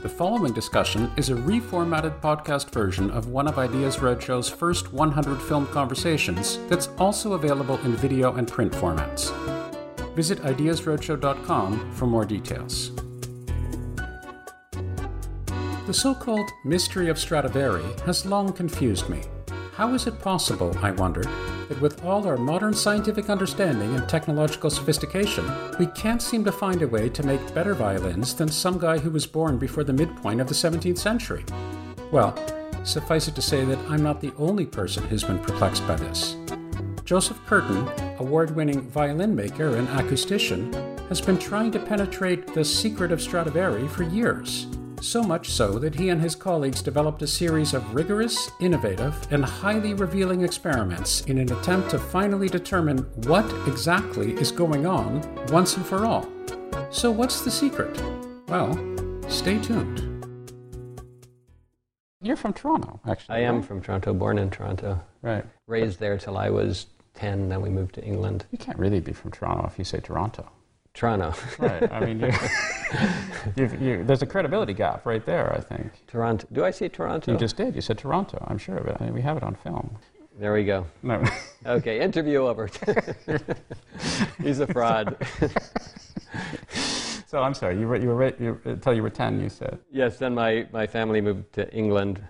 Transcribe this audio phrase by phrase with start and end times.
[0.00, 5.42] The following discussion is a reformatted podcast version of one of Ideas Roadshow's first 100
[5.42, 9.32] film conversations that's also available in video and print formats.
[10.14, 12.92] Visit ideasroadshow.com for more details.
[15.88, 19.22] The so called mystery of Stradivari has long confused me.
[19.78, 21.28] How is it possible, I wondered,
[21.68, 26.82] that with all our modern scientific understanding and technological sophistication, we can't seem to find
[26.82, 30.40] a way to make better violins than some guy who was born before the midpoint
[30.40, 31.44] of the 17th century?
[32.10, 32.34] Well,
[32.82, 36.34] suffice it to say that I'm not the only person who's been perplexed by this.
[37.04, 37.88] Joseph Curtin,
[38.18, 40.74] award winning violin maker and acoustician,
[41.08, 44.66] has been trying to penetrate the secret of Stradivari for years
[45.00, 49.44] so much so that he and his colleagues developed a series of rigorous, innovative, and
[49.44, 55.76] highly revealing experiments in an attempt to finally determine what exactly is going on once
[55.76, 56.28] and for all.
[56.90, 58.00] So, what's the secret?
[58.48, 58.72] Well,
[59.28, 60.04] stay tuned.
[62.20, 63.36] You're from Toronto, actually.
[63.36, 65.00] I am from Toronto, born in Toronto.
[65.22, 65.44] Right.
[65.66, 68.46] Raised there till I was 10, then we moved to England.
[68.50, 70.50] You can't really be from Toronto if you say Toronto.
[70.98, 71.32] Toronto.
[71.60, 71.92] Right.
[71.92, 72.32] I mean, you,
[73.56, 75.92] you've, you, there's a credibility gap right there, I think.
[76.08, 76.48] Toronto.
[76.50, 77.30] Do I say Toronto?
[77.30, 77.76] You just did.
[77.76, 78.44] You said Toronto.
[78.48, 78.96] I'm sure of it.
[78.98, 79.96] I mean, we have it on film.
[80.40, 80.86] There we go.
[81.02, 81.24] No.
[81.66, 82.68] Okay, interview over.
[84.42, 85.16] He's a fraud.
[87.26, 87.78] so I'm sorry.
[87.78, 89.40] You were, you were you, until you were 10.
[89.40, 89.78] You said.
[89.90, 92.22] yes, then my, my family moved to England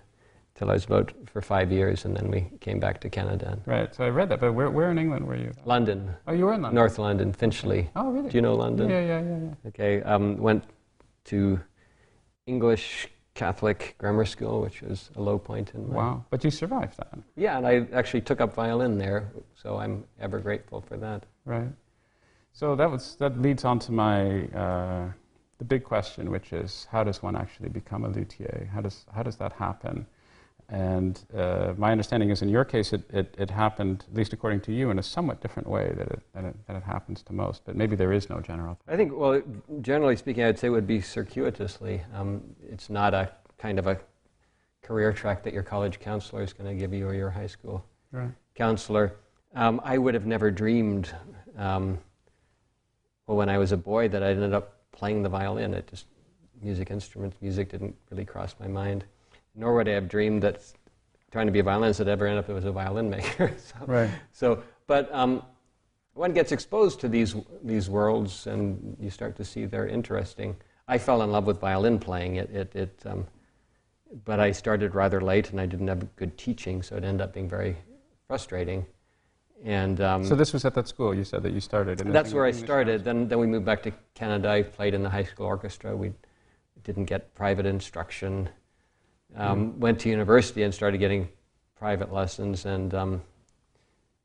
[0.59, 3.57] till I was about for five years, and then we came back to Canada.
[3.65, 3.95] Right.
[3.95, 4.41] So I read that.
[4.41, 5.51] But where, where in England were you?
[5.63, 6.13] London.
[6.27, 6.75] Oh, you were in London.
[6.75, 7.89] North London, Finchley.
[7.95, 8.29] Oh, really?
[8.29, 8.89] Do you know London?
[8.89, 9.67] Yeah, yeah, yeah, yeah.
[9.69, 10.01] Okay.
[10.03, 10.65] Um, went
[11.25, 11.61] to
[12.45, 16.25] English Catholic grammar school, which was a low point in my Wow.
[16.29, 20.39] But you survived that, Yeah, and I actually took up violin there, so I'm ever
[20.39, 21.23] grateful for that.
[21.45, 21.71] right?
[22.51, 25.05] So that was that leads on to my uh,
[25.59, 28.69] the big question, which is how does one actually become a luthier?
[28.73, 30.05] How does how does that happen?
[30.71, 34.61] And uh, my understanding is, in your case, it, it, it happened, at least according
[34.61, 37.33] to you, in a somewhat different way that it, than, it, than it happens to
[37.33, 37.63] most.
[37.65, 38.79] But maybe there is no general.
[38.87, 39.41] I think, well,
[39.81, 42.01] generally speaking, I'd say it would be circuitously.
[42.13, 43.99] Um, it's not a kind of a
[44.83, 47.83] career track that your college counselor is going to give you or your high school
[48.11, 48.31] Right.
[48.55, 49.15] counselor.
[49.55, 51.11] Um, I would have never dreamed,
[51.57, 51.97] um,
[53.25, 55.73] well, when I was a boy, that I ended up playing the violin.
[55.73, 56.05] It just,
[56.61, 59.05] music instruments, music didn't really cross my mind.
[59.59, 60.61] Nor would I have dreamed that
[61.31, 63.51] trying to be a violinist would ever end up as a violin maker.
[63.57, 64.09] so, Right.
[64.31, 65.43] so, but um,
[66.13, 70.55] one gets exposed to these these worlds, and you start to see they're interesting.
[70.87, 72.37] I fell in love with violin playing.
[72.37, 73.27] It, it, it um,
[74.25, 77.33] but I started rather late, and I didn't have good teaching, so it ended up
[77.33, 77.75] being very
[78.27, 78.85] frustrating.
[79.63, 81.99] And um, So this was at that school you said that you started.
[81.99, 83.03] that's where I started.
[83.03, 84.49] Then, then we moved back to Canada.
[84.49, 85.95] I played in the high school orchestra.
[85.95, 86.13] We
[86.83, 88.49] didn't get private instruction.
[89.35, 91.29] Um, Went to university and started getting
[91.77, 92.65] private lessons.
[92.65, 93.21] And um,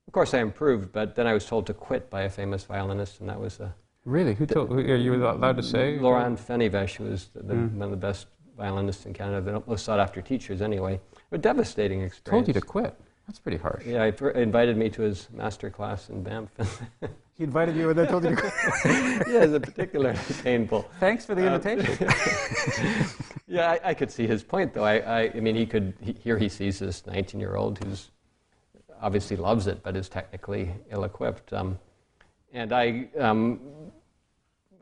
[0.06, 0.92] of course, I improved.
[0.92, 3.69] But then I was told to quit by a famous violinist, and that was uh,
[4.04, 4.34] Really?
[4.34, 4.70] Who told?
[4.72, 5.98] Are you allowed to say?
[5.98, 7.72] Lorand Fenyves, who was the, the, Mm.
[7.75, 8.26] one of the best
[8.56, 11.00] violinists in Canada, the most sought after teachers anyway.
[11.32, 12.47] A devastating experience.
[12.47, 12.94] Told you to quit.
[13.26, 13.87] That's pretty harsh.
[13.87, 16.50] Yeah, he invited me to his master class in Banff.
[17.36, 18.42] He invited you and then told you to go.
[18.84, 20.88] yeah, it's a particularly painful.
[21.00, 22.08] Thanks for the Um, invitation.
[23.46, 24.84] Yeah, I, I could see his point, though.
[24.84, 25.92] I, I, I mean, he could.
[26.00, 28.10] He, here he sees this 19-year-old who's
[29.02, 31.52] obviously loves it, but is technically ill-equipped.
[31.52, 31.78] Um,
[32.54, 33.60] and I, um,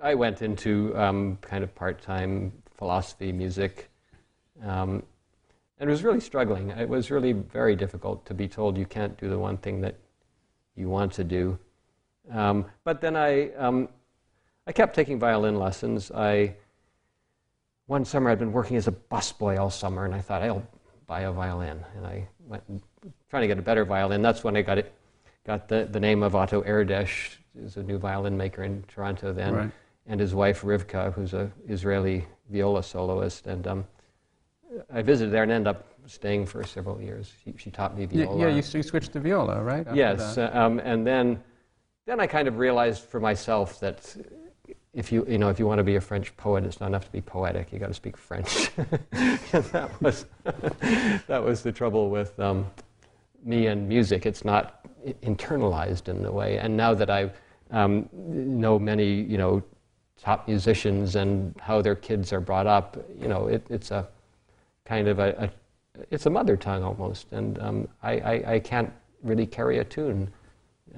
[0.01, 3.91] I went into um, kind of part-time philosophy, music,
[4.65, 5.03] um,
[5.81, 6.71] and was really struggling.
[6.71, 9.97] It was really very difficult to be told you can't do the one thing that
[10.77, 11.59] you want to do.
[12.31, 13.89] Um, but then I, um,
[14.67, 16.11] I kept taking violin lessons.
[16.11, 16.55] I
[17.87, 20.63] one summer I'd been working as a busboy all summer, and I thought I'll
[21.07, 21.85] buy a violin.
[21.97, 22.63] And I went
[23.29, 24.23] trying to get a better violin.
[24.23, 24.93] That's when I got it,
[25.45, 29.55] got the, the name of Otto Erdesz, who's a new violin maker in Toronto then,
[29.55, 29.71] Right.
[30.07, 33.47] and his wife Rivka, who's a Israeli viola soloist.
[33.47, 33.85] And um,
[34.93, 37.33] I visited there and ended up staying for several years.
[37.45, 38.39] She, she taught me Yeah, viola.
[38.43, 39.81] yeah you, you switched to viola, right?
[39.81, 41.43] after Yes, uh, um, and then,
[42.07, 44.17] then I kind of realized for myself that
[44.95, 47.07] if you, you know, if you want to be a French poet, it's not enough
[47.07, 47.73] to be poetic.
[47.73, 48.71] You got to speak French,
[49.13, 50.27] and that was
[51.27, 52.67] that was the trouble with um,
[53.45, 54.27] me and music.
[54.27, 54.85] It's not
[55.23, 56.59] internalized in the way.
[56.59, 57.31] And now that I
[57.71, 59.63] um, know many, you know,
[60.21, 64.07] top musicians and how their kids are brought up, you know, it, it's a
[64.85, 65.51] kind of a,
[65.97, 67.33] a, it's a mother tongue almost.
[67.33, 70.31] And um, I, I, I can't really carry a tune.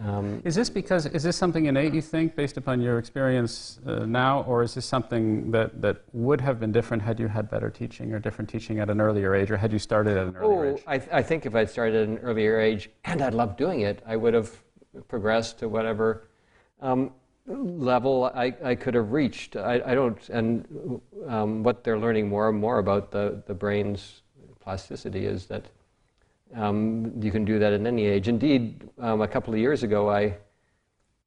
[0.02, 4.04] Um, is this because is this something innate you think based upon your experience uh,
[4.06, 7.70] now, or is this something that, that would have been different had you had better
[7.70, 10.66] teaching or different teaching at an earlier age, or had you started at an earlier
[10.66, 10.82] oh, age?
[10.86, 13.82] I, th- I think if I'd started at an earlier age and I'd loved doing
[13.82, 14.50] it, I would have
[15.06, 16.28] progressed to whatever
[16.80, 17.12] um,
[17.46, 19.54] level I, I could have reached.
[19.54, 24.22] I, I don't, and um, what they're learning more and more about the, the brain's
[24.58, 25.66] plasticity is that
[26.54, 28.28] um, you can do that at any age.
[28.28, 30.36] Indeed, um, a couple of years ago, I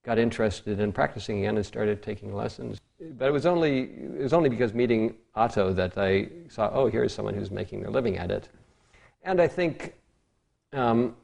[0.04, 2.80] got interested in practicing again and started taking lessons.
[3.00, 7.14] But it was only it was only because meeting Otto that I saw, oh, here's
[7.14, 8.50] someone who's making their living at it.
[9.24, 9.96] And I think
[10.72, 11.16] um,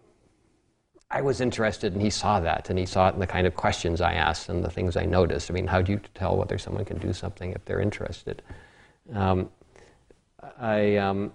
[1.09, 3.56] I was interested, and he saw that, and he saw it in the kind of
[3.56, 5.49] questions I asked and the things I noticed.
[5.49, 8.41] I mean, how do you tell whether someone can do something if they're interested?
[9.13, 9.49] Um,
[10.59, 11.31] I um,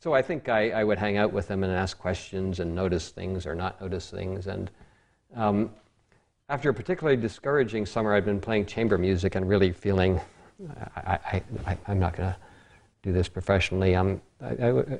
[0.00, 3.08] so I think I, I, would hang out with them and ask questions and notice
[3.10, 4.46] things or not notice things.
[4.46, 4.70] And
[5.34, 5.70] um,
[6.48, 10.20] after a particularly discouraging summer, I'd been playing chamber music and really feeling
[10.96, 11.42] I,
[11.88, 12.36] am not going to
[13.02, 13.94] do this professionally.
[13.94, 14.20] Um,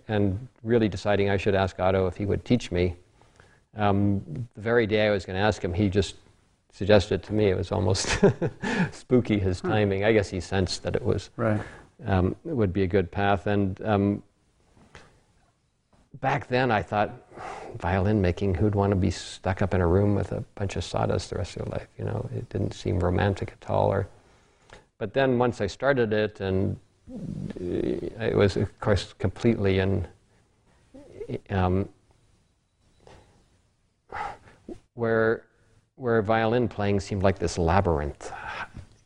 [0.09, 2.97] and really deciding I should ask Otto if he would teach me.
[3.77, 4.23] Um,
[4.55, 6.17] the very day I was going to ask him, he just
[6.73, 7.47] suggested to me.
[7.47, 8.19] It was almost
[8.93, 10.05] spooky his timing.
[10.05, 11.61] I guess he sensed that it was right.
[12.05, 13.47] Um, it would be a good path.
[13.47, 14.23] And um,
[16.21, 17.11] back then I thought
[17.79, 20.85] violin making, who'd want to be stuck up in a room with a bunch of
[20.85, 21.89] sawdust the rest of their life?
[21.99, 23.89] You know, it didn't seem romantic at all.
[23.89, 24.09] Or,
[24.99, 26.79] but then once I started it, and
[27.61, 30.07] it was of course completely in
[31.51, 31.89] um,
[34.95, 35.45] where
[35.97, 38.33] where violin playing seemed like this labyrinth,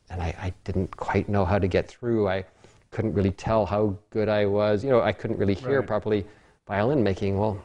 [0.09, 2.27] and I, I didn't quite know how to get through.
[2.27, 2.43] I
[2.89, 4.83] couldn't really tell how good I was.
[4.83, 5.87] You know, I couldn't really hear right.
[5.87, 6.25] properly
[6.71, 7.61] violin making, well,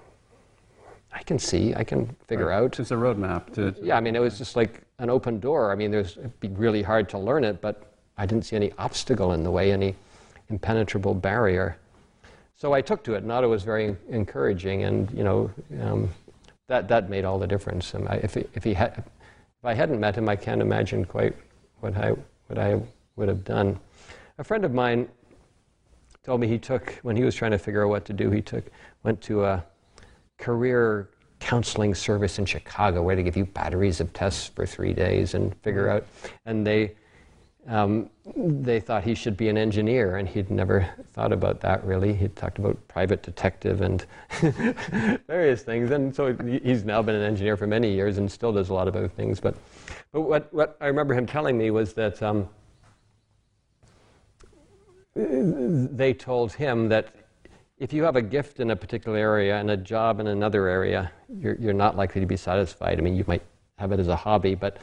[1.12, 2.56] I can see, I can figure right.
[2.56, 2.81] out.
[2.81, 5.70] It's a roadmap to, Yeah, I mean, it was just like an open door.
[5.70, 8.73] I mean, there's, it'd be really hard to learn it, but I didn't see any
[8.79, 9.94] obstacle in the way, any
[10.49, 11.79] impenetrable barrier.
[12.56, 16.11] So I took to it, and Otto was very encouraging, and you know, um,
[16.67, 17.94] that that made all the difference.
[17.94, 19.05] Um, I, if he, if he had,
[19.61, 21.37] if I hadn't met him, I can't imagine quite
[21.81, 22.09] what I
[22.49, 22.81] what I
[23.17, 23.79] would have done.
[24.38, 25.09] A friend of mine
[26.26, 28.32] told me he took when he was trying to figure out what to do.
[28.32, 28.64] He took
[29.05, 29.64] went to a
[30.38, 35.34] career counseling service in Chicago where they give you batteries of tests for three days
[35.34, 36.05] and figure out.
[36.44, 36.96] And they
[37.69, 42.12] um, they thought he should be an engineer, and he'd never thought about that really.
[42.12, 44.05] He'd talked about private detective and
[45.26, 46.32] various things, and so
[46.62, 49.08] he's now been an engineer for many years and still does a lot of other
[49.08, 49.40] things.
[49.40, 49.56] But,
[50.12, 52.49] but what, what I remember him telling me was that um,
[55.17, 57.15] they told him that
[57.79, 61.11] if you have a gift in a particular area and a job in another area,
[61.29, 62.99] you're, you're not likely to be satisfied.
[62.99, 63.43] I mean, you might
[63.79, 64.79] have it as a hobby, but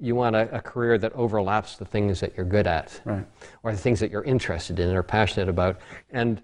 [0.00, 3.24] you want a, a, career that overlaps the things that you're good at right.
[3.62, 5.80] or the things that you're interested in or passionate about.
[6.10, 6.42] And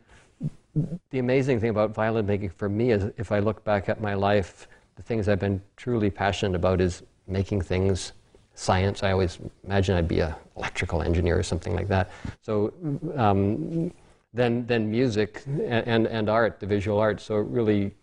[1.11, 4.15] the amazing thing about violin making for me is if I look back at my
[4.15, 8.13] life, the things I've been truly passionate about is making things
[8.61, 9.03] science.
[9.03, 12.11] I always imagine I'd be an electrical engineer or something like that.
[12.43, 12.75] So
[13.17, 13.91] um,
[14.35, 17.25] then, then music and, and, and, art, the visual arts.
[17.25, 17.95] So really,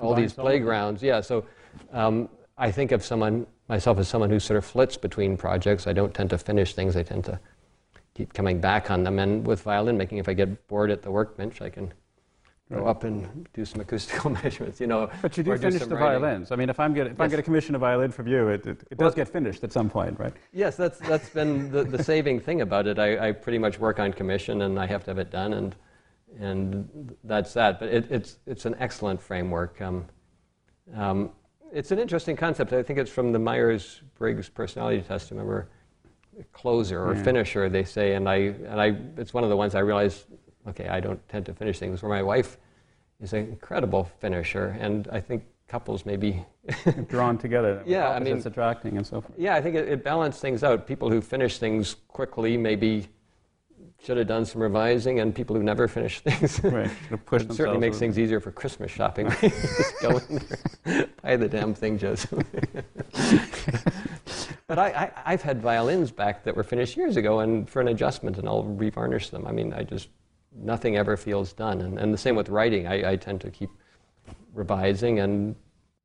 [0.00, 1.02] all these playgrounds.
[1.02, 1.20] Yeah.
[1.20, 1.44] So
[1.92, 5.88] um, I think of someone myself as someone who sort of flits between projects.
[5.88, 6.96] I don't tend to finish things.
[6.96, 7.40] I tend to
[8.14, 9.18] keep coming back on them.
[9.18, 11.92] And with violin making, if I get bored at the workbench, I can
[12.70, 12.90] go right.
[12.90, 15.08] up and do some acoustical measurements, you know.
[15.22, 16.20] But you do finish the writing.
[16.20, 16.50] violins.
[16.50, 17.20] I mean, if I'm get if yes.
[17.20, 19.62] I get a commission a violin from you, it, it, it well, does get finished
[19.62, 20.32] at some point, right?
[20.52, 22.98] Yes, that's that's been the, the saving thing about it.
[22.98, 25.76] I, I pretty much work on commission, and I have to have it done, and
[26.40, 27.78] and that's that.
[27.78, 29.80] But it, it's it's an excellent framework.
[29.80, 30.06] Um,
[30.94, 31.30] um,
[31.72, 32.72] it's an interesting concept.
[32.72, 35.30] I think it's from the Myers Briggs personality test.
[35.30, 35.68] Remember,
[36.52, 37.22] closer or yeah.
[37.22, 38.96] finisher, they say, and I and I.
[39.16, 40.26] It's one of the ones I realized
[40.68, 42.58] okay, I don't tend to finish things, where my wife
[43.20, 46.44] is an incredible finisher, and I think couples maybe
[47.08, 47.82] drawn together.
[47.86, 49.38] yeah, I mean, it's attracting and so forth.
[49.38, 50.86] Yeah, I think it, it balanced things out.
[50.86, 53.08] People who finish things quickly maybe
[54.04, 56.90] should have done some revising, and people who never finish things right.
[57.10, 59.28] it certainly makes things easier for Christmas shopping.
[59.40, 60.40] Just go in
[60.84, 62.44] there, buy the damn thing, Joseph.
[64.66, 67.88] but I, I, have had violins back that were finished years ago, and for an
[67.88, 69.46] adjustment, and I'll revarnish them.
[69.46, 70.08] I mean, I just
[70.58, 71.80] nothing ever feels done.
[71.80, 72.86] And, and the same with writing.
[72.86, 73.70] I, I tend to keep
[74.54, 75.54] revising and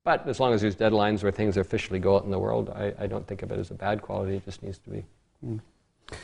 [0.03, 2.91] but as long as there's deadlines where things officially go out in the world, I,
[2.97, 4.35] I don't think of it as a bad quality.
[4.37, 5.05] It just needs to be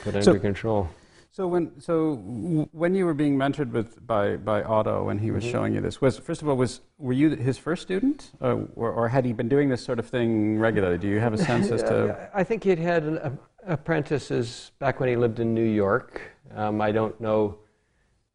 [0.04, 0.90] put So- under control.
[1.30, 5.30] So when so w- when you were being mentored with by by Otto when he
[5.30, 5.52] was Mhm.
[5.52, 8.92] showing you this was first of all was were you his first student uh, or,
[8.92, 10.98] or had he been doing this sort of thing regularly?
[10.98, 13.32] Do you have a sense as to I think he'd had an, a,
[13.68, 16.22] apprentices back when he lived in New York.
[16.56, 17.58] Um, I don't know.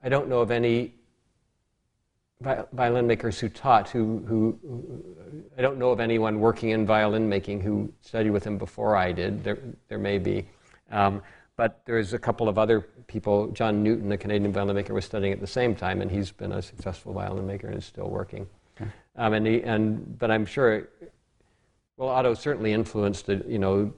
[0.03, 0.95] I don't know of any
[2.41, 5.05] violin makers who taught who, who, who.
[5.57, 9.13] I don't know of anyone working in violin making who studied with him before I
[9.13, 9.45] did.
[9.45, 10.47] There, there may be,
[10.91, 11.23] um,
[11.57, 13.49] but there's a couple of other people.
[13.49, 16.53] John Newton, the Canadian violin maker, was studying at the same time, and he's been
[16.53, 18.47] a successful violin maker and is still working.
[18.81, 18.91] Okay.
[19.17, 20.89] Um, and, he, and but I'm sure
[21.97, 23.93] well, Otto certainly influenced, the, you know,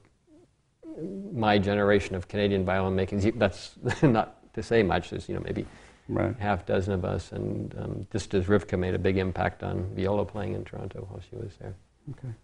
[1.33, 3.21] my generation of Canadian violin making.
[3.21, 5.11] He- That's not to say much.
[5.11, 5.65] There's, you know, maybe
[6.09, 6.35] right?
[6.39, 10.25] half dozen of us, and um, just as Rivka made a big impact on viola
[10.25, 11.75] playing in Toronto while she was there.
[12.11, 12.35] Okay.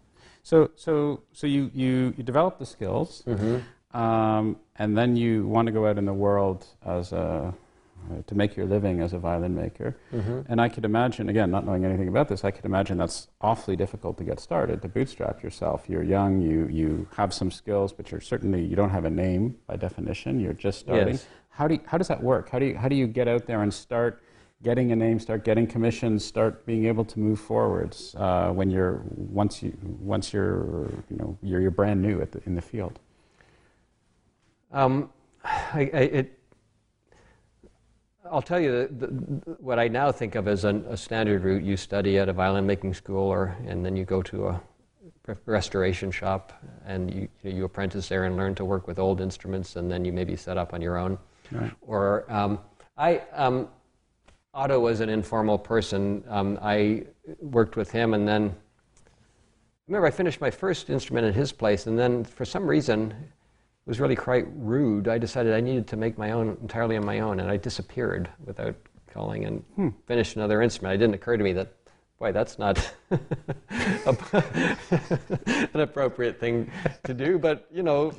[0.43, 3.97] So so so you you, you develop the skills Mm-hmm.
[3.97, 7.53] um, and then you want to go out in the world as a
[8.09, 9.95] uh, to make your living as a violin maker.
[10.11, 10.41] Mm-hmm.
[10.49, 13.75] And I could imagine, again, not knowing anything about this, I could imagine that's awfully
[13.75, 15.83] difficult to get started, to bootstrap yourself.
[15.87, 19.57] You're young, you, you have some skills, but you're certainly, you don't have a name
[19.67, 21.13] by definition, you're just starting.
[21.13, 21.27] Yes.
[21.51, 22.49] How, do you, how does that work?
[22.49, 24.23] How do, you, how do you get out there and start
[24.63, 29.01] getting a name, start getting commissions, start being able to move forwards uh, when you're,
[29.15, 32.99] once, you, once you're, you know, you're, you're brand new the, in the field?
[34.71, 35.09] Um,
[35.43, 36.39] I, I, it,
[38.31, 39.07] I'll tell you the, the,
[39.59, 41.63] what I now think of as an, a standard route.
[41.63, 44.61] You study at a violin making school, or and then you go to a
[45.45, 46.53] restoration shop,
[46.85, 50.13] and you you apprentice there and learn to work with old instruments, and then you
[50.13, 51.17] maybe set up on your own.
[51.51, 51.71] Right.
[51.81, 52.59] Or um,
[52.97, 53.67] I, um,
[54.53, 56.23] Otto was an informal person.
[56.27, 57.03] Um, I
[57.39, 58.55] worked with him, and then
[59.87, 63.87] remember I finished my first instrument at his place, and then for some reason it
[63.89, 65.07] was really quite rude.
[65.07, 68.29] I decided I needed to make my own entirely on my own, and I disappeared
[68.45, 68.75] without
[69.11, 69.89] calling and Hmm.
[70.05, 70.95] finished another instrument.
[70.95, 71.73] It didn't occur to me that,
[72.21, 72.77] boy, that's not
[75.73, 76.71] an appropriate thing
[77.03, 77.39] to do.
[77.39, 78.13] But you know,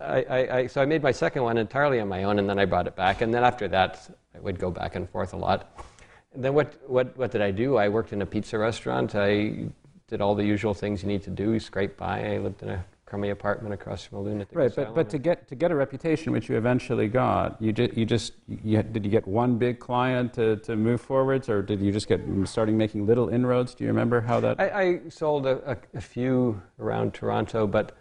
[0.00, 2.58] I, I, I, so I made my second one entirely on my own, and then
[2.58, 3.20] I brought it back.
[3.20, 5.84] And then after that, I would go back and forth a lot.
[6.32, 7.76] And then what, what, what did I do?
[7.76, 9.14] I worked in a pizza restaurant.
[9.14, 9.68] I
[10.08, 11.60] did all the usual things you need to do.
[11.60, 12.34] Scrape by.
[12.34, 14.94] I lived in a crummy apartment across from a lunatic Right, but, asylum.
[14.94, 18.34] but to get to get a reputation, which you eventually got, you just you just
[18.62, 21.90] you, had- did you get one big client to, to move forwards, or did you
[21.90, 23.74] just get starting making little inroads?
[23.74, 24.60] Do you remember how that?
[24.60, 27.96] I, I sold a, a, a few around Toronto, but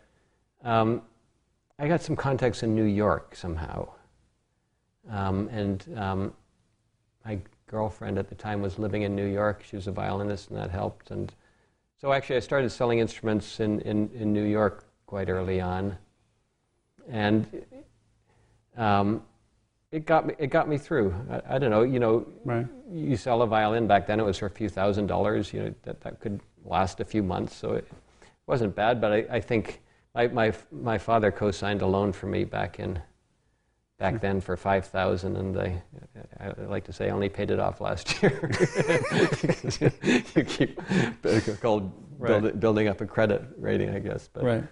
[0.63, 1.01] um,
[1.79, 3.87] I got some contacts in New York somehow.
[5.09, 6.33] Um, and um,
[7.23, 9.63] my girlfriend at the time was living in New York.
[9.63, 11.11] She was a violinist, and that helped.
[11.11, 11.33] And
[11.95, 15.97] so actually, I started selling instruments in, in, in New York quite early on.
[17.09, 17.47] And
[18.75, 19.23] um,
[19.91, 21.15] it got me, it got me through.
[21.31, 22.67] I, I don't know, you know, right.
[22.91, 25.73] you sell a violin back then it was for a few thousand dollars you know
[25.83, 27.87] that, that could last a few months so it
[28.45, 29.81] wasn't bad but i, I think
[30.13, 33.01] my, my, my father co-signed a loan for me back in
[33.97, 35.81] back then for 5000 and I,
[36.39, 38.49] I I like to say i only paid it off last year
[40.35, 40.79] you keep
[41.61, 42.41] called Right.
[42.41, 44.63] build, building up a credit rating i guess but Right.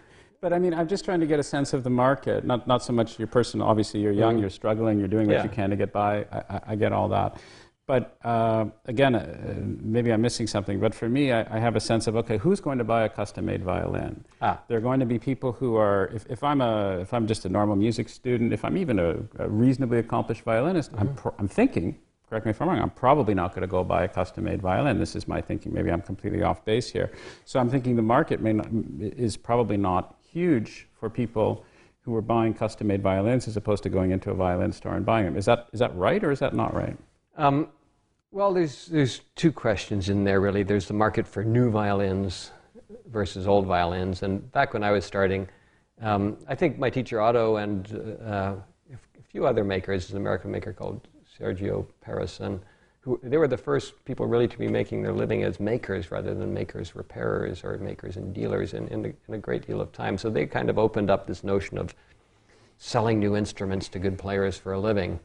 [0.46, 2.46] But I mean, I'm just trying to get a sense of the market.
[2.46, 3.66] Not not so much your personal.
[3.66, 4.42] Obviously, you're young, Mhm.
[4.42, 5.44] you're struggling, you're doing what Yeah.
[5.44, 6.12] you can to get by.
[6.32, 7.38] I, I, get all that.
[7.88, 9.24] But uh, again, uh,
[9.96, 10.80] maybe I'm missing something.
[10.80, 13.10] But for me, I, I have a sense of okay, who's going to buy a
[13.10, 14.24] custom-made violin?
[14.40, 16.12] ah There are going to be people who are.
[16.18, 19.10] If, if I'm a if I'm just a normal music student, if I'm even a,
[19.46, 21.22] a reasonably accomplished violinist, I'm Mm-hmm.
[21.22, 21.88] pro- I'm thinking.
[22.30, 22.80] Correct me if I'm wrong.
[22.88, 25.00] I'm probably not going to go buy a custom-made violin.
[25.00, 25.70] This is my thinking.
[25.78, 27.10] Maybe I'm completely off base here.
[27.46, 28.68] So I'm thinking the market may not,
[29.28, 30.04] is probably not
[30.36, 31.66] huge for people
[32.02, 35.26] who were buying custom-made violins as opposed to going into a violin store and buying
[35.26, 35.38] them.
[35.38, 36.98] Is that is that right or is that not right?
[37.38, 37.70] Um,
[38.32, 40.64] well, there's there's two questions in there really.
[40.64, 42.52] There's the market for new violins
[43.08, 45.48] versus old violins, and back when I was starting,
[46.02, 47.82] um, I think my teacher Otto and
[48.22, 48.56] uh,
[48.94, 51.08] a few other makers, an American maker called
[51.40, 52.60] Sergio Peresson,
[53.06, 56.34] who they were the first people really to be making their living as makers rather
[56.34, 59.92] than makers repairers or makers and dealers in, in, a, in a great deal of
[59.92, 60.18] time.
[60.18, 61.94] So they kind of opened up this notion of
[62.80, 65.20] selling new instruments to good players for a living.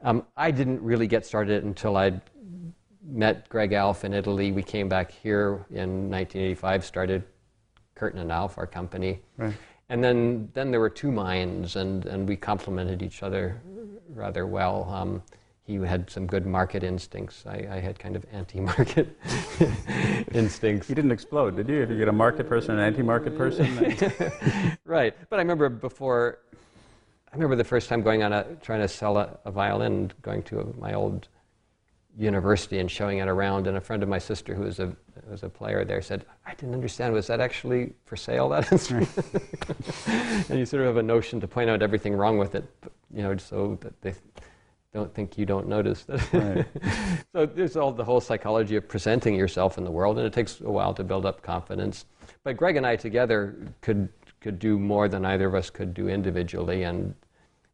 [0.00, 2.22] Um, I didn't really get started until I'd
[3.04, 4.50] met Greg Alf in Italy.
[4.50, 7.24] We came back here in 1985, started
[7.94, 9.20] Curtin and Alf, our company.
[9.36, 9.52] Right.
[9.90, 13.60] And then, then there were two minds, and, and we complemented each other
[14.08, 14.88] rather well.
[14.90, 15.22] Um,
[15.68, 17.44] he had some good market instincts.
[17.46, 19.14] I, I had kind of anti-market
[20.32, 20.88] instincts.
[20.88, 21.84] You didn't explode, did you?
[21.84, 23.66] Did you get a market person and an anti-market person?
[24.86, 25.14] right.
[25.28, 26.38] But I remember before,
[27.30, 30.42] I remember the first time going on a, trying to sell a, a violin, going
[30.44, 31.28] to a, my old
[32.16, 33.66] university and showing it around.
[33.66, 34.96] And a friend of my sister who was a,
[35.28, 39.10] was a player there said, I didn't understand, was that actually for sale, that instrument?
[40.48, 42.64] and you sort of have a notion to point out everything wrong with it,
[43.12, 44.14] you know, so that they
[44.94, 46.32] don't think you don't notice that.
[46.32, 46.66] Right.
[47.32, 50.60] so there's all the whole psychology of presenting yourself in the world, and it takes
[50.60, 52.06] a while to build up confidence.
[52.44, 54.08] But Greg and I together could
[54.40, 57.14] could do more than either of us could do individually, and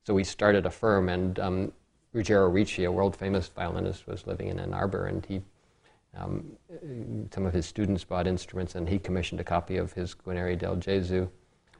[0.04, 1.09] so we started a firm.
[1.09, 1.73] And um,
[2.12, 5.42] Ruggiero Ricci, a world famous violinist, was living in Ann Arbor, and he.
[6.16, 6.52] Um,
[7.35, 10.76] some of his students bought instruments, and he commissioned a copy of his Guarneri del
[10.76, 11.28] Gesù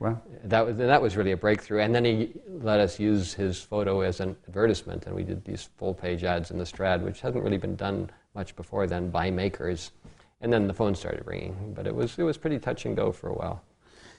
[0.01, 0.21] Wow.
[0.45, 1.81] That was, that was really a breakthrough.
[1.81, 5.69] And then he let us use his photo as an advertisement, and we did these
[5.77, 9.31] full page ads in the Strad, which hadn't really been done much before then by
[9.31, 9.93] makers.
[10.41, 13.13] And then the phone started ringing, but it was, it was pretty touch and go
[13.13, 13.63] for a while.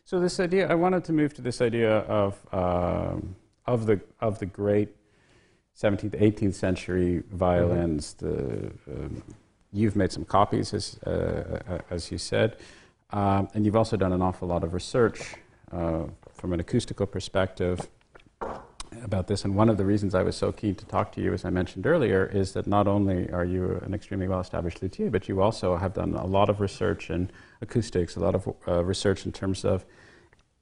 [0.05, 4.39] So this idea, I wanted to move to this idea of, um, of, the, of
[4.39, 4.89] the great
[5.77, 8.15] 17th, 18th century violins.
[8.19, 8.91] Mm-hmm.
[8.91, 9.23] The, um,
[9.73, 12.57] you've made some copies, as, uh, uh as you said,
[13.11, 15.35] um, and you've also done an awful lot of research
[15.71, 16.03] uh,
[16.33, 17.87] from an acoustical perspective
[19.03, 19.45] about this.
[19.45, 21.49] And one of the reasons I was so keen to talk to you, as I
[21.49, 25.41] mentioned earlier, is that not only are you an extremely well established luthier, but you
[25.41, 27.29] also have done a lot of research in
[27.61, 29.85] acoustics, a lot of uh, research in terms of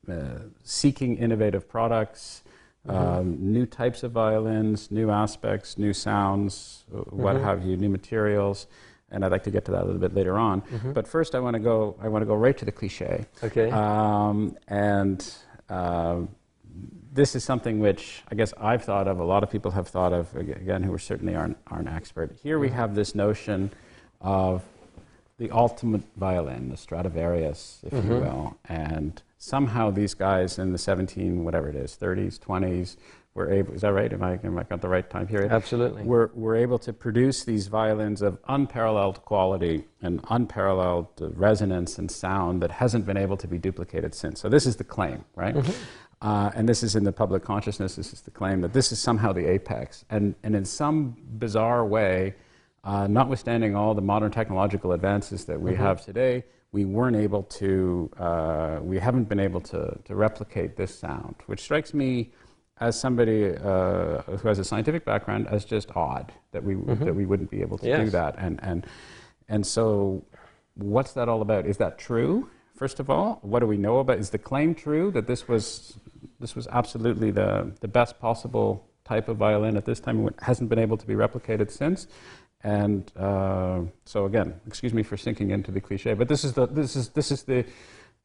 [0.10, 2.44] uh, seeking innovative products.
[2.88, 2.98] Mm-hmm.
[2.98, 7.44] Um, new types of violins, new aspects, new sounds, what mm-hmm.
[7.46, 8.68] have you, new materials
[9.14, 10.62] and I'd like to get to that a little bit later on.
[10.62, 10.92] Mm-hmm.
[10.94, 11.96] But first, I want to go.
[12.02, 13.26] I want to go right to the cliche.
[13.44, 13.70] Okay.
[13.72, 15.34] Um, and
[15.70, 16.22] uh,
[17.14, 19.20] this is something which I guess I've thought of.
[19.20, 20.36] A lot of people have thought of.
[20.36, 22.38] Again, who are certainly aren't aren't expert.
[22.42, 22.76] Here we mm-hmm.
[22.76, 23.72] have this notion
[24.20, 24.64] of
[25.38, 28.12] the ultimate violin, the Stradivarius, if mm-hmm.
[28.12, 32.96] you will, and somehow these guys in the 17 whatever it is 30s 20s
[33.36, 34.14] we're able, is that right?
[34.14, 35.52] Am I, am I got the right time period?
[35.52, 36.04] Absolutely.
[36.04, 42.62] We're, we're able to produce these violins of unparalleled quality and unparalleled resonance and sound
[42.62, 44.40] that hasn't been able to be duplicated since.
[44.40, 45.56] So this is the claim, right?
[45.56, 45.72] Mm-hmm.
[46.22, 49.00] Uh, and this is in the public consciousness, this is the claim that this is
[49.00, 50.06] somehow the apex.
[50.12, 52.36] And, and in some bizarre way,
[52.84, 55.82] uh, notwithstanding all the modern technological advances that we mm-hmm.
[55.82, 60.94] have today, we weren't able to, uh, we haven't been able to, to replicate this
[60.94, 62.32] sound, which strikes me
[62.80, 67.04] as somebody uh, who has a scientific background as just odd that we mm-hmm.
[67.04, 68.06] that we wouldn't be able to yes.
[68.06, 68.88] do that and and
[69.48, 70.24] and so
[70.76, 74.18] what's that all about is that true first of all what do we know about
[74.18, 76.00] is the claim true that this was
[76.40, 80.70] this was absolutely the the best possible type of violin at this time it hasn't
[80.70, 82.08] been able to be replicated since
[82.64, 86.66] and uh, so again excuse me for sinking into the cliche but this is the
[86.68, 87.64] this is this is the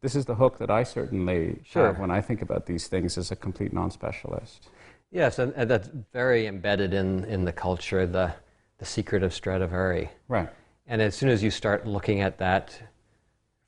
[0.00, 1.86] this is the hook that I certainly sure.
[1.86, 4.68] have when I think about these things as a complete non-specialist.
[5.10, 8.32] Yes, and, and, that's very embedded in, in the culture, the,
[8.78, 10.10] the secret of Stradivari.
[10.28, 10.48] Right.
[10.86, 12.78] And as soon as you start looking at that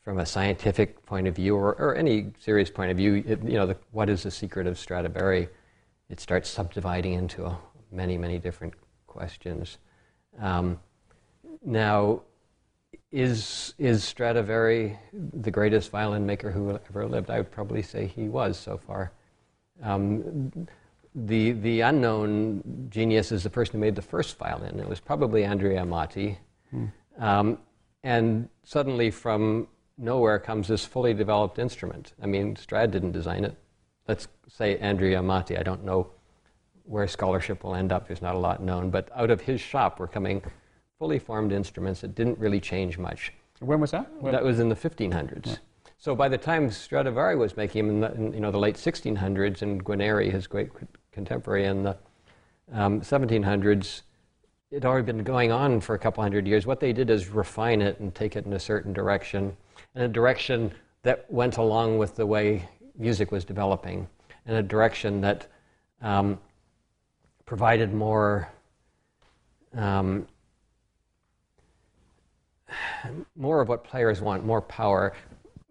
[0.03, 3.55] from a scientific point of view or, or any serious point of view, it, you
[3.55, 5.49] know, the, what is the secret of Stradivari?
[6.11, 7.59] It starts subdividing into a,
[7.91, 8.75] many, many different
[9.07, 9.79] questions.
[10.39, 10.79] Um,
[11.65, 12.23] now,
[13.13, 17.31] is, is Stradivari the greatest violin maker who ever lived?
[17.31, 19.13] I would probably say he was so far.
[19.83, 20.53] Um,
[21.15, 24.79] the, the unknown genius is the person who made the first violin.
[24.79, 26.37] It was probably Andrea Amati.
[26.71, 26.87] Hmm.
[27.19, 27.59] Um,
[28.05, 29.67] and suddenly, from
[29.99, 32.13] nowhere comes this fully developed instrument.
[32.23, 33.57] I mean, Strad didn't design it.
[34.07, 35.59] Let's say Andrea Amati.
[35.59, 36.11] I don't know
[36.85, 38.07] where scholarship will end up.
[38.07, 38.91] There's not a lot known.
[38.91, 40.43] But out of his shop were coming
[41.01, 43.33] fully formed instruments that didn't really change much.
[43.61, 44.13] When was that?
[44.21, 44.33] When?
[44.33, 45.47] That was in the 1500s.
[45.47, 45.57] Yeah.
[45.97, 48.77] So by the time Stradivari was making them in the, in, you know, the late
[48.77, 50.69] 1600s, and Guarneri, his great
[51.11, 51.97] contemporary, in the
[52.73, 54.03] um, 1700s,
[54.71, 56.67] it had already been going on for a couple hundred years.
[56.67, 59.57] What they did is refine it and take it in a certain direction,
[59.95, 60.71] and a direction
[61.03, 64.07] that went along with the way music was developing,
[64.45, 65.47] and a direction that
[66.03, 66.39] um,
[67.47, 68.51] provided more
[69.75, 70.27] um,
[73.37, 75.13] more of what players want, more power.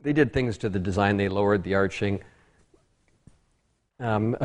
[0.02, 1.18] They did things to the design.
[1.18, 2.22] They lowered the arching,
[4.00, 4.36] um,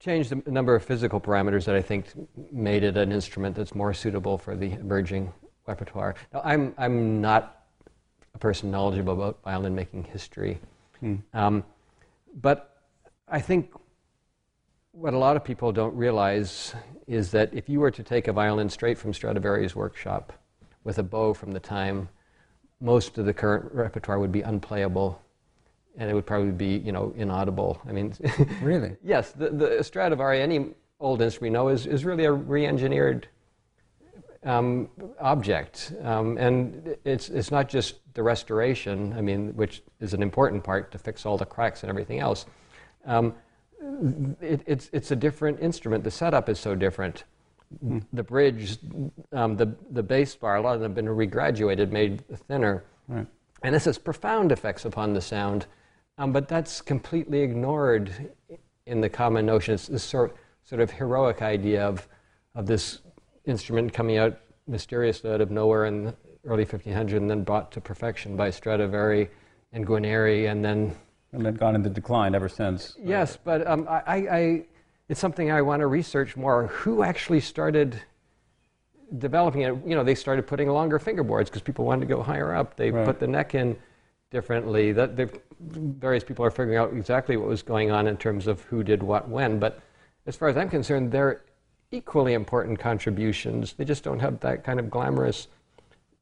[0.00, 2.06] changed the number of physical parameters that I think
[2.50, 5.32] made it an instrument that's more suitable for the emerging
[5.66, 6.14] repertoire.
[6.32, 7.66] Now, I'm, I'm not
[8.34, 10.58] a person knowledgeable about violin making history,
[11.00, 11.16] hmm.
[11.34, 11.64] um,
[12.40, 12.82] but
[13.28, 13.70] I think
[14.98, 16.74] what a lot of people don't realize
[17.06, 20.32] is that if you were to take a violin straight from Stradivari's workshop
[20.82, 22.08] with a bow from the time,
[22.80, 25.22] most of the current repertoire would be unplayable
[25.96, 27.80] and it would probably be, you know, inaudible.
[27.88, 28.12] I mean,
[28.62, 28.96] really?
[29.02, 33.28] yes, the, the Stradivari, any old instrument we know, is, is really a re engineered
[34.42, 34.88] um,
[35.20, 35.92] object.
[36.02, 40.90] Um, and it's, it's not just the restoration, I mean, which is an important part
[40.90, 42.46] to fix all the cracks and everything else.
[43.04, 43.34] Um,
[44.40, 46.04] it, it's, it's a different instrument.
[46.04, 47.24] The setup is so different.
[47.84, 48.04] Mm.
[48.12, 48.78] The bridge,
[49.32, 52.84] um, the, the bass bar, a lot of them have been regraduated, made thinner.
[53.08, 53.26] Right.
[53.62, 55.66] And this has profound effects upon the sound.
[56.16, 58.32] Um, but that's completely ignored
[58.86, 59.74] in the common notion.
[59.74, 62.08] It's this sort, sort of heroic idea of,
[62.54, 63.00] of this
[63.44, 67.80] instrument coming out mysteriously out of nowhere in the early 1500s and then brought to
[67.80, 69.28] perfection by Stradivari
[69.72, 70.94] and Guarneri and then
[71.32, 72.96] and then gone into decline ever since.
[73.02, 74.66] Yes, but um, I, I,
[75.08, 76.66] it's something I want to research more.
[76.68, 78.00] Who actually started
[79.18, 79.74] developing it?
[79.86, 82.76] You know, they started putting longer fingerboards because people wanted to go higher up.
[82.76, 83.04] They right.
[83.04, 83.76] put the neck in
[84.30, 84.92] differently.
[84.92, 88.82] That various people are figuring out exactly what was going on in terms of who
[88.82, 89.58] did what when.
[89.58, 89.80] But
[90.26, 91.42] as far as I'm concerned, they're
[91.90, 93.74] equally important contributions.
[93.74, 95.48] They just don't have that kind of glamorous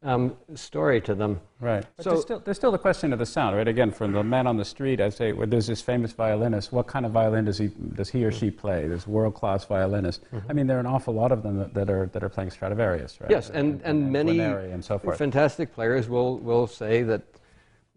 [0.07, 1.41] um, story to them.
[1.59, 1.85] Right.
[1.97, 3.67] But so there's still, there's still the question of the sound, right?
[3.67, 6.73] Again, from the man on the street, I say, well, there's this famous violinist.
[6.73, 8.87] What kind of violin does he does he or she play?
[8.87, 10.25] This world-class violinist.
[10.27, 10.51] Mm-hmm.
[10.51, 12.51] I mean, there are an awful lot of them that, that, are that are playing
[12.51, 13.31] Stradivarius, right?
[13.31, 15.19] Yes, and, and, and many and so forth.
[15.19, 17.23] fantastic players will will say that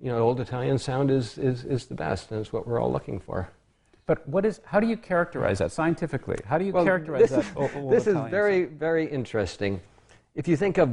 [0.02, 2.91] you know old Italian sound is, is is the best, and it's what we're all
[2.91, 3.50] looking for.
[4.08, 4.62] But what is?
[4.65, 6.38] How do you characterize that scientifically?
[6.43, 7.45] How do you well, characterize this that?
[7.45, 8.80] Is, old, this Italian is very sound?
[8.80, 9.80] very interesting.
[10.34, 10.89] If you think of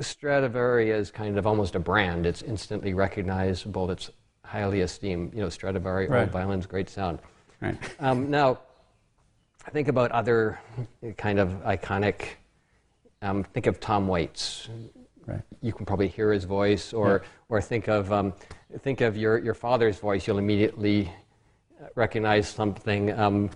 [0.00, 2.26] Stradivari is kind of almost a brand.
[2.26, 3.90] It's instantly recognizable.
[3.90, 4.10] It's
[4.44, 5.34] highly esteemed.
[5.34, 6.22] You know, Stradivari, right.
[6.22, 7.20] old violins, great sound.
[7.60, 7.76] Right.
[8.00, 8.58] Um, now,
[9.70, 10.58] think about other
[11.16, 12.28] kind of iconic.
[13.22, 14.68] Um, think of Tom Waits.
[15.26, 15.40] Right.
[15.62, 17.28] You can probably hear his voice, or yeah.
[17.48, 18.34] or think of um,
[18.80, 20.26] think of your your father's voice.
[20.26, 21.10] You'll immediately
[21.94, 23.12] recognize something.
[23.18, 23.50] Um,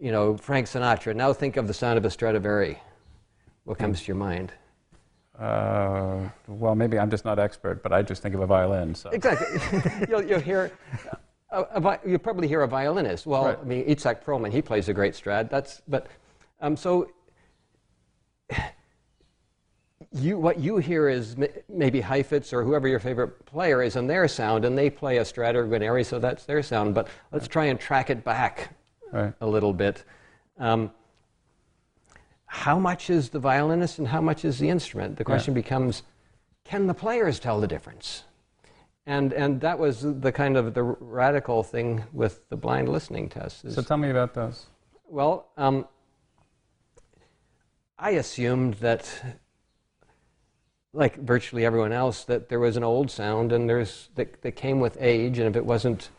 [0.00, 1.14] you know, Frank Sinatra.
[1.14, 2.78] Now think of the sound of a Stradivari.
[3.64, 4.52] What comes to your mind?
[5.38, 8.94] Uh, well, maybe I'm just not expert, but I just think of a violin.
[8.94, 9.10] So.
[9.10, 10.06] Exactly.
[10.08, 10.72] you'll, you'll, hear,
[11.50, 13.24] a, a, you'll probably hear a violinist.
[13.26, 13.58] Well, right.
[13.60, 15.48] I mean, Itzhak Perlman, he plays a great Strad.
[15.48, 16.08] That's, but,
[16.60, 17.08] um, so
[20.12, 21.36] you, what you hear is
[21.68, 25.24] maybe Heifetz or whoever your favorite player is in their sound, and they play a
[25.24, 26.94] Strad or Guarneri, so that's their sound.
[26.94, 28.70] But let's try and track it back
[29.12, 29.32] right.
[29.40, 30.04] a little bit.
[30.58, 30.90] Um,
[32.48, 35.16] how much is the violinist and how much is the instrument?
[35.16, 35.62] The question yeah.
[35.62, 36.02] becomes,
[36.64, 38.24] can the players tell the difference?
[39.06, 43.70] And, and that was the kind of the radical thing with the blind listening test.
[43.70, 44.66] so tell me about those.
[45.06, 45.86] Well, um,
[47.98, 49.10] I assumed that,
[50.94, 54.80] like virtually everyone else, that there was an old sound and there's that, that came
[54.80, 56.10] with age, and if it wasn't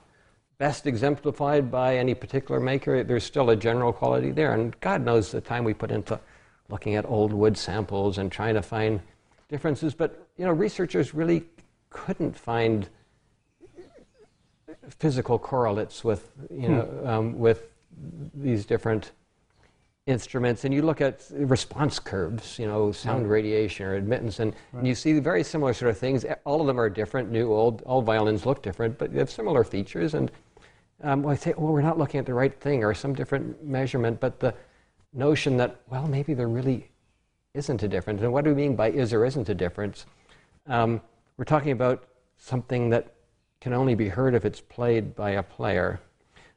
[0.59, 3.03] best exemplified by any particular maker.
[3.03, 4.53] There's still a general quality there.
[4.53, 6.19] And God knows the time we put into
[6.67, 8.99] looking at old wood samples and trying to find
[9.47, 9.95] differences.
[9.95, 11.45] But, you know, researchers really
[11.89, 12.87] couldn't find
[14.89, 17.07] physical correlates with, you know, hmm.
[17.07, 17.71] um, with
[18.33, 19.11] these different
[20.07, 24.79] instruments and you look at response curves, you know, sound radiation or admittance, and, right.
[24.79, 26.25] and, you see very similar sort of things.
[26.45, 29.63] All of them are different, new, old, all violins look different, but they have similar
[29.63, 30.15] features.
[30.15, 30.31] And
[31.01, 33.63] um, well, I say, well, we're not looking at the right thing or some different
[33.63, 34.53] measurement, but the
[35.13, 36.89] notion that, well, maybe there really
[37.53, 38.21] isn't a difference.
[38.21, 40.05] And what do we mean by is or isn't a difference?
[40.67, 41.01] Um,
[41.37, 42.07] we're talking about
[42.37, 43.13] something that
[43.61, 45.99] can only be heard if it's played by a player.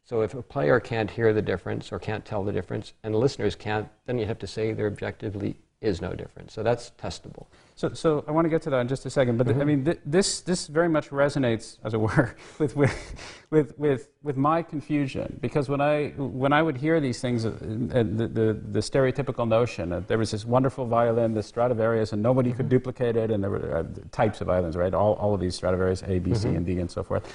[0.05, 3.55] So if a player can't hear the difference or can't tell the difference, and listeners
[3.55, 6.51] can't, then you have to say there objectively is no different.
[6.51, 7.47] So that's testable.
[7.75, 9.61] So, so I want to get to that in just a second, but mm-hmm.
[9.61, 13.17] I mean, th- this, this very much resonates, as it were, with, with,
[13.51, 15.39] with, with, with my confusion.
[15.41, 19.89] Because when I, when I would hear these things, uh, the, the, the, stereotypical notion
[19.89, 22.59] that there was this wonderful violin, the Stradivarius, and nobody mm-hmm.
[22.59, 24.95] could duplicate it, and there were uh, types of violins, right?
[24.95, 26.57] All, all of these Stradivarius, A, B, C, mm-hmm.
[26.57, 27.33] and D, and so forth.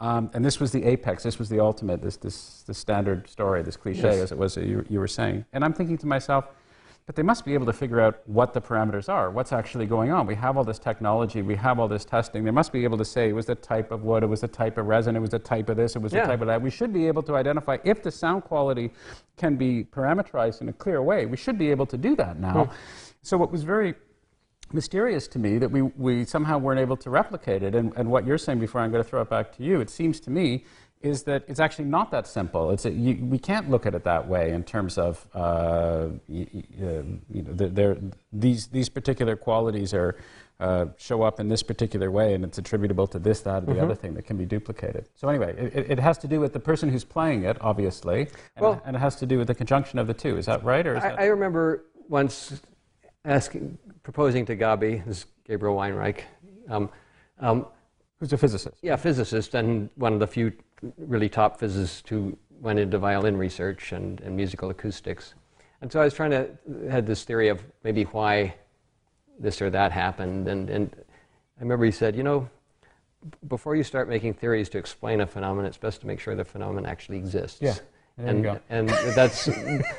[0.00, 3.62] Um, and this was the apex, this was the ultimate, this, this, this standard story,
[3.62, 4.16] this cliche, yes.
[4.16, 5.44] as it was you, you were saying.
[5.52, 6.48] And I'm thinking to myself,
[7.06, 10.10] but they must be able to figure out what the parameters are, what's actually going
[10.10, 10.26] on.
[10.26, 12.44] We have all this technology, we have all this testing.
[12.44, 14.48] They must be able to say it was the type of wood, it was the
[14.48, 16.22] type of resin, it was the type of this, it was yeah.
[16.22, 16.62] the type of that.
[16.62, 18.90] We should be able to identify if the sound quality
[19.36, 21.26] can be parameterized in a clear way.
[21.26, 22.64] We should be able to do that now.
[22.64, 22.74] Hmm.
[23.22, 23.94] So what was very
[24.72, 27.74] mysterious to me that we, we somehow weren't able to replicate it.
[27.74, 29.80] And, and what you're saying before, I'm going to throw it back to you.
[29.80, 30.64] It seems to me
[31.04, 32.70] is that it's actually not that simple.
[32.70, 36.46] It's a, you, we can't look at it that way in terms of uh, you,
[36.50, 40.16] you know, these these particular qualities are
[40.60, 43.72] uh, show up in this particular way, and it's attributable to this, that, or the
[43.72, 43.84] mm-hmm.
[43.84, 45.08] other thing that can be duplicated.
[45.14, 48.62] So anyway, it, it, has to do with the person who's playing it, obviously, and,
[48.62, 50.38] well, and it has to do with the conjunction of the two.
[50.38, 50.86] Is that right?
[50.86, 51.20] Or I, that...
[51.20, 52.62] I, remember once
[53.24, 56.20] asking, proposing to Gabi, this is Gabriel Weinreich.
[56.68, 56.88] Um,
[57.40, 57.66] um,
[58.20, 58.78] Who's a physicist?
[58.80, 60.52] Yeah, physicist, and one of the few
[60.96, 65.34] really top physicists who went into violin research and, and musical acoustics.
[65.80, 66.48] And so I was trying to
[66.90, 68.54] had this theory of maybe why
[69.38, 70.48] this or that happened.
[70.48, 70.96] And, and
[71.58, 72.48] I remember he said, you know,
[73.48, 76.44] before you start making theories to explain a phenomenon, it's best to make sure the
[76.44, 77.60] phenomenon actually exists.
[77.60, 77.74] Yeah.
[78.16, 79.48] There and, you and that's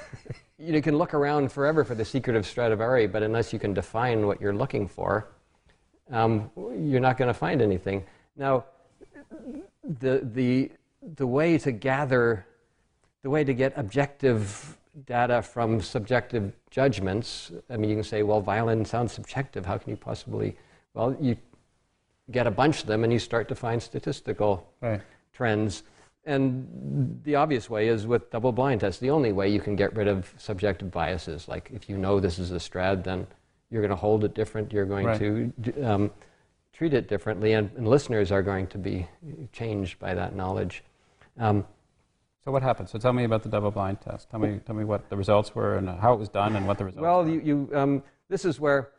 [0.57, 4.25] you can look around forever for the secret of Stradivari, but unless you can define
[4.25, 5.27] what you're looking for,
[6.11, 8.05] um, you're not going to find anything.
[8.37, 8.65] Now,
[9.87, 10.71] the, the,
[11.15, 12.45] the way to gather,
[13.21, 18.41] the way to get objective data from subjective judgments, I mean, you can say, well,
[18.41, 19.65] violin sounds subjective.
[19.65, 20.55] How can you possibly?
[20.93, 21.35] Well, you
[22.31, 25.01] get a bunch of them and you start to find statistical right.
[25.33, 25.83] trends.
[26.25, 28.99] And the obvious way is with double blind tests.
[28.99, 32.39] The only way you can get rid of subjective biases, like if you know this
[32.39, 33.27] is a strad, then
[33.69, 34.73] you're going to hold it different.
[34.73, 35.19] You're going right.
[35.19, 36.11] to um,
[36.75, 39.07] treat it differently, and, and, listeners are going to be
[39.53, 40.83] changed by that knowledge.
[41.39, 41.65] Um,
[42.43, 42.89] so what happened?
[42.89, 44.29] So tell me about the double-blind test.
[44.29, 46.77] Tell me, tell me what the results were and how it was done and what
[46.77, 47.01] the results.
[47.01, 47.29] Well, were.
[47.29, 48.89] you, you um, this is where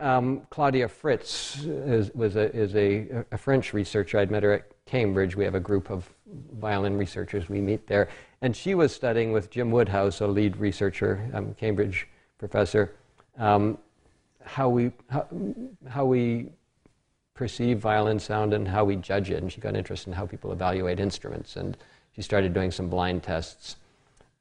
[0.00, 4.18] um, Claudia Fritz is, was a, is a, a, French researcher.
[4.18, 5.34] I'd met her at Cambridge.
[5.34, 6.12] We have a group of
[6.54, 7.48] violin researchers.
[7.48, 8.08] We meet there,
[8.42, 12.94] and she was studying with Jim Woodhouse, a lead researcher, um, Cambridge professor,
[13.38, 13.78] um,
[14.44, 15.26] how we how,
[15.88, 16.50] how we
[17.42, 19.42] perceive violin sound and how we judge it.
[19.42, 21.76] And she got interested in how people evaluate instruments, and
[22.12, 23.74] she started doing some blind tests.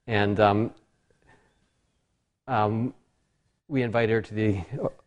[0.05, 0.71] And um,
[2.47, 2.93] um,
[3.67, 4.61] we invited her to the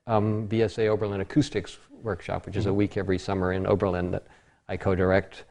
[0.09, 4.27] um, VSA Oberlin Acoustics Workshop, which is a week every summer in Oberlin that
[4.69, 5.45] I co-direct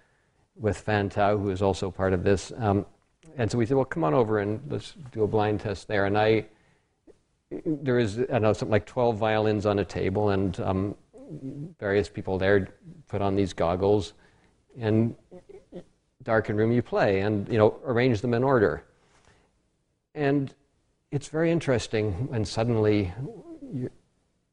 [0.58, 2.52] with Fan Tao, who is also part of this.
[2.58, 2.86] Um,
[3.38, 6.08] and so we said, well, come on over and let's do a blind test there.
[6.08, 6.48] And I
[7.66, 10.96] there is, I know, something like 12 violins on a table, and um,
[11.80, 12.70] various people there
[13.08, 14.14] put on these goggles,
[14.80, 15.16] and
[16.24, 18.84] darken room you play, and you know, arrange them in order.
[20.16, 20.54] And
[21.12, 23.12] it's very interesting when suddenly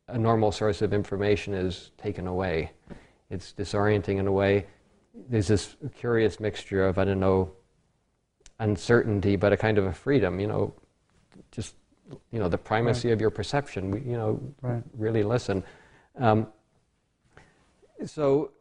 [0.09, 2.73] a normal source of information is taken away.
[3.31, 4.67] It's disorienting in a way.
[5.29, 7.53] There's this curious mixture of, I don't know,
[8.59, 10.75] uncertainty, but a kind of a freedom, you know,
[11.51, 11.75] just
[12.33, 13.15] you know the primacy right.
[13.15, 13.93] of your perception.
[14.07, 14.83] You know, right.
[14.97, 15.63] really listen.
[16.19, 16.49] Um,
[18.07, 18.53] so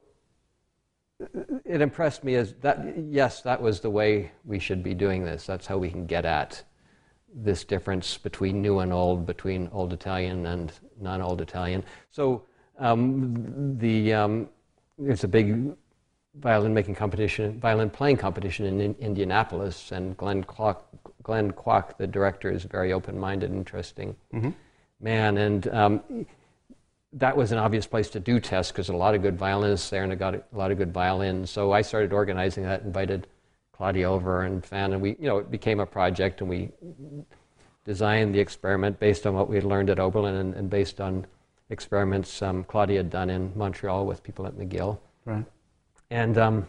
[1.65, 5.45] it impressed me as that yes, that was the way we should be doing this.
[5.45, 6.63] That's how we can get at
[7.33, 11.83] this difference between new and old, between old Italian and non-old Italian.
[12.09, 12.43] So
[12.79, 14.49] um, the um,
[14.97, 15.75] there's a big
[16.35, 20.77] violin making competition, violin playing competition in, in Indianapolis, and Glenn Kwok,
[21.23, 24.51] Glenn Kwok, the director, is a very open-minded, interesting mm-hmm.
[25.01, 26.25] man, and um,
[27.13, 30.03] that was an obvious place to do tests because a lot of good violinists there
[30.03, 31.49] and I got a lot of good violins.
[31.49, 33.27] So I started organizing that, invited
[33.73, 36.69] Claudia over and Fan, and we, you know, it became a project, and we
[37.85, 41.25] designed the experiment based on what we had learned at Oberlin and, and based on
[41.69, 44.99] experiments um, Claudia had done in Montreal with people at McGill.
[45.23, 45.45] Right.
[46.11, 46.67] And um,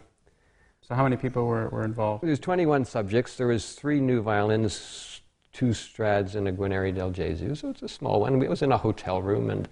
[0.81, 2.23] so, how many people were, were involved?
[2.23, 3.35] There was 21 subjects.
[3.35, 7.57] There was three new violins, two Strads, and a Guarneri del Gesù.
[7.57, 8.41] So it's a small one.
[8.41, 9.67] It was in a hotel room, and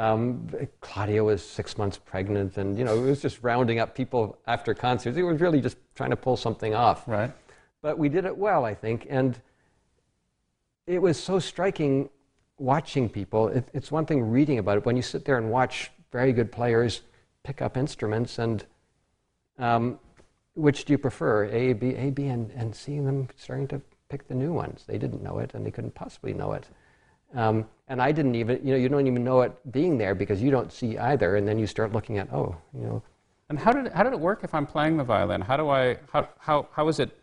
[0.00, 0.48] um,
[0.80, 4.72] Claudia was six months pregnant, and you know it was just rounding up people after
[4.72, 5.18] concerts.
[5.18, 7.06] It was really just trying to pull something off.
[7.06, 7.30] Right.
[7.82, 9.38] But we did it well, I think, and
[10.86, 12.08] it was so striking
[12.56, 13.48] watching people.
[13.48, 14.86] It, it's one thing reading about it.
[14.86, 17.02] When you sit there and watch very good players
[17.42, 18.64] pick up instruments and
[19.58, 19.98] um,
[20.54, 24.26] which do you prefer, A, B, A, B, and, and seeing them starting to pick
[24.28, 24.84] the new ones?
[24.86, 26.66] They didn't know it, and they couldn't possibly know it.
[27.34, 30.42] Um, and I didn't even, you know, you don't even know it being there because
[30.42, 33.02] you don't see either, and then you start looking at, oh, you know.
[33.48, 35.40] And how did, how did it work if I'm playing the violin?
[35.40, 37.19] How do I, how, how, how is it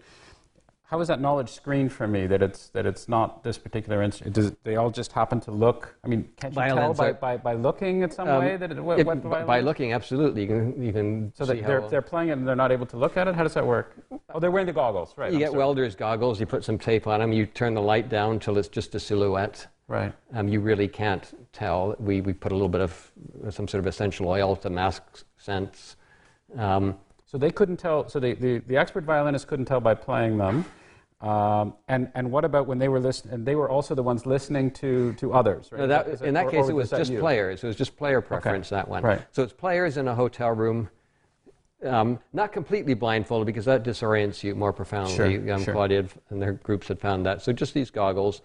[0.89, 4.35] how is that knowledge screened for me that it's that it's not this particular instrument?
[4.35, 5.93] Does they all just happen to look?
[6.01, 8.81] I mean, can't you tell by, by, by looking at some um, way that it,
[8.81, 9.91] what, it, what by looking?
[9.91, 11.33] Absolutely, you can you can.
[11.35, 13.35] So that they're they're playing it and they're not able to look at it.
[13.35, 13.97] How does that work?
[14.33, 15.29] Oh, they're wearing the goggles, right?
[15.29, 15.57] You I'm get sorry.
[15.59, 16.39] welder's goggles.
[16.39, 17.33] You put some tape on them.
[17.33, 19.67] You turn the light down till it's just a silhouette.
[19.89, 20.13] Right.
[20.33, 21.95] Um, you really can't tell.
[21.99, 23.11] We we put a little bit of
[23.49, 25.03] some sort of essential oil to mask
[25.35, 25.97] scents.
[26.57, 26.95] Um,
[27.25, 28.07] So they couldn't tell.
[28.07, 30.63] So the, the, the expert violinists couldn't tell by playing them.
[31.19, 33.33] Um, and and what about when they were listening?
[33.33, 35.69] And they were also the ones listening to to others.
[35.71, 35.81] Right?
[35.81, 37.19] No, that, Is in that or- case, or it was just you?
[37.19, 37.63] players.
[37.63, 39.03] It was just player preference, that one.
[39.03, 39.21] Right.
[39.31, 40.89] So it's players in a hotel room,
[41.83, 45.15] um, not completely blindfolded because that disorients you more profoundly.
[45.15, 45.73] Sure, um, sure.
[45.73, 47.41] Claudia and their groups had found that.
[47.41, 48.41] So just these goggles.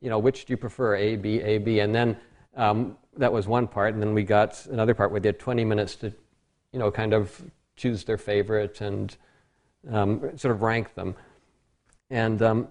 [0.00, 1.80] You know, which do you prefer, A, B, A, B?
[1.80, 2.16] And then
[2.54, 3.94] um, that was one part.
[3.94, 6.12] And then we got another part where they had 20 minutes to,
[6.72, 7.42] you know, kind of
[7.74, 9.16] choose their favorite and
[9.90, 11.16] um, sort of rank them.
[12.10, 12.68] And, um,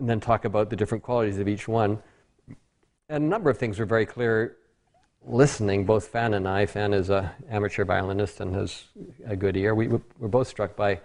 [0.00, 2.02] and then talk about the different qualities of each one.
[3.08, 4.56] And a number of things were very clear
[5.26, 6.66] listening, both Fan and I.
[6.66, 8.84] Fan is an amateur violinist and has
[9.26, 9.74] a good ear.
[9.74, 11.00] We were both struck by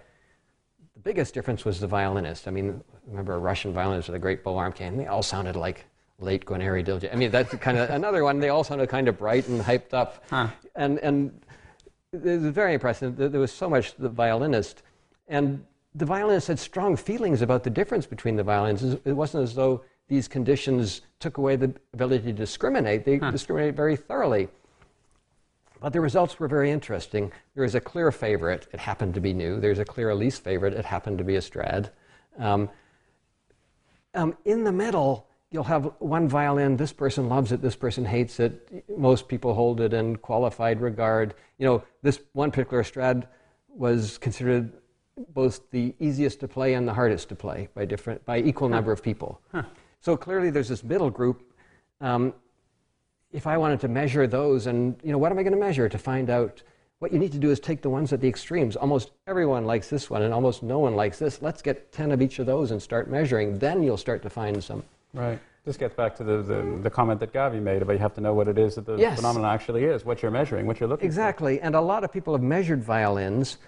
[0.94, 2.46] the biggest difference was the violinist.
[2.46, 4.96] I mean, remember a Russian violinist with a great bow arm cane?
[4.96, 5.86] They all sounded like
[6.18, 7.10] late Guarneri Dilge.
[7.10, 8.38] I mean, that's kind of another one.
[8.38, 10.22] They all sounded kind of bright and hyped up.
[10.28, 10.48] Huh.
[10.76, 11.40] And, and
[12.12, 13.16] it was very impressive.
[13.16, 14.82] There there was so much the violinist.
[15.28, 18.82] And the violinist had strong feelings about the difference between the violins.
[18.82, 23.04] It wasn't as though these conditions took away the ability to discriminate.
[23.04, 24.48] They discriminated very thoroughly.
[25.80, 27.32] But the results were very interesting.
[27.54, 28.68] There is a clear favorite.
[28.72, 29.60] It happened to be new.
[29.60, 30.74] There's a clear least favorite.
[30.74, 31.90] It happened to be a Strad.
[32.38, 32.68] Um,
[34.14, 36.76] um, in the middle, you'll have one violin.
[36.76, 37.62] This person loves it.
[37.62, 38.84] This person hates it.
[38.96, 41.34] Most people hold it in qualified regard.
[41.58, 43.26] You know, this one particular Strad
[43.68, 44.72] was considered
[45.28, 48.92] both the easiest to play and the hardest to play by different by equal number
[48.92, 49.40] of people.
[50.00, 51.42] So clearly, there's this middle group.
[52.00, 52.32] Um,
[53.32, 55.88] if I wanted to measure those, and you know, what am I going to measure
[55.88, 56.62] to find out?
[56.98, 58.76] What you need to do is take the ones at the extremes.
[58.76, 61.40] Almost everyone likes this one, and almost no one likes this.
[61.40, 63.58] Let's get ten of each of those and start measuring.
[63.58, 64.82] Then you'll start to find some.
[65.14, 65.38] Right.
[65.64, 68.20] This gets back to the, the, the comment that Gavi made about you have to
[68.20, 69.16] know what it is that the Yes.
[69.16, 72.32] phenomenon actually is, what you're measuring, what you're looking Exactly, and a lot of people
[72.32, 73.58] have measured violins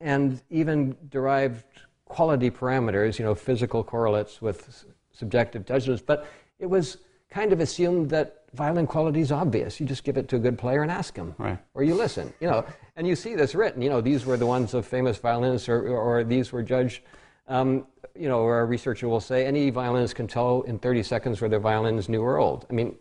[0.00, 1.64] and even derived
[2.04, 6.26] quality parameters, you know, physical correlates with s- subjective judgments, but
[6.58, 6.98] it was
[7.30, 9.80] kind of assumed that violin quality is obvious.
[9.80, 11.34] You just give it to a good player and ask him.
[11.38, 11.58] Right.
[11.74, 12.64] Or you listen, you know,
[12.96, 15.88] and you see this written, you know, these were the ones of famous violinists or,
[15.88, 17.02] or these were judged,
[17.48, 21.40] um, you know, or a researcher will say any violinist can tell in 30 seconds
[21.40, 22.66] whether violin is new or old.
[22.70, 22.94] I mean,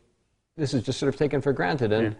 [0.57, 1.91] this is just sort of taken for granted.
[1.91, 2.17] And I-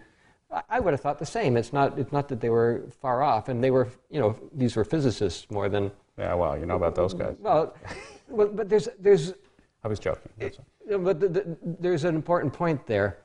[0.68, 1.56] I would have thought the same.
[1.56, 4.76] It's not, it's not that they were far off, and they were, you know, these
[4.76, 5.90] were physicists more than.
[6.18, 7.36] Yeah, well, you know about those guys.
[7.40, 7.74] well,
[8.28, 9.34] well but there's, there's,
[9.84, 10.30] I was joking.
[10.40, 10.98] All.
[10.98, 13.18] but the, the, there's an important point there.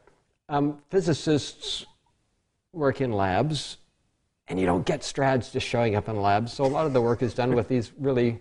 [0.50, 1.86] Um, physicists
[2.74, 3.78] work in labs,
[4.48, 6.52] and you don't get strads just showing up in labs.
[6.52, 8.40] So a lot of the work is done with these really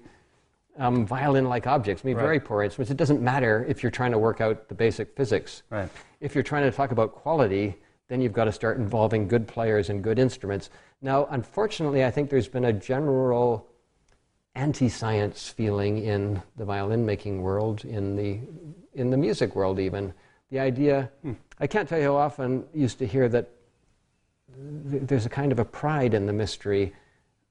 [0.78, 2.02] um, violin-like objects.
[2.04, 2.22] I mean, Right.
[2.22, 2.90] very poor instruments.
[2.90, 5.62] It doesn't matter if you're trying to work out the basic physics.
[5.70, 5.88] Right.
[6.20, 7.76] If you're trying to talk about quality,
[8.10, 10.68] then you've got to start involving good players and good instruments.
[11.00, 13.68] Now, unfortunately, I think there's been a general
[14.56, 18.40] anti-science feeling in the violin making world, in the
[18.94, 20.12] in the music world even.
[20.50, 21.34] The idea, hmm.
[21.60, 23.48] I can't tell you how often I used to hear that
[24.90, 26.92] th- there's a kind of a pride in the mystery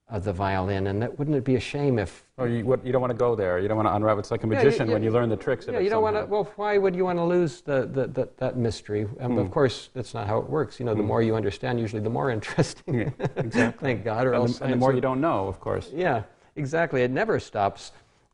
[0.10, 2.92] of the violin, and that wouldn't it be a shame if Or you, what, you
[2.92, 3.60] don't want to go there.
[3.60, 4.20] You don't want to unravel.
[4.20, 6.02] It's like a Yeah, magician you- when you learn the tricks of yeah, you don't
[6.02, 6.26] want to.
[6.26, 9.08] Well, why would you want to lose the, the, the, that mystery?
[9.20, 10.80] Um, Of course, that's not how it works.
[10.80, 12.96] You know, the more you understand, usually the more interesting.
[13.20, 13.86] Yeah, exactly.
[13.94, 15.92] Thank God, or and, else the, and the more you don't know, of course.
[15.94, 16.24] Yeah,
[16.56, 17.04] exactly.
[17.04, 17.92] It never stops.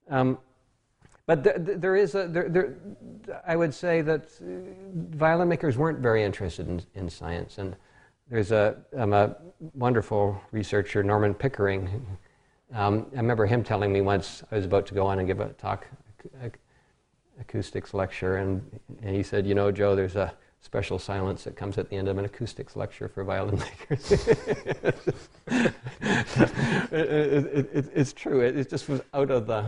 [0.09, 0.37] Um,
[1.25, 2.27] but th- th- there is a.
[2.27, 2.75] There, there,
[3.45, 4.45] I would say that uh,
[5.17, 7.75] violin makers weren't very interested in, in science, and
[8.29, 9.35] there's a, um, a
[9.73, 12.05] wonderful researcher, Norman Pickering.
[12.73, 15.39] Um, I remember him telling me once I was about to go on and give
[15.39, 15.87] a talk,
[16.19, 16.55] ac- ac-
[17.39, 18.63] acoustics lecture, and,
[19.03, 22.07] and he said, "You know, Joe, there's a special silence that comes at the end
[22.07, 24.11] of an acoustics lecture for violin makers."
[25.47, 25.75] it,
[26.91, 28.41] it, it, it's true.
[28.41, 29.65] It, it just was out of the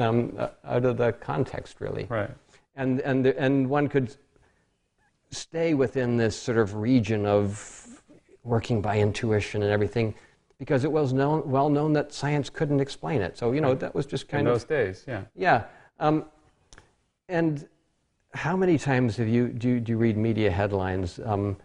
[0.00, 2.06] um, uh, out of the context, really.
[2.08, 2.30] Right.
[2.76, 4.14] And and the, and one could
[5.30, 8.02] stay within this sort of region of
[8.42, 10.14] working by intuition and everything,
[10.58, 13.36] because it was known, well known that science couldn't explain it.
[13.38, 15.22] So you know that was just In kind those of days, yeah.
[15.34, 15.64] yeah.
[15.98, 16.24] Um,
[17.28, 17.68] and
[18.34, 21.20] how many times have you do, you- do you read media headlines?
[21.24, 21.56] Um,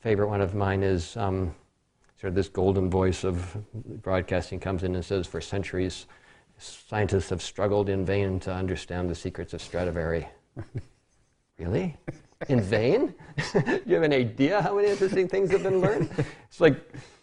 [0.00, 1.54] favorite one of mine is um,
[2.20, 3.56] sort of this golden voice of
[4.02, 6.06] broadcasting comes in and says, "For centuries,
[6.58, 10.26] scientists have struggled in vain to understand the secrets of Stradivari."
[11.60, 11.96] really?
[12.48, 13.14] In vain?
[13.52, 16.08] do you have an idea how many interesting things have been learned?
[16.48, 16.76] It's like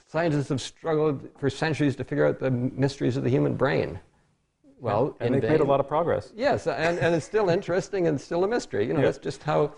[0.07, 3.99] scientists have struggled for centuries to figure out the mysteries of the human brain.
[4.79, 5.51] Well, And in they've vain.
[5.53, 6.31] made a lot of progress.
[6.35, 8.85] Yes, and, and it's still interesting and still a mystery.
[8.85, 9.05] You know, Yeah.
[9.07, 9.73] that's just how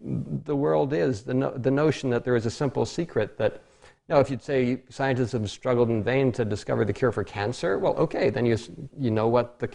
[0.00, 1.22] the world is.
[1.24, 3.62] The, no, the notion that there is a simple secret that
[4.08, 7.78] Now, if you'd say scientists have struggled in vain to discover the cure for cancer,
[7.78, 8.56] well, okay, then you,
[8.98, 9.68] you know what the,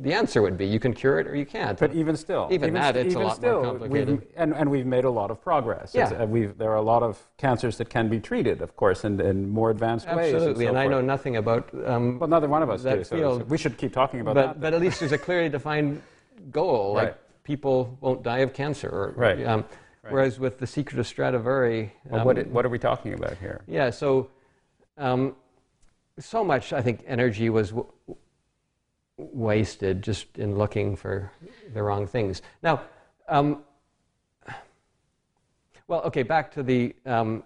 [0.00, 0.64] the answer would be.
[0.66, 1.78] You can cure it or you can't.
[1.78, 4.26] But even still, Even that, st- it's a lot still, more complicated.
[4.36, 5.92] And, and we've made a lot of progress.
[5.94, 6.04] Yeah.
[6.10, 9.20] uh, we've, there are a lot of cancers that can be treated, of course, in,
[9.20, 10.34] in more advanced ways.
[10.34, 11.68] Absolutely, so and I know nothing about.
[11.84, 13.04] Um, Well, neither one of us that do.
[13.04, 13.40] So, field.
[13.40, 14.60] so we should keep talking about but, that.
[14.60, 16.00] but at least there's a clearly defined
[16.52, 16.94] goal.
[16.94, 18.88] Like people won't die of cancer.
[18.88, 19.44] Or, Right.
[19.46, 19.64] Um,
[20.04, 20.12] Right.
[20.12, 23.62] Whereas with the secret of Stradivari, Well, um, what, what are we talking about here?
[23.66, 24.30] yeah, so
[24.96, 25.34] um,
[26.20, 27.88] so much I think energy was w-
[29.18, 31.30] wasted just in looking for
[31.74, 32.40] the wrong things.
[32.62, 32.82] Now,
[33.28, 33.64] um,
[35.88, 37.42] well, okay, back to the um,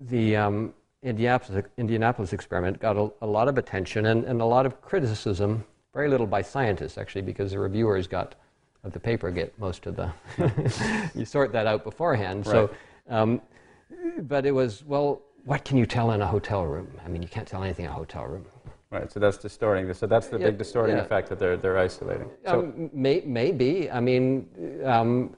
[0.00, 4.66] the um, Indianapolis, Indianapolis experiment got a, a lot of attention and, and a lot
[4.66, 5.64] of criticism.
[5.94, 8.34] Very little by scientists, actually, because the reviewers got
[8.84, 10.10] of the paper get most of the.
[11.14, 12.44] you sort that out beforehand.
[12.44, 12.70] So,
[13.08, 13.40] um,
[14.22, 15.22] but it was well.
[15.44, 16.88] What can you tell in a hotel room?
[17.04, 18.44] I mean, you can't tell anything in a hotel room.
[18.90, 19.92] Right, so that's distorting.
[19.94, 21.02] So that's the Yeah, big distorting yeah.
[21.02, 22.30] effect that they're, they're isolating.
[22.44, 23.90] So, Um, may, maybe.
[23.90, 24.48] I mean,
[24.84, 25.34] um,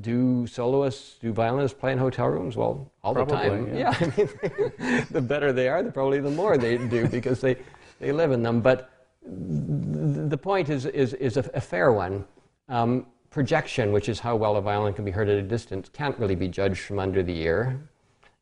[0.00, 2.56] do soloists, do violinists play in hotel rooms?
[2.56, 3.76] Well, all the Probably, time.
[3.76, 3.94] yeah.
[4.00, 7.56] I mean, the better they are, the probably the more they do because they,
[8.00, 8.60] they live in them.
[8.62, 8.90] But
[9.22, 12.24] the point is, is, is a, a fair one.
[12.68, 16.18] Um, projection, which is how well a violin can be heard at a distance, can't
[16.18, 17.78] really be judged from under the ear.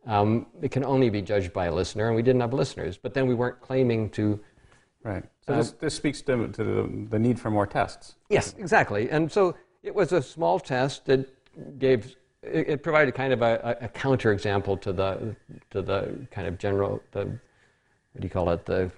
[0.06, 2.98] Um, it can only be judged by a listener, and we didn't have listeners.
[2.98, 4.38] But then we weren't claiming to
[5.02, 5.24] right.
[5.46, 8.16] So um, this, this speaks to, to the, the need for more tests.
[8.28, 9.10] Yes, exactly.
[9.10, 11.28] And so it was a small test that
[11.78, 15.36] gave it, it provided kind of a, a, a counterexample to the
[15.70, 18.90] to the kind of general the what do you call it the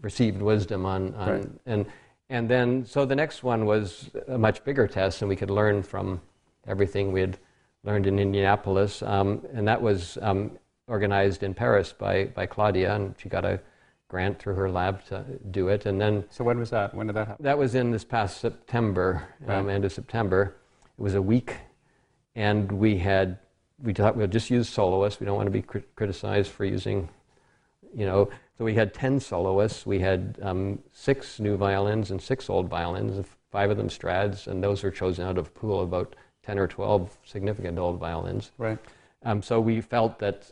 [0.00, 1.48] received wisdom on, on Right.
[1.66, 1.86] and
[2.30, 5.82] and then so the next one was a much bigger test and we could learn
[5.82, 6.20] from
[6.66, 7.38] everything we had
[7.88, 10.40] learned in Indianapolis um, and that was um,
[10.86, 13.58] organized in Paris by by Claudia and she got a
[14.08, 16.94] grant through her lab to do it and then So when was that?
[16.94, 17.42] When did that happen?
[17.44, 19.08] that was in this past September,
[19.46, 20.56] um, end of September.
[20.98, 21.50] It was a week,
[22.34, 23.38] and we had
[23.86, 25.20] we thought we'll just use soloists.
[25.20, 27.08] We don't want to be crit- criticized for using,
[27.94, 28.28] you know.
[28.56, 29.86] So we had ten soloists.
[29.86, 34.56] We had um, six new violins and six old violins, five of them Strads, and
[34.64, 36.16] those were chosen out of a pool of about
[36.48, 38.52] ten or twelve significant old violins.
[38.56, 38.78] Right.
[39.22, 40.50] Um, so we felt that,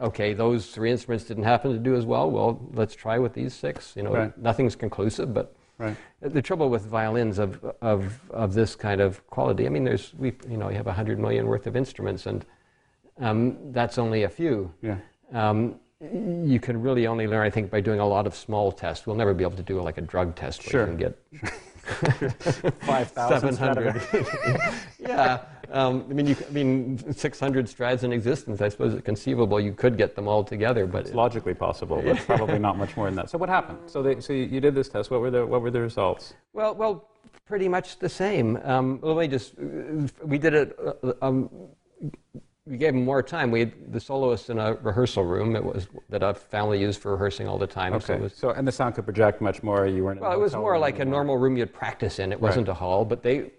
[0.00, 2.30] okay, those three instruments didn't happen to do as well.
[2.30, 3.92] Well, let's try with these six.
[3.94, 4.38] You know, Right.
[4.38, 5.96] nothing's conclusive, but Right.
[6.22, 10.32] the trouble with violins of, of, of this kind of quality, I mean, there's, we,
[10.48, 12.46] you know, you have 100 million worth of instruments, and
[13.18, 14.72] um, that's only a few.
[14.80, 14.96] Yeah.
[15.32, 19.06] Um, you can really only learn, I think, by doing a lot of small tests.
[19.06, 20.80] We'll never be able to do like a drug test where Sure.
[20.82, 21.52] you can get
[22.86, 24.02] 5,000 700.
[24.98, 25.40] yeah.
[25.70, 28.60] Um, I mean, you, c- I mean, 600 strads in existence.
[28.60, 32.16] I suppose it's conceivable you could get them all together, but It's logically possible, but
[32.26, 33.30] probably not much more than that.
[33.30, 33.78] So what happened?
[33.86, 35.10] So, they, so you did this test.
[35.10, 36.34] What were the, what were the results?
[36.52, 37.08] well, well,
[37.46, 38.58] pretty much the same.
[38.64, 39.54] Um, let me just.
[39.58, 40.78] uh, We did it.
[41.02, 41.50] Uh, um,
[42.66, 43.50] we gave them more time.
[43.50, 45.54] We had the soloists in a rehearsal room.
[45.54, 47.92] It was that a family used for rehearsing all the time.
[48.00, 48.14] So Okay.
[48.14, 49.86] it was, So, and the sound could project much more.
[49.86, 50.18] You weren't.
[50.18, 52.32] in Well, it was more like a normal room you'd practice in.
[52.32, 53.50] It wasn't a hall, but they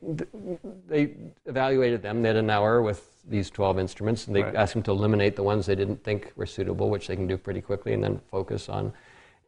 [0.87, 1.13] they
[1.45, 2.23] evaluated them.
[2.23, 4.55] They had an hour with these 12 instruments, and they Right.
[4.55, 7.37] asked them to eliminate the ones they didn't think were suitable, which they can do
[7.37, 8.91] pretty quickly, and then focus on.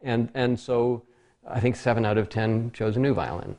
[0.04, 1.02] And and so,
[1.48, 3.56] I think seven out of 10 chose a new violin.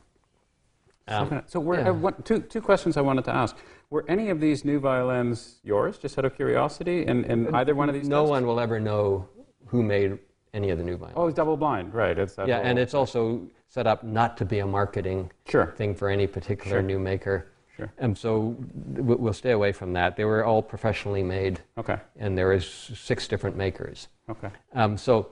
[1.09, 1.41] Um.
[1.47, 1.89] So, were, yeah.
[1.89, 3.57] uh, what, two, two questions I wanted to ask.
[3.89, 7.89] Were any of these new violins yours, just out of curiosity, in, in either one
[7.89, 8.29] of these no tests?
[8.29, 9.27] one will ever know
[9.65, 10.19] who made
[10.53, 11.17] any of the new violins.
[11.17, 12.17] Oh, it's double blind, right?
[12.17, 15.73] It's yeah, and it's also set up not to be a marketing Sure.
[15.75, 16.81] thing for any particular Sure.
[16.83, 17.47] new maker.
[17.75, 17.91] Sure.
[17.97, 18.55] And so
[18.95, 20.15] we- we'll stay away from that.
[20.17, 21.97] They were all professionally made, Okay.
[22.17, 24.07] and there is six different makers.
[24.29, 24.49] Okay.
[24.73, 25.31] Um, so,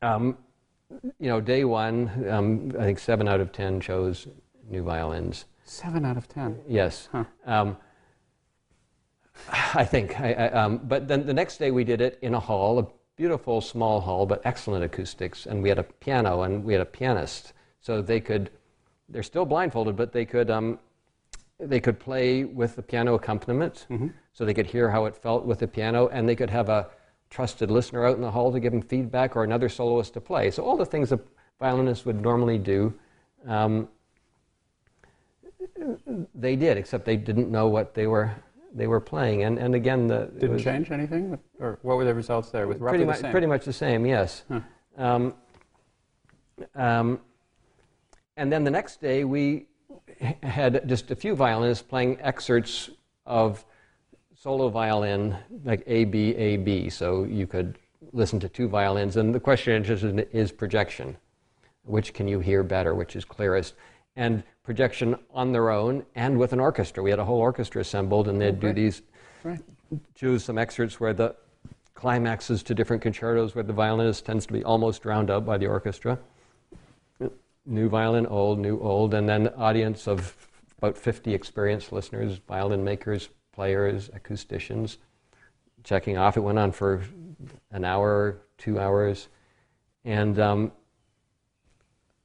[0.00, 0.36] um,
[1.18, 4.28] you know, day one, um, I think seven out of ten chose
[4.68, 5.44] new violins.
[5.68, 6.58] Seven out of ten.
[6.66, 7.10] Yes.
[7.12, 7.24] Huh.
[7.44, 7.76] Um,
[9.74, 10.18] I think.
[10.18, 12.86] I, I, um, but then the next day we did it in a hall, a
[13.16, 15.44] beautiful small hall, but excellent acoustics.
[15.44, 17.52] And we had a piano and we had a pianist.
[17.80, 18.50] So they could,
[19.10, 20.78] they're still blindfolded, but they could, um,
[21.60, 23.86] they could play with the piano accompaniment.
[24.32, 26.08] So they could hear how it felt with the piano.
[26.08, 26.88] And they could have a
[27.28, 30.50] trusted listener out in the hall to give them feedback or another soloist to play.
[30.50, 31.20] So all the things a
[31.60, 32.94] violinist would normally do.
[33.46, 33.88] Um,
[36.34, 38.34] they did, except they didn't know what they were
[38.74, 39.44] they were playing.
[39.44, 42.66] And and again, the Didn't change anything, or what were the results there?
[42.66, 44.06] With pretty much pretty much the same.
[44.06, 44.44] Yes.
[44.48, 44.60] Huh.
[44.96, 45.34] Um,
[46.74, 47.20] um,
[48.36, 49.66] and then the next day we
[50.42, 52.90] had just a few violinists playing excerpts
[53.26, 53.64] of
[54.34, 56.88] solo violin, like A, B, A, B.
[56.88, 57.78] So you could
[58.12, 59.16] listen to two violins.
[59.16, 61.16] And the question is, is projection.
[61.84, 62.94] Which can you hear better?
[62.94, 63.74] Which is clearest?
[64.16, 64.42] And
[64.72, 67.02] projection on their own and with an orchestra.
[67.02, 69.00] We had a whole orchestra assembled, and they'd Oh, do these,
[69.42, 69.58] Right.
[70.14, 71.34] choose some excerpts where the
[71.94, 75.66] climaxes to different concertos where the violinist tends to be almost drowned out by the
[75.66, 76.18] orchestra.
[77.64, 80.36] New violin, old, new, old, and then audience of
[80.76, 84.98] about 50 experienced listeners, violin makers, players, acousticians,
[85.82, 86.36] checking off.
[86.36, 87.02] It went on for
[87.70, 89.28] an hour, two hours,
[90.04, 90.72] and um,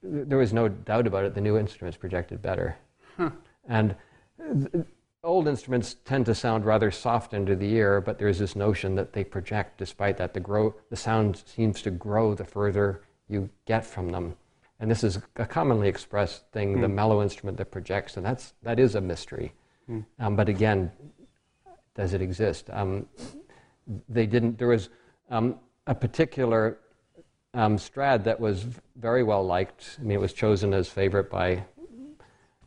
[0.04, 1.34] there was no doubt about it.
[1.34, 2.76] The new instruments projected better,
[3.68, 3.96] and
[4.38, 4.86] th-
[5.24, 9.14] old instruments tend to sound rather soft under the ear, but there's this notion that
[9.14, 9.78] they project.
[9.78, 14.36] Despite that, the grow the sound seems to grow the further you get from them.
[14.80, 18.80] And this is a commonly expressed thing, the mellow instrument that projects, and that's that
[18.80, 19.54] is a mystery.
[20.20, 20.92] Um, but again,
[21.96, 22.70] does it exist?
[22.72, 23.08] Um,
[24.10, 24.58] they didn't.
[24.58, 24.90] There was
[25.30, 25.56] um,
[25.88, 26.80] a particular
[27.54, 29.98] um, Strad that was very well liked.
[30.00, 31.64] I mean, it was chosen as favorite by.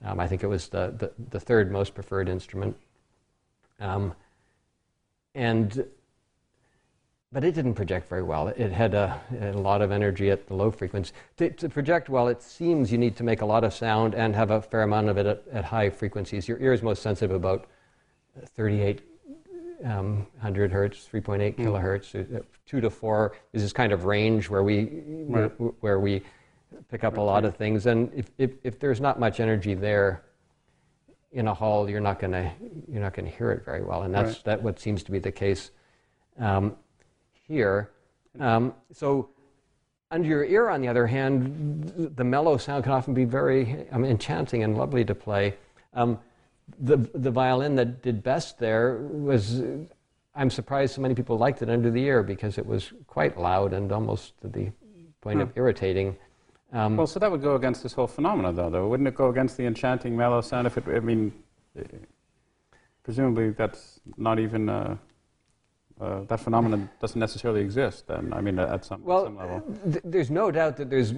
[0.04, 2.76] Um, I think it was the, the, the third most preferred instrument.
[3.80, 4.14] Um,
[5.34, 5.86] and
[7.32, 8.48] but it didn't project very well.
[8.48, 11.12] It had a, a lot of energy at the low frequency.
[11.38, 14.34] To, to project well, it seems you need to make a lot of sound and
[14.34, 16.48] have a fair amount of it at, at high frequencies.
[16.48, 17.66] Your ear is most sensitive about
[18.54, 19.02] 38
[19.84, 24.62] um, 100 hertz, 3.8 kilohertz, uh, two to four is this kind of range where
[24.62, 24.84] we
[25.26, 25.48] where,
[25.80, 26.22] where we
[26.90, 27.86] pick up a lot of things.
[27.86, 30.22] And if, if, if there's not much energy there
[31.32, 32.50] in a hall, you're not going to
[32.90, 34.02] you're not going to hear it very well.
[34.02, 34.44] And that's Right.
[34.44, 35.70] that what seems to be the case
[36.38, 36.76] um,
[37.32, 37.90] here.
[38.40, 39.30] Um, so.
[40.12, 44.04] Under your ear, on the other hand, the mellow sound can often be very um,
[44.04, 45.56] enchanting and lovely to play.
[45.94, 46.20] Um,
[46.78, 49.62] the, the violin that did best there was,
[50.34, 53.72] I'm surprised so many people liked it under the ear because it was quite loud
[53.72, 54.70] and almost to the
[55.20, 56.16] point of irritating.
[56.72, 58.88] Um, Well, so that would go against this whole phenomena, though, though.
[58.88, 61.32] Wouldn't it go against the enchanting mellow sound if it, I mean,
[63.02, 64.96] presumably that's not even, uh,
[66.00, 69.62] uh, that phenomenon doesn't necessarily exist then, I mean, at some, well, some level.
[69.90, 71.14] th- there's no doubt that there's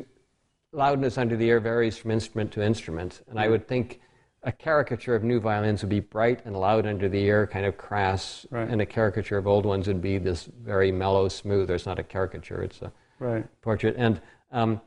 [0.73, 4.01] loudness under the ear varies from instrument to instrument, and I would think
[4.43, 7.77] a caricature of new violins would be bright and loud under the ear, kind of
[7.77, 8.69] crass, Right.
[8.69, 11.71] and a caricature of old ones would be this very mellow, smooth.
[11.71, 13.47] It's not a caricature; it's a Right.
[13.63, 13.97] portrait.
[13.99, 14.21] And
[14.53, 14.81] um,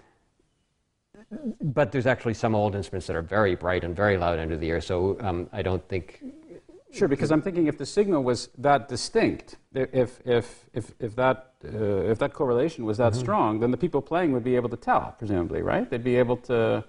[1.62, 4.68] but there's actually some old instruments that are very bright and very loud under the
[4.68, 4.82] ear.
[4.82, 6.24] So um, I don't think.
[6.92, 11.54] Sure, because I'm thinking if the signal was that distinct, if, if, if, if, that,
[11.64, 11.70] uh,
[12.12, 13.14] if that correlation was Mm-hmm.
[13.14, 15.90] that strong, then the people playing would be able to tell, presumably, right?
[15.90, 16.84] They'd be able to.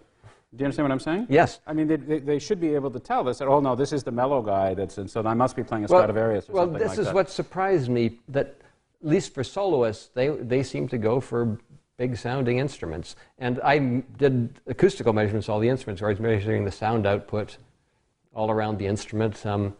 [0.55, 1.26] Do you understand what I'm saying?
[1.30, 1.61] Yes.
[1.66, 3.38] I mean, they, they, they should be able to tell this.
[3.38, 4.74] That, oh no, this is the mellow guy.
[4.74, 6.98] That's and so I must be playing a Stradivarius or well, something Well, this like
[6.98, 7.14] is that.
[7.14, 8.18] what surprised me.
[8.28, 8.59] That
[9.03, 11.59] at least for soloists, they they seem to go for
[11.96, 13.16] big sounding instruments.
[13.38, 13.78] And I
[14.18, 17.57] did acoustical measurements of all the instruments, where I was measuring the sound output
[18.34, 19.44] all around the instrument.
[19.46, 19.74] Um,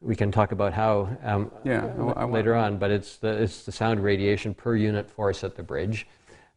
[0.00, 3.72] we can talk about how um, Yeah, I later on, but it's the it's the
[3.72, 6.06] sound radiation per unit force at the bridge,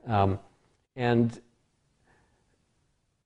[0.07, 0.39] um,
[0.95, 1.41] and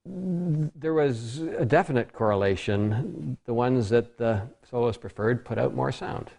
[0.06, 3.38] there was a definite correlation.
[3.46, 6.30] The ones that the soloists preferred put out more sound,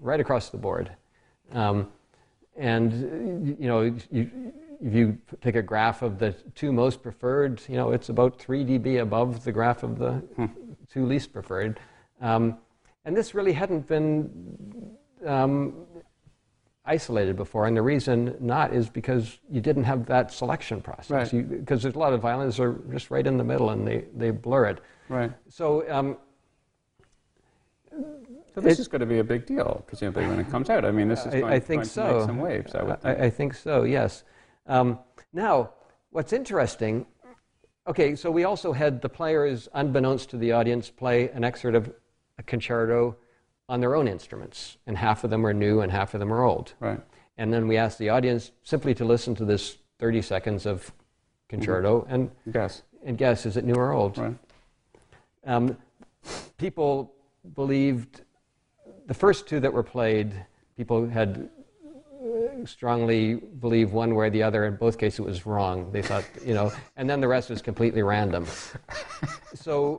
[0.00, 0.90] right across the board.
[1.52, 1.88] Um,
[2.56, 7.76] and you know, you, if you take a graph of the two most preferred, you
[7.76, 10.22] know, it's about 3 dB above the graph of the
[10.92, 11.80] two least preferred.
[12.20, 12.58] Um,
[13.04, 14.96] and this really hadn't been
[15.26, 15.86] um,
[16.88, 21.32] isolated before, and the reason not is because you didn't have that selection process.
[21.32, 21.48] Right.
[21.48, 24.04] Because there's a lot of violins that are just right in the middle, and they,
[24.16, 24.80] they blur it.
[25.08, 25.30] right.
[25.48, 26.16] So um,
[28.54, 30.84] So this It- is going to be a big deal, presumably, when it comes out.
[30.84, 32.06] I mean, this is I, going, I think going so.
[32.12, 32.74] to make some waves.
[32.74, 33.20] I would I, think.
[33.20, 33.82] I think so.
[33.84, 34.24] Yes.
[34.66, 34.98] Um,
[35.32, 35.70] now,
[36.10, 37.06] what's interesting?
[37.86, 41.92] Okay, so we also had the players, unbeknownst to the audience, play an excerpt of
[42.38, 43.16] a concerto
[43.68, 46.42] on their own instruments, and half of them are new and half of them are
[46.42, 46.72] old.
[46.80, 47.00] right.
[47.40, 50.90] And then we asked the audience simply to listen to this 30 seconds of
[51.48, 52.82] concerto and, Guess.
[53.04, 54.18] and guess is it new or old?
[54.18, 54.34] Right.
[55.46, 55.76] Um,
[56.56, 57.14] people
[57.54, 58.22] believed
[59.06, 60.34] the first two that were played,
[60.76, 61.48] people had
[62.20, 64.66] uh, strongly believed one way or the other.
[64.66, 65.92] In both cases, it was wrong.
[65.92, 68.46] They thought, you know, and then the rest was completely random.
[69.54, 69.98] So,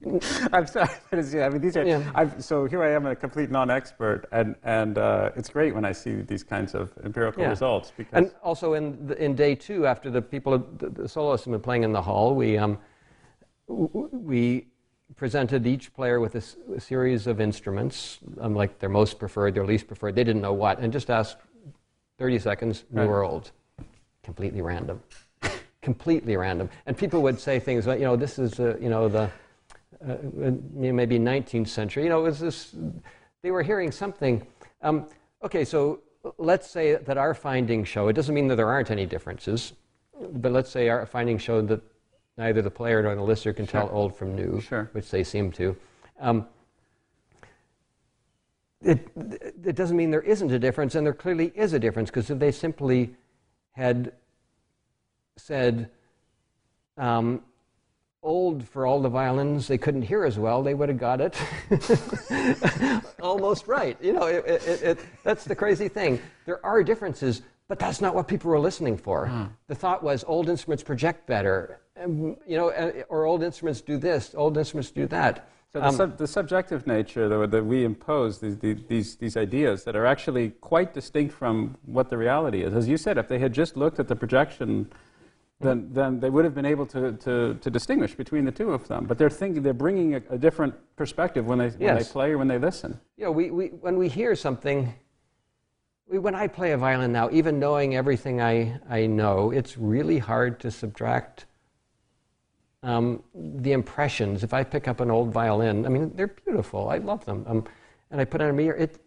[0.52, 1.84] I'm sorry, but it's, yeah, I mean, these are.
[1.84, 2.08] Yeah.
[2.14, 5.90] I've, so here I am, a complete non-expert, and and uh, it's great when I
[5.92, 7.50] see these kinds of empirical Yeah.
[7.50, 11.46] results because and also in the, in day two, after the people, the, the soloists
[11.46, 12.78] had been playing in the hall, we um,
[13.66, 14.68] we
[15.16, 19.88] presented each player with a series of instruments, um, like their most preferred, their least
[19.88, 20.14] preferred.
[20.14, 21.38] They didn't know what, and just asked
[22.18, 23.08] 30 seconds, new Right.
[23.08, 23.50] or old.
[24.22, 25.02] Completely random.
[25.82, 26.68] Completely random.
[26.86, 29.30] And people would say things like, you know, this is, uh, you know, the
[30.06, 30.16] uh,
[30.72, 32.04] maybe 19th century.
[32.04, 32.74] You know, it was this,
[33.42, 34.46] they were hearing something.
[34.82, 35.06] Um,
[35.42, 36.00] okay, so
[36.36, 39.72] let's say that our findings show, it doesn't mean that there aren't any differences,
[40.32, 41.80] but let's say our findings show that
[42.36, 44.88] neither the player nor the listener can tell old from new, Sure.
[44.92, 45.76] which they seem to.
[46.20, 46.46] Um,
[48.80, 49.08] it,
[49.64, 52.38] it doesn't mean there isn't a difference, and there clearly is a difference, because if
[52.38, 53.16] they simply
[53.72, 54.12] had
[55.36, 55.90] said,
[56.96, 57.42] um,
[58.22, 61.40] old for all the violins they couldn't hear as well, they would have got it
[63.22, 63.96] almost right.
[64.02, 66.20] You know, it, it, it, that's the crazy thing.
[66.44, 69.50] There are differences, but that's not what people were listening for.
[69.68, 73.96] The thought was old instruments project better, um, you know, uh, or old instruments do
[73.98, 75.48] this, old instruments do that.
[75.72, 79.94] So the, Um, sub, the subjective nature though, that we impose, these, these ideas that
[79.94, 82.74] are actually quite distinct from what the reality is.
[82.74, 84.90] As you said, if they had just looked at the projection,
[85.60, 88.86] then, then they would have been able to, to, to distinguish between the two of
[88.86, 89.06] them.
[89.06, 92.38] But they're thinking, they're bringing a, a different perspective when they, when they play or
[92.38, 93.00] when they listen.
[93.16, 94.94] you know, we, we, when we hear something,
[96.06, 100.18] we, when I play a violin now, even knowing everything I, I know, it's really
[100.18, 101.46] hard to subtract
[102.84, 104.44] um, the impressions.
[104.44, 106.88] If I pick up an old violin, I mean, they're beautiful.
[106.88, 107.44] I love them.
[107.48, 107.64] Um,
[108.12, 109.00] and I put on a mirror, it,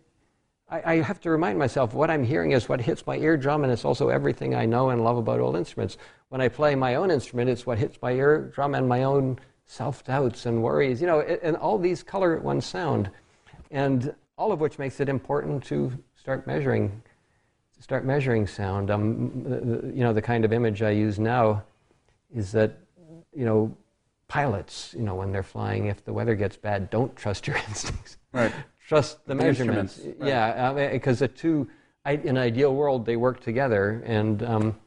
[0.70, 3.72] I, I have to remind myself what I'm hearing is what hits my eardrum, and
[3.72, 5.98] it's also everything I know and love about old instruments.
[6.32, 10.02] When I play my own instrument, it's what hits my eardrum and my own self
[10.06, 13.12] doubts and worries, you know, and all these color one sound.
[13.70, 17.02] And all of which makes it important to start measuring,
[17.82, 18.90] start measuring sound.
[18.90, 21.64] Um, the- the- you know, the kind of image I use now
[22.34, 22.78] is that,
[23.36, 23.76] you know,
[24.30, 28.16] pilots, you know, when they're flying, if the weather gets bad, don't trust your instincts
[28.32, 28.54] Right.
[28.88, 30.00] trust the, The measurements.
[30.18, 30.30] right.
[30.30, 31.68] Yeah, because the two,
[32.06, 34.02] I, in an ideal world, they work together.
[34.06, 34.78] And um,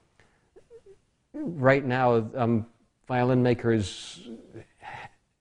[1.47, 2.67] right now, um,
[3.07, 4.29] violin makers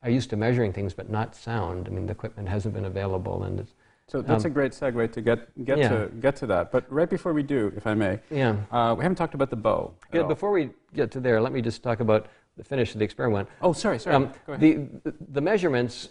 [0.02, 1.88] are used to measuring things, but not sound.
[1.88, 3.74] I mean, the equipment hasn't been available, and it's,
[4.08, 5.90] So that's Um, a great segue to get, get, yeah.
[5.90, 6.72] to, get to that.
[6.72, 8.58] But right before we do, if I may, yeah.
[8.72, 9.94] uh, we haven't talked about the bow.
[10.14, 10.28] Yeah, all.
[10.28, 12.28] before we get to there, let me just talk about
[12.58, 13.48] the finish of the experiment.
[13.62, 14.16] Oh, sorry, sorry.
[14.16, 14.88] Um, the,
[15.32, 16.10] the measurements,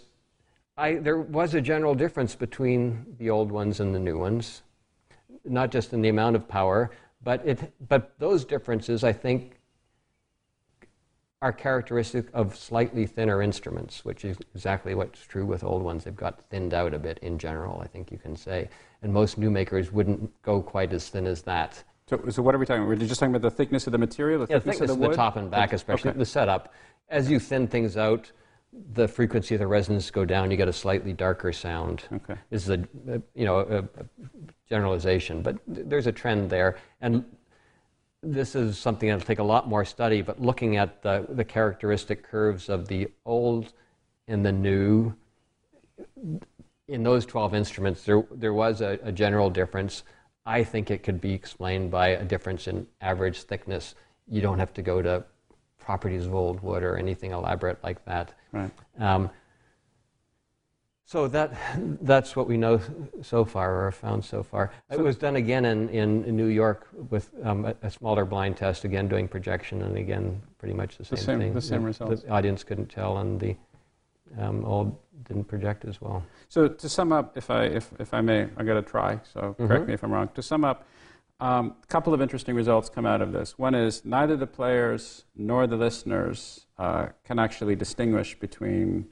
[0.75, 4.63] I, there was a general difference between the old ones and the new ones,
[5.45, 6.89] not just in the amount of power,
[7.23, 9.59] but, it, but those differences, I think,
[11.43, 16.05] are characteristic of slightly thinner instruments, which is exactly what's true with old ones.
[16.05, 18.69] They've got thinned out a bit in general, I think you can say.
[19.01, 21.83] And most new makers wouldn't go quite as thin as that.
[22.07, 22.97] So, so what are we talking about?
[22.97, 25.01] We're just talking about the thickness of the material, the Yeah, thickness, thickness of of
[25.01, 26.19] the the, top and back, especially Okay.
[26.19, 26.73] the setup.
[27.09, 28.31] As you thin things out,
[28.93, 30.49] the frequency of the resonance go down.
[30.49, 32.05] You get a slightly darker sound.
[32.13, 32.35] Okay.
[32.51, 34.05] This is a, you know a, a
[34.69, 37.25] generalization, but th- there's a trend there, and
[38.23, 40.21] this is something that'll take a lot more study.
[40.21, 43.73] But looking at the the characteristic curves of the old
[44.27, 45.13] and the new,
[46.87, 50.03] in those 12 instruments, there, there was a, a general difference.
[50.45, 53.95] I think it could be explained by a difference in average thickness.
[54.27, 55.25] You don't have to go to
[55.77, 58.33] properties of old wood or anything elaborate like that.
[58.51, 58.71] Right.
[58.99, 59.29] Um,
[61.05, 61.53] so that,
[62.01, 62.79] that's what we know
[63.21, 64.71] so far, or have found so far.
[64.89, 68.83] it was done again in, in, New York with um, a, a smaller blind test,
[68.85, 71.53] again doing projection, and again pretty much the same, same- thing.
[71.53, 72.23] the same results.
[72.23, 73.55] The audience couldn't tell, and the
[74.39, 74.97] um, old
[75.27, 76.23] didn't project as well.
[76.49, 79.55] So to sum up, if I, if, if I may, I got to try, so
[79.57, 79.87] correct Mhm.
[79.87, 80.29] me if I'm wrong.
[80.33, 80.85] To sum up,
[81.39, 83.57] um, a couple of interesting results come out of this.
[83.57, 89.07] One is neither the players nor the listeners uh, can actually distinguish between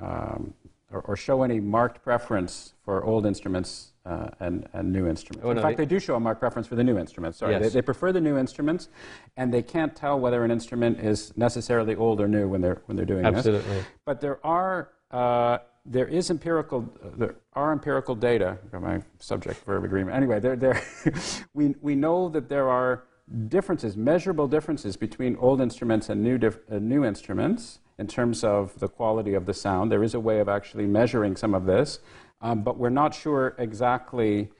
[0.00, 0.54] um,
[0.92, 5.44] or, or show any marked preference for old instruments uh, and, and new instruments.
[5.46, 7.38] Oh, In no, fact, they- they do show a marked preference for the new instruments.
[7.38, 7.62] Sorry, Yes.
[7.62, 8.88] they, they prefer the new instruments,
[9.36, 12.96] and they can't tell whether an instrument is necessarily old or new when they're when
[12.96, 13.34] they're doing this.
[13.36, 13.80] Absolutely.
[14.06, 18.56] But there are uh, there is empirical uh, there are empirical data.
[18.72, 20.16] My subject verb agreement.
[20.16, 20.82] Anyway, there there
[21.54, 23.04] we we know that there are
[23.48, 28.78] differences, measurable differences between old instruments and new dif- uh, new instruments in terms of
[28.78, 29.90] the quality of the sound.
[29.90, 31.98] There is a way of actually measuring some of this,
[32.40, 34.50] um, but we're not sure exactly.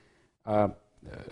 [0.44, 0.68] Uh,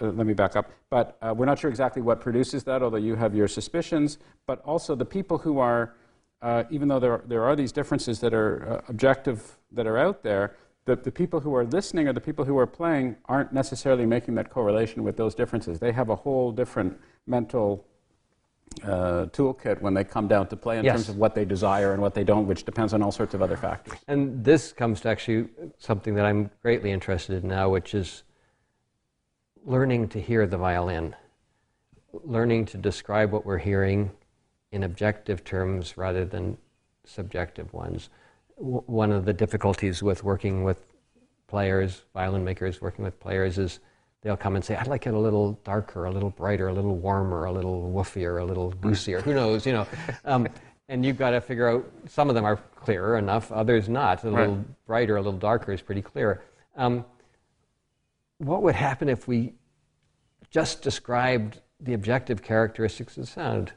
[0.00, 0.70] uh, let me back up.
[0.90, 4.18] But uh, we're not sure exactly what produces that, although you have your suspicions.
[4.46, 5.94] But also, the people who are,
[6.40, 9.98] uh, even though there are, there are these differences that are uh, objective that are
[9.98, 13.52] out there, the, the people who are listening or the people who are playing aren't
[13.52, 15.80] necessarily making that correlation with those differences.
[15.80, 17.84] They have a whole different mental
[18.84, 20.94] uh, toolkit when they come down to play in Yes.
[20.96, 23.42] terms of what they desire and what they don't, which depends on all sorts of
[23.42, 23.98] other factors.
[24.08, 25.48] And this comes to actually
[25.78, 28.22] something that I'm greatly interested in now, which is
[29.64, 31.14] learning to hear the violin,
[32.12, 34.10] learning to describe what we're hearing
[34.72, 36.56] in objective terms rather than
[37.04, 38.10] subjective ones.
[38.58, 40.78] W- one of the difficulties with working with
[41.46, 43.80] players, violin makers working with players, is
[44.26, 46.96] they'll come and say, I'd like it a little darker, a little brighter, a little
[46.96, 49.20] warmer, a little woofier, a little goosier.
[49.20, 49.86] Who knows, you know?
[50.24, 50.48] Um,
[50.88, 54.24] and you've got to figure out, some of them are clearer enough, others not.
[54.24, 56.42] A little brighter, a little darker is pretty clear.
[56.76, 57.04] Um,
[58.38, 59.52] what would happen if we
[60.50, 63.74] just described the objective characteristics of sound?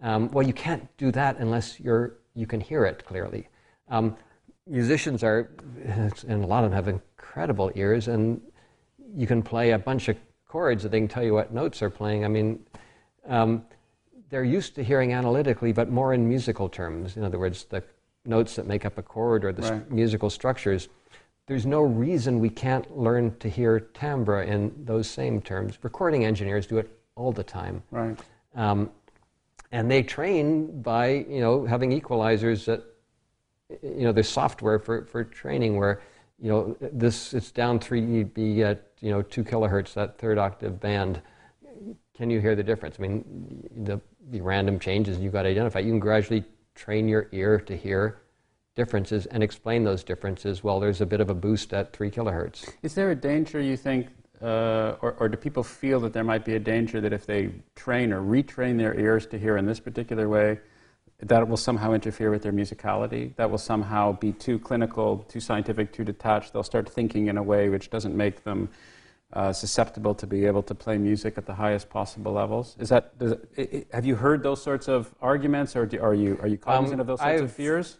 [0.00, 3.48] Um, well, you can't do that unless you're, you can hear it clearly.
[3.88, 4.16] Um,
[4.64, 5.50] musicians are,
[5.84, 8.40] and a lot of them have incredible ears, and
[9.16, 11.90] you can play a bunch of chords that they can tell you what notes are
[11.90, 12.24] playing.
[12.24, 12.60] I mean,
[13.26, 13.64] um,
[14.30, 17.16] they're used to hearing analytically, but more in musical terms.
[17.16, 17.82] In other words, the
[18.24, 19.90] notes that make up a chord or the Right.
[19.90, 20.88] musical structures.
[21.46, 25.78] There's no reason we can't learn to hear timbre in those same terms.
[25.82, 27.82] Recording engineers do it all the time.
[27.90, 28.18] Right.
[28.54, 28.90] Um,
[29.72, 32.82] and they train by you know having equalizers that
[33.82, 36.00] you know there's software for, for training where
[36.40, 40.80] you know this it's down 3 dB at you know 2 kilohertz that third octave
[40.80, 41.20] band.
[42.16, 42.96] Can you hear the difference?
[42.98, 45.80] I mean the, the random changes you've got to identify.
[45.80, 48.20] You can gradually train your ear to hear
[48.74, 52.68] differences and explain those differences well there's a bit of a boost at 3 kilohertz.
[52.82, 54.08] Is there a danger, you think,
[54.40, 57.50] uh, or, or do people feel that there might be a danger that if they
[57.74, 60.60] train or retrain their ears to hear in this particular way,
[61.22, 63.34] that will somehow interfere with their musicality?
[63.36, 66.52] That will somehow be too clinical, too scientific, too detached?
[66.52, 68.68] They'll start thinking in a way which doesn't make them
[69.32, 72.76] uh, susceptible to be able to play music at the highest possible levels?
[72.78, 73.62] Is that, does it, i
[73.92, 77.00] i have you heard those sorts of arguments, or do, are, you, are you cognizant
[77.00, 77.98] of those sorts I've- fears?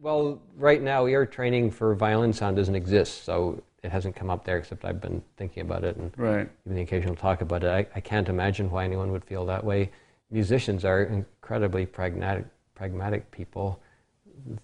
[0.00, 4.44] Well, right now, ear training for violin sound doesn't exist, so it hasn't come up
[4.44, 6.48] there, except I've been thinking about it and Right.
[6.64, 7.70] even the occasional talk about it.
[7.70, 9.90] I, I can't imagine why anyone would feel that way.
[10.30, 12.44] Musicians are incredibly pragmatic,
[12.78, 13.80] pragmatic people.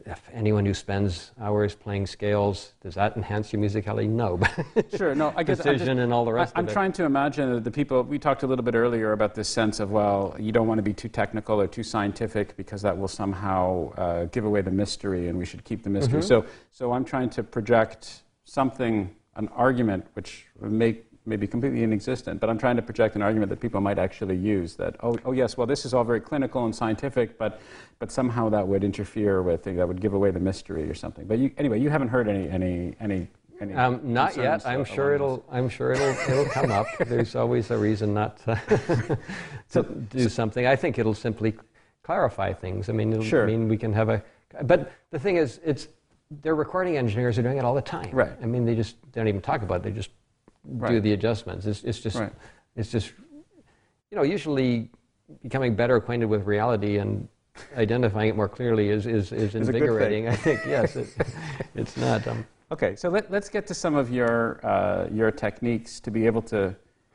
[0.06, 4.08] If anyone who spends hours playing scales, does that enhance your musicality?
[4.08, 4.38] No.
[4.96, 6.72] Sure, no, I guess I'm just- Precision and all the rest I, am of it.
[6.72, 9.80] trying to imagine that the people we talked a little bit earlier about this sense
[9.80, 13.08] of well, you don't want to be too technical or too scientific because that will
[13.08, 16.20] somehow uh, give away the mystery, and we should keep the mystery.
[16.20, 16.46] Mm-hmm.
[16.46, 22.38] So, so I'm trying to project something, an argument which may may be completely inexistent,
[22.38, 24.76] but I'm trying to project an argument that people might actually use.
[24.76, 27.60] That oh, oh yes, well this is all very clinical and scientific, but
[27.98, 31.26] but somehow that would interfere with that would give away the mystery or something.
[31.26, 33.28] But you, anyway, you haven't heard any any any.
[33.58, 34.66] any Um, not yet.
[34.66, 35.42] I'm sure it'll.
[35.50, 36.14] I'm sure it'll.
[36.30, 36.86] It'll come up.
[37.06, 39.18] There's always a reason not to,
[39.70, 40.66] to do something.
[40.66, 41.54] I think it'll simply
[42.02, 42.90] clarify things.
[42.90, 43.46] I mean, it'll Sure.
[43.46, 44.22] mean we can have a.
[44.64, 45.88] But the thing is, it's
[46.42, 48.10] their recording engineers are doing it all the time.
[48.12, 48.32] Right.
[48.42, 49.84] I mean, they just they don't even talk about it.
[49.84, 50.10] They just
[50.88, 51.66] do the adjustments.
[51.66, 52.16] It's, it's just.
[52.18, 52.32] Right.
[52.76, 53.12] It's just.
[54.10, 54.90] You know, usually
[55.42, 57.28] becoming better acquainted with reality and
[57.76, 59.74] identifying it more clearly is is, is Is a good thing.
[59.82, 60.28] invigorating.
[60.28, 60.96] I think yes.
[60.96, 61.08] It,
[61.74, 62.26] it's not.
[62.26, 66.26] Um, Okay, so let, let's get to some of your, uh, your techniques to be
[66.26, 66.74] able to,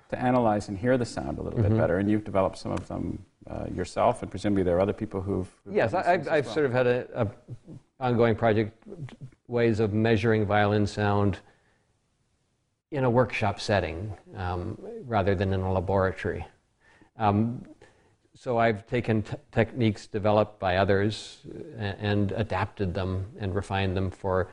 [0.09, 1.69] to analyze and hear the sound a little Mm-hmm.
[1.69, 1.97] bit better.
[1.97, 3.17] And you've developed some of them
[3.49, 5.49] uh, yourself, and presumably there are other people who've.
[5.65, 7.27] who've Yes, I, I've as sort of had a, a
[7.99, 8.71] ongoing project,
[9.47, 11.39] ways of measuring violin sound
[12.91, 16.45] in a workshop setting um, rather than in a laboratory.
[17.17, 17.63] Um,
[18.33, 21.39] so I've taken t- techniques developed by others
[21.77, 24.49] and, and adapted them and refined them for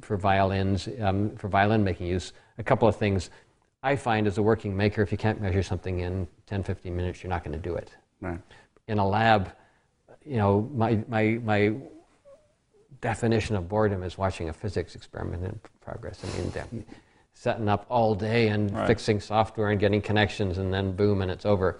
[0.00, 2.32] for violins, um, for violin making use.
[2.56, 3.28] A couple of things
[3.82, 7.22] I find as a working maker, if you can't measure something in 10, 15 minutes,
[7.22, 7.90] you're not going to do it
[8.22, 8.38] Right.
[8.88, 9.52] in a lab,
[10.24, 11.74] you know, my, my, my
[13.02, 16.20] definition of boredom is watching a physics experiment in progress.
[16.24, 16.84] I mean,
[17.34, 18.86] setting up all day and Right.
[18.86, 21.78] fixing software and getting connections and then boom and it's over.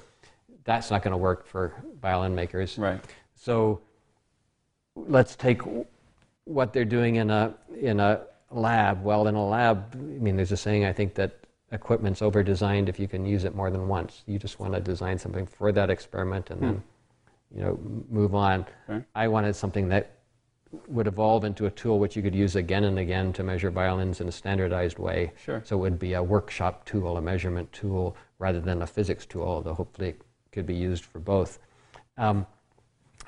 [0.65, 2.79] That's not going to work for violin makers.
[2.79, 3.01] Right.
[3.35, 3.81] So
[4.95, 5.63] let's take
[6.45, 9.03] what they're doing in a in a lab.
[9.03, 11.39] Well, in a lab, I mean, there's a saying I think that
[11.73, 14.23] equipment's over designed if you can use it more than once.
[14.27, 16.67] You just want to design something for that experiment and hmm.
[16.67, 16.83] then
[17.55, 17.79] you know
[18.11, 18.67] move on.
[18.89, 19.05] Okay.
[19.15, 20.13] I wanted something that
[20.89, 24.21] would evolve into a tool which you could use again and again to measure violins
[24.21, 25.33] in a standardized way.
[25.45, 25.63] Sure.
[25.65, 29.45] So it would be a workshop tool, a measurement tool, rather than a physics tool,
[29.45, 31.59] although hopefully it could be used for both.
[32.17, 32.47] Um,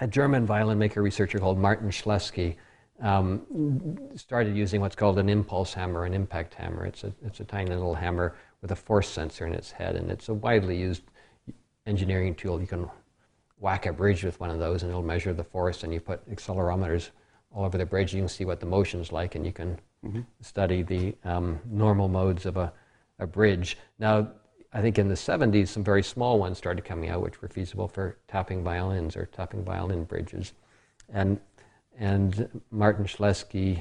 [0.00, 2.56] a German violin maker researcher called Martin Schleske
[3.02, 6.86] um, started using what's called an impulse hammer, an impact hammer.
[6.86, 10.10] It's a, it's a tiny little hammer with a force sensor in its head, and
[10.10, 11.02] it's a widely used
[11.86, 12.60] engineering tool.
[12.60, 12.88] You can
[13.58, 16.28] whack a bridge with one of those and it'll measure the force and you put
[16.30, 17.10] accelerometers
[17.54, 18.12] all over the bridge.
[18.12, 20.20] You can see what the motion's like and you can mm-hmm.
[20.40, 22.72] study the um, normal modes of a,
[23.18, 23.78] a bridge.
[23.98, 24.28] Now,
[24.72, 27.86] I think in the 70s, some very small ones started coming out, which were feasible
[27.86, 30.52] for tapping violins or tapping violin bridges.
[31.08, 31.38] And,
[31.96, 33.80] and Martin Schleske,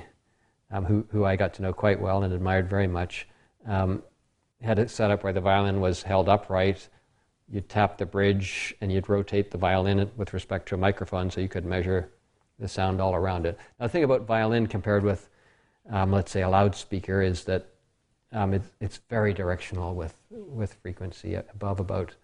[0.69, 3.27] um, who, who I got to know quite well and admired very much,
[3.65, 4.03] um,
[4.61, 6.87] had it set up where the violin was held upright.
[7.49, 11.41] You'd tap the bridge and you'd rotate the violin with respect to a microphone so
[11.41, 12.11] you could measure
[12.59, 13.57] the sound all around it.
[13.79, 15.29] Now, the thing about violin compared with,
[15.89, 17.67] um, let's say, a loudspeaker is that
[18.31, 22.15] um, it, it's very directional with, with frequency above about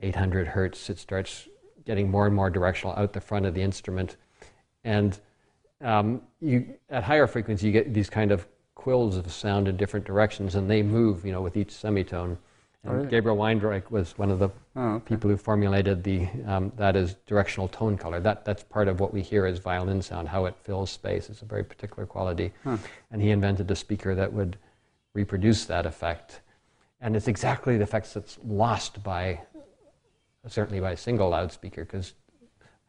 [0.00, 0.90] 800 hertz.
[0.90, 1.48] It starts
[1.84, 4.16] getting more and more directional out the front of the instrument.
[4.84, 5.18] And
[5.80, 10.06] um, you, at higher frequency, you get these kind of quills of sound in different
[10.06, 12.38] directions, and they move, you know, with each semitone.
[12.86, 15.14] And Gabriel Weinreich was one of the oh, okay.
[15.14, 18.20] people who formulated the um, that is directional tone color.
[18.20, 21.28] That that's part of what we hear as violin sound, how it fills space.
[21.28, 22.76] It's a very particular quality, huh.
[23.10, 24.56] and he invented a speaker that would
[25.14, 26.40] reproduce that effect.
[27.00, 29.40] And it's exactly the effects that's lost by
[30.48, 32.14] certainly by a single loudspeaker because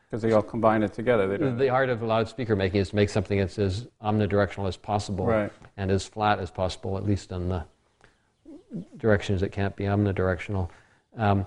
[0.10, 1.38] because they all combine it together.
[1.38, 5.52] the art of loudspeaker making is to make something that's as omnidirectional as possible right.
[5.76, 7.66] and as flat as possible, at least in the
[8.98, 10.70] directions that can't be omnidirectional.
[11.18, 11.46] Um,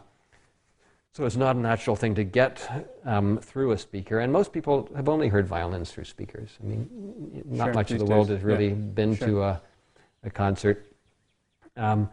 [1.12, 4.20] so it's not a natural thing to get um, through a speaker.
[4.20, 6.50] And most people have only heard violins through speakers.
[6.62, 8.74] I mean, not sure, much of the world has really yeah.
[8.74, 9.26] been sure.
[9.26, 9.62] to a,
[10.22, 10.86] a concert.
[11.76, 12.08] Um,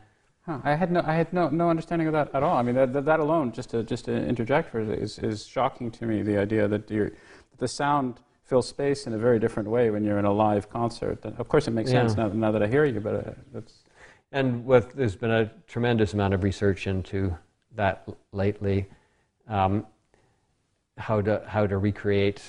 [0.47, 0.59] huh.
[0.63, 2.57] I had no, I had no, no understanding of that at all.
[2.57, 6.05] I mean, that, that alone, just to just to interject for is is shocking to
[6.05, 6.23] me.
[6.23, 7.13] The idea that, that
[7.59, 11.23] the sound fills space in a very different way when you're in a live concert.
[11.25, 12.07] of course, it makes yeah.
[12.07, 13.83] sense now, now that I hear you, but uh, that's
[14.31, 17.37] and with, there's been a tremendous amount of research into
[17.75, 18.87] that lately,
[19.47, 19.85] um,
[20.97, 22.41] how to how to recreate,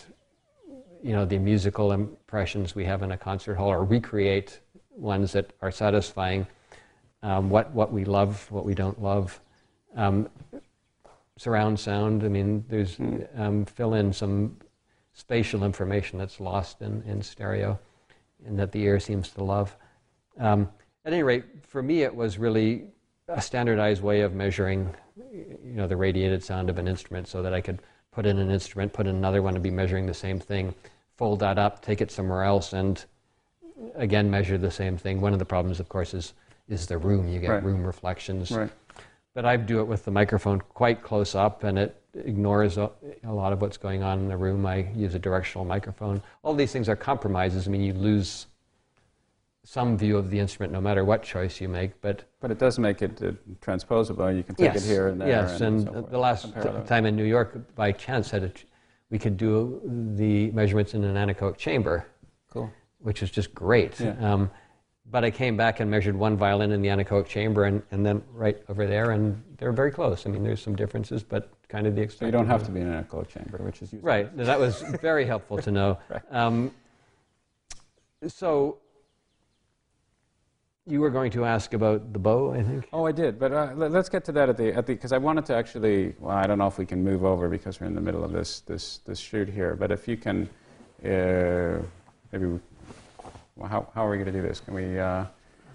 [1.03, 4.61] you know, the musical impressions we have in a concert hall, or recreate
[4.91, 6.47] ones that are satisfying.
[7.23, 9.41] Um, what what we love, what we don't love.
[9.95, 10.29] Um,
[11.37, 12.25] surround sound.
[12.25, 12.99] I mean, there's
[13.37, 14.57] um, fill in some
[15.13, 17.79] spatial information that's lost in, in stereo,
[18.47, 19.77] and that the ear seems to love.
[21.09, 22.85] At any rate, for me, it was really
[23.29, 24.95] a standardized way of measuring,
[25.33, 27.81] you know, the radiated sound of an instrument, so that I could
[28.13, 30.75] put in an instrument, put in another one, and be measuring the same thing,
[31.17, 33.03] fold that up, take it somewhere else, and
[33.95, 35.23] again measure the same thing.
[35.23, 36.35] One of the problems, of course, is
[36.69, 37.27] is the room.
[37.27, 37.65] You get right.
[37.65, 38.51] room reflections.
[38.51, 38.71] Right.
[39.33, 42.91] But I do it with the microphone quite close up, and it ignores a,
[43.25, 44.67] a, lot of what's going on in the room.
[44.67, 46.21] I use a directional microphone.
[46.43, 47.67] All these things are compromises.
[47.67, 48.49] I mean, you lose
[49.65, 52.01] some view of the instrument no matter what choice you make.
[52.01, 54.35] But but it does make it uh, transposable.
[54.35, 55.29] You can take yes, it here and there.
[55.29, 58.53] Yes, and, and so the last t- time in New York, by chance, had a,
[59.11, 59.81] we could do
[60.17, 62.07] the measurements in an anechoic chamber.
[62.51, 62.71] Cool.
[63.01, 63.99] Which was just great.
[64.01, 64.17] Yeah.
[64.21, 64.51] Um,
[65.11, 68.23] but I came back and measured one violin in the anechoic chamber and, and then
[68.33, 70.27] right over there, and they're very close.
[70.27, 72.21] I mean, there's some differences, but kind of the extent.
[72.21, 74.07] So you don't have to be in an anechoic chamber, which is useful.
[74.07, 74.37] Right.
[74.37, 75.99] That was very helpful to know.
[76.09, 76.23] right.
[76.31, 76.73] Um,
[78.27, 78.79] so
[80.89, 82.89] you were going to ask about the bow, I think.
[82.93, 85.13] Oh, I did, but uh, let, us get to that at the at the because
[85.13, 86.15] I wanted to actually.
[86.19, 88.33] Well, I don't know if we can move over because we're in the middle of
[88.33, 89.77] this this this shoot here.
[89.77, 90.49] But if you can,
[91.05, 91.83] uh,
[92.33, 92.47] maybe.
[92.47, 92.59] We,
[93.57, 94.61] well, how how are we going to do this?
[94.61, 94.99] Can we?
[94.99, 95.25] Uh,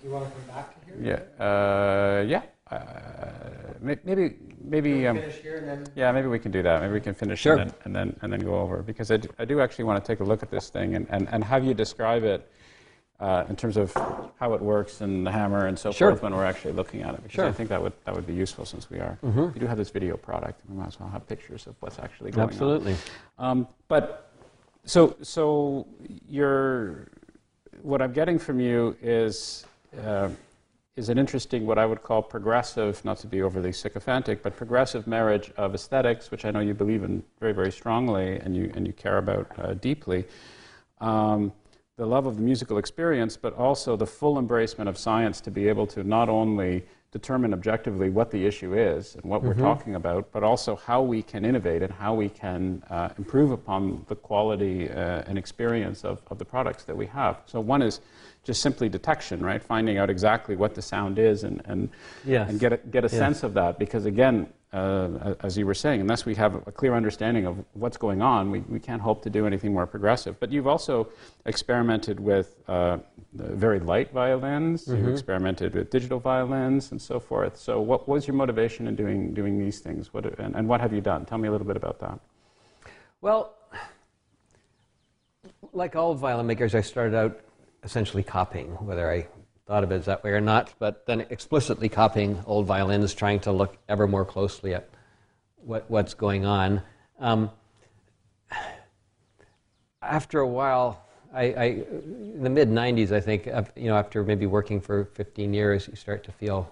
[0.01, 1.27] do you want to come back to here?
[1.39, 1.45] Yeah.
[1.45, 2.41] Uh, yeah.
[2.71, 3.29] Uh,
[3.81, 5.85] maybe maybe um, then...
[5.95, 7.57] yeah maybe we can do that maybe we can finish sure.
[7.57, 10.03] and, then, and then and then go over because I do, I do actually want
[10.03, 12.49] to take a look at this thing and, and, and have you describe it
[13.19, 13.93] uh, in terms of
[14.39, 16.11] how it works and the hammer and so sure.
[16.11, 17.23] forth when we're actually looking at it.
[17.23, 17.45] Because sure.
[17.45, 19.53] I think that would that would be useful since we are mm-hmm.
[19.53, 20.61] we do have this video product.
[20.67, 22.93] We might as well have pictures of what's actually going Absolutely.
[22.93, 22.97] on.
[22.97, 23.67] Absolutely.
[23.67, 24.31] Um, but
[24.85, 25.87] so so
[26.27, 27.07] you're
[27.81, 29.65] what I'm getting from you is.
[30.05, 30.29] Uh,
[30.95, 35.07] is an interesting, what I would call progressive, not to be overly sycophantic, but progressive
[35.07, 38.85] marriage of aesthetics, which I know you believe in very, very strongly and you, and
[38.85, 40.25] you care about uh, deeply,
[41.01, 41.51] um,
[41.95, 45.67] the love of the musical experience, but also the full embracement of science to be
[45.67, 49.49] able to not only determine objectively what the issue is and what mm-hmm.
[49.49, 53.51] we're talking about, but also how we can innovate and how we can uh, improve
[53.51, 57.41] upon the quality uh, and experience of, of the products that we have.
[57.45, 57.99] So, one is
[58.43, 59.61] just simply detection, right?
[59.61, 61.89] Finding out exactly what the sound is and, and,
[62.25, 62.49] yes.
[62.49, 63.11] and get a, get a yes.
[63.11, 63.77] sense of that.
[63.77, 67.95] Because, again, uh, as you were saying, unless we have a clear understanding of what's
[67.95, 70.39] going on, we, we can't hope to do anything more progressive.
[70.39, 71.09] But you've also
[71.45, 72.97] experimented with uh,
[73.33, 74.97] very light violins, mm-hmm.
[74.97, 77.55] you've experimented with digital violins, and so forth.
[77.55, 80.11] So, what was your motivation in doing, doing these things?
[80.11, 81.25] What, and, and what have you done?
[81.25, 82.19] Tell me a little bit about that.
[83.21, 83.53] Well,
[85.71, 87.39] like all violin makers, I started out
[87.83, 89.27] essentially copying, whether I
[89.73, 93.51] thought of it that way or not, but then explicitly copying old violins, trying to
[93.51, 94.87] look ever more closely at
[95.65, 96.83] what, what's going on.
[97.19, 97.49] Um,
[99.99, 101.03] after a while,
[101.33, 105.55] I, I, in the mid 90s, I think, you know, after maybe working for 15
[105.55, 106.71] years, you start to feel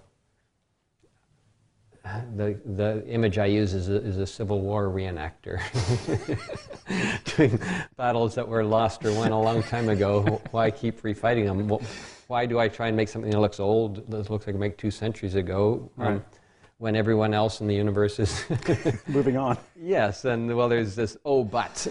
[2.35, 5.59] the, the image I use is a, is a Civil War reenactor
[7.35, 7.59] doing
[7.97, 10.41] battles that were lost or won a long time ago.
[10.51, 11.79] Why keep refighting them?
[12.31, 14.77] Why do I try and make something that looks old, that looks like I made
[14.77, 16.23] two centuries ago, um,
[16.77, 18.45] when everyone else in the universe is
[19.09, 19.57] moving on?
[19.75, 21.85] Yes, and well, there's this oh, but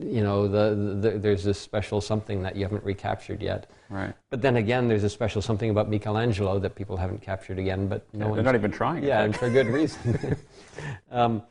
[0.00, 3.68] you know, the, the, there's this special something that you haven't recaptured yet.
[3.90, 4.14] Right.
[4.30, 8.06] But then again, there's a special something about Michelangelo that people haven't captured again, but
[8.14, 9.02] no yeah, They're not even trying.
[9.02, 10.36] Yeah, and for good reason.
[11.10, 11.42] um,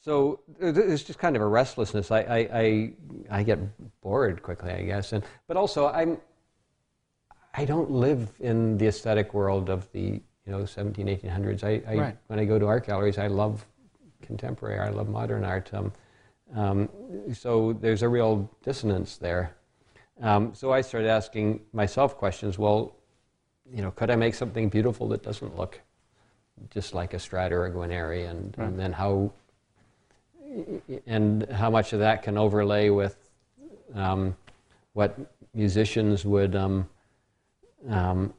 [0.00, 2.10] so it's just kind of a restlessness.
[2.10, 2.92] I, I, I,
[3.30, 3.58] I, get
[4.00, 6.18] bored quickly, I guess, and but also I'm
[7.60, 11.62] I don't live in the aesthetic world of the you know 17, 1800s.
[11.62, 12.16] I, I right.
[12.28, 13.66] when I go to art galleries, I love
[14.22, 14.88] contemporary art.
[14.88, 15.68] I love modern art.
[15.74, 15.92] Um,
[16.54, 16.88] um,
[17.34, 19.54] so there's a real dissonance there.
[20.22, 22.58] Um, so I started asking myself questions.
[22.58, 22.96] Well,
[23.70, 25.82] you know, could I make something beautiful that doesn't look
[26.70, 28.68] just like a Strad or a Guarneri, and, right.
[28.68, 29.32] and then how
[31.06, 33.18] and how much of that can overlay with
[33.94, 34.34] um,
[34.94, 35.18] what
[35.52, 36.88] musicians would um,
[37.88, 38.34] um,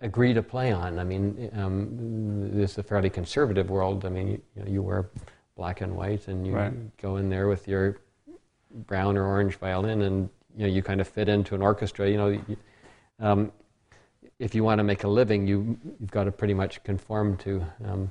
[0.00, 0.98] agree to play on.
[0.98, 4.04] I mean, um, this is a fairly conservative world.
[4.04, 5.10] I mean, you, you, know, you wear
[5.56, 6.96] black and white, and you right.
[6.98, 8.00] go in there with your
[8.86, 12.08] brown or orange violin, and you know you kind of fit into an orchestra.
[12.08, 12.56] You know, you,
[13.20, 13.52] um,
[14.38, 17.64] if you want to make a living, you you've got to pretty much conform to
[17.84, 18.10] um,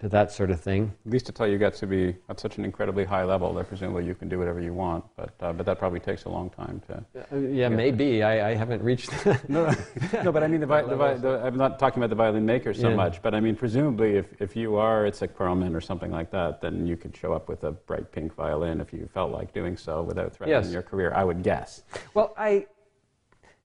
[0.00, 0.92] to that sort of thing.
[1.04, 4.06] At least until you get to be at such an incredibly high level that presumably
[4.06, 5.04] you can do whatever you want.
[5.14, 7.04] But uh, but that probably takes a long time to.
[7.32, 8.22] Uh, yeah, maybe.
[8.22, 9.12] I, I haven't reached.
[9.48, 9.74] no,
[10.24, 12.46] no, but I mean, the, vi- the, vi- the, I'm not talking about the violin
[12.46, 12.96] maker so yeah.
[12.96, 16.62] much, but I mean, presumably, if, if you are Itzhak Perlman or something like that,
[16.62, 19.76] then you could show up with a bright pink violin if you felt like doing
[19.76, 20.72] so without threatening yes.
[20.72, 21.82] your career, I would guess.
[22.14, 22.66] Well, I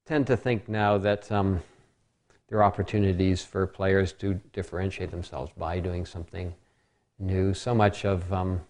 [0.05, 1.31] tend to think now that.
[1.31, 1.61] Um,
[2.47, 6.53] there are opportunities for players to differentiate themselves by doing something
[7.19, 7.53] new.
[7.53, 8.61] So much of um,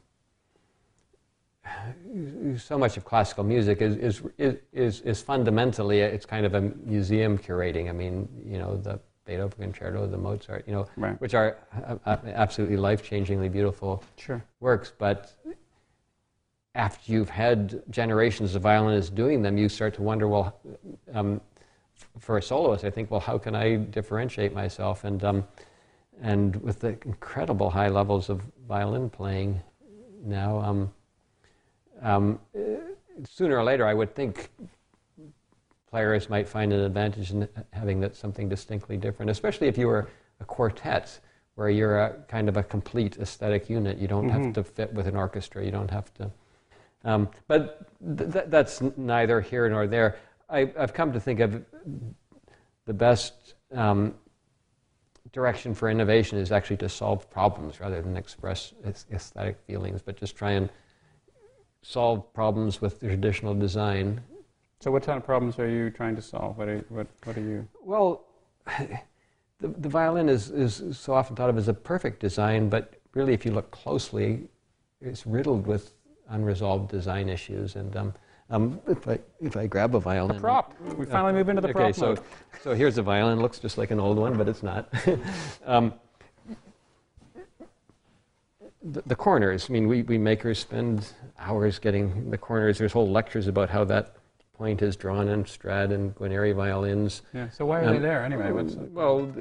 [2.58, 7.38] so much of classical music is, is, is, is fundamentally it's kind of a museum
[7.38, 7.90] curating.
[7.90, 11.20] I mean, you know, the Beethoven concerto, the Mozart, you know, right.
[11.20, 11.58] which are
[11.88, 14.44] uh, uh absolutely life-changingly beautiful sure.
[14.60, 14.94] works.
[14.96, 15.36] But
[16.76, 20.60] after you've had generations of violinists doing them, you start to wonder, well,
[21.14, 21.42] um,
[22.20, 25.04] for a soloist, I think, well, how can I differentiate myself?
[25.04, 25.48] And um,
[26.22, 29.62] and with the incredible high levels of violin playing
[30.24, 30.94] now, um,
[32.02, 32.40] um,
[33.30, 34.50] sooner or later, I would think
[35.90, 40.10] players might find an advantage in having that something distinctly different, especially if you were
[40.40, 41.20] a quartet
[41.56, 43.98] where you're a kind of a complete aesthetic unit.
[43.98, 44.44] You don't mm-hmm.
[44.44, 45.64] have to fit with an orchestra.
[45.64, 46.32] You don't have to.
[47.06, 47.88] Um, but
[48.18, 50.18] th- th- that's neither here nor there.
[50.50, 51.64] I, have come to think of
[52.86, 54.14] the best um,
[55.32, 58.74] direction for innovation is actually to solve problems rather than express
[59.12, 60.70] aesthetic feelings, but just try and
[61.82, 64.22] solve problems with traditional design.
[64.80, 66.58] So, what kind of problems are you trying to solve?
[66.58, 67.68] What are, what, what are you?
[67.82, 68.26] Well,
[68.68, 73.34] the, the violin is, is so often thought of as a perfect design, but really,
[73.34, 74.48] if you look closely,
[75.02, 75.94] it's riddled with
[76.30, 77.76] unresolved design issues.
[77.76, 78.14] And um,
[78.50, 80.40] um, if, I, if I grab a violin.
[80.40, 80.74] Prop.
[80.98, 82.20] We finally move into the okay, prop so, mode.
[82.62, 83.40] so here's a violin.
[83.40, 84.88] It looks just like an old one, but it's not.
[85.66, 85.94] um,
[88.84, 89.68] the, the, corners.
[89.70, 92.78] I mean, we, we makers spend hours getting the corners.
[92.78, 94.16] There's whole lectures about how that
[94.54, 97.24] point is drawn in Strad and Guarneri violins.
[97.34, 97.50] Yeah.
[97.50, 98.52] So why are um, they there anyway?
[98.52, 99.34] well,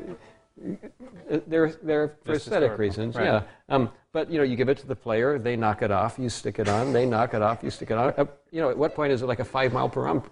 [0.56, 3.24] they're, they're for Just aesthetic reasons, right.
[3.24, 3.42] yeah.
[3.68, 6.28] Um, but you know, you give it to the player, they knock it off, you
[6.28, 8.14] stick it on, they knock it off, you stick it on.
[8.16, 10.22] Uh, you know, at what point is it like a five mile per, um,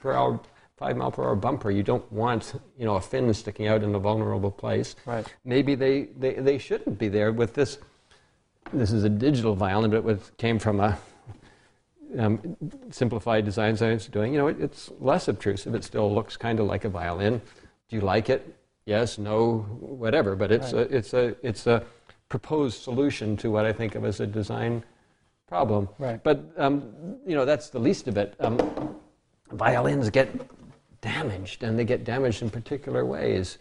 [0.00, 0.40] per hour,
[0.76, 1.70] five mile per hour bumper?
[1.70, 4.96] You don't want you know a fin sticking out in a vulnerable place.
[5.06, 5.26] Right.
[5.44, 7.78] Maybe they, they, they shouldn't be there with this.
[8.72, 10.98] This is a digital violin, but it came from a
[12.18, 12.56] um,
[12.90, 14.32] simplified design science doing.
[14.32, 15.74] You know, it, it's less obtrusive.
[15.74, 17.40] It still looks kind of like a violin.
[17.88, 18.57] Do you like it?
[18.88, 20.34] Yes, no, whatever.
[20.34, 20.90] But it's Right.
[20.90, 21.84] a it's a it's a
[22.28, 24.82] proposed solution to what I think of as a design
[25.46, 25.88] problem.
[25.98, 26.22] Right.
[26.22, 26.92] But um,
[27.26, 28.34] you know that's the least of it.
[28.40, 28.56] Um,
[29.52, 30.28] violins get
[31.00, 33.58] damaged, and they get damaged in particular ways.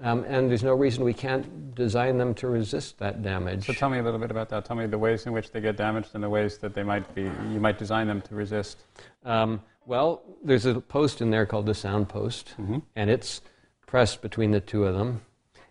[0.00, 3.66] Um, and there's no reason we can't design them to resist that damage.
[3.66, 4.64] So tell me a little bit about that.
[4.64, 7.12] Tell me the ways in which they get damaged and the ways that they might
[7.16, 8.84] be, you might design them to resist.
[9.24, 12.54] Um, well, there's a post in there called the sound post,
[12.94, 13.40] and it's
[13.88, 15.22] pressed between the two of them,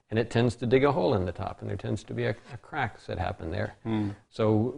[0.10, 2.26] and it tends to dig a hole in the top, and there tends to be
[2.26, 3.76] a, a cracks that happen there.
[4.30, 4.74] So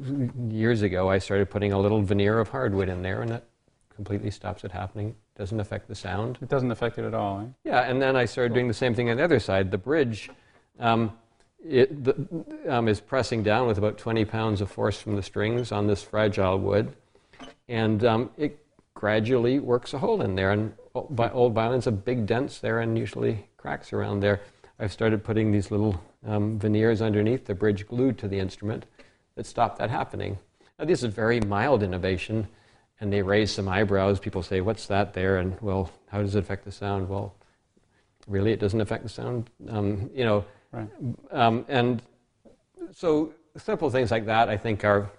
[0.49, 3.45] years ago, I started putting a little veneer of hardwood in there, and that
[3.95, 5.15] completely stops it happening.
[5.37, 6.37] Doesn't affect the sound.
[6.41, 7.39] It doesn't affect it at all.
[7.39, 7.45] Eh?
[7.63, 9.71] Yeah, and then I started doing the same thing on the other side.
[9.71, 10.29] The bridge
[10.79, 11.13] um,
[11.65, 15.71] it, the, um, is pressing down with about 20 pounds of force from the strings
[15.71, 16.93] on this fragile wood,
[17.67, 18.65] and um, it
[18.99, 20.51] gradually works a hole in there.
[20.51, 24.41] And old violins have big dents there and usually cracks around there.
[24.77, 28.85] I've started putting these little um, veneers underneath the bridge glued to the instrument
[29.35, 30.37] that stop that happening.
[30.77, 32.49] Now, this is very mild innovation,
[32.99, 34.19] and they raise some eyebrows.
[34.19, 35.37] People say, What's that there?
[35.37, 37.07] And, well, how does it affect the sound?
[37.07, 37.33] Well,
[38.27, 39.49] really, it doesn't affect the sound.
[39.69, 40.43] Um, you know,
[40.73, 40.89] Right.
[41.31, 42.01] um, and
[42.91, 45.09] so simple things like that, I think, are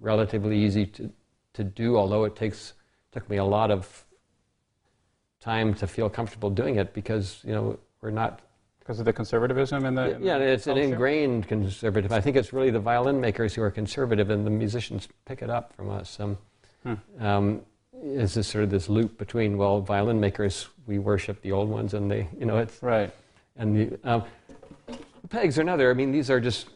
[0.00, 1.12] relatively easy to,
[1.52, 1.98] to do.
[1.98, 2.72] Although it takes
[3.12, 4.04] took me a lot of
[5.40, 8.40] time to feel comfortable doing it because you know we're not.
[8.80, 10.18] Because of the conservatism in the.
[10.20, 12.10] Yeah, the it's an ingrained conservative.
[12.10, 15.50] I think it's really the violin makers who are conservative, and the musicians pick it
[15.50, 16.18] up from us.
[16.18, 16.38] Um,
[16.84, 16.94] Hmm.
[17.20, 17.60] um,
[17.92, 21.92] it's this sort of this loop between well, violin makers we worship the old ones,
[21.92, 23.12] and they, you know, it's Right.
[23.56, 24.22] and the um,
[25.28, 25.90] pegs are another.
[25.90, 26.68] I mean, these are just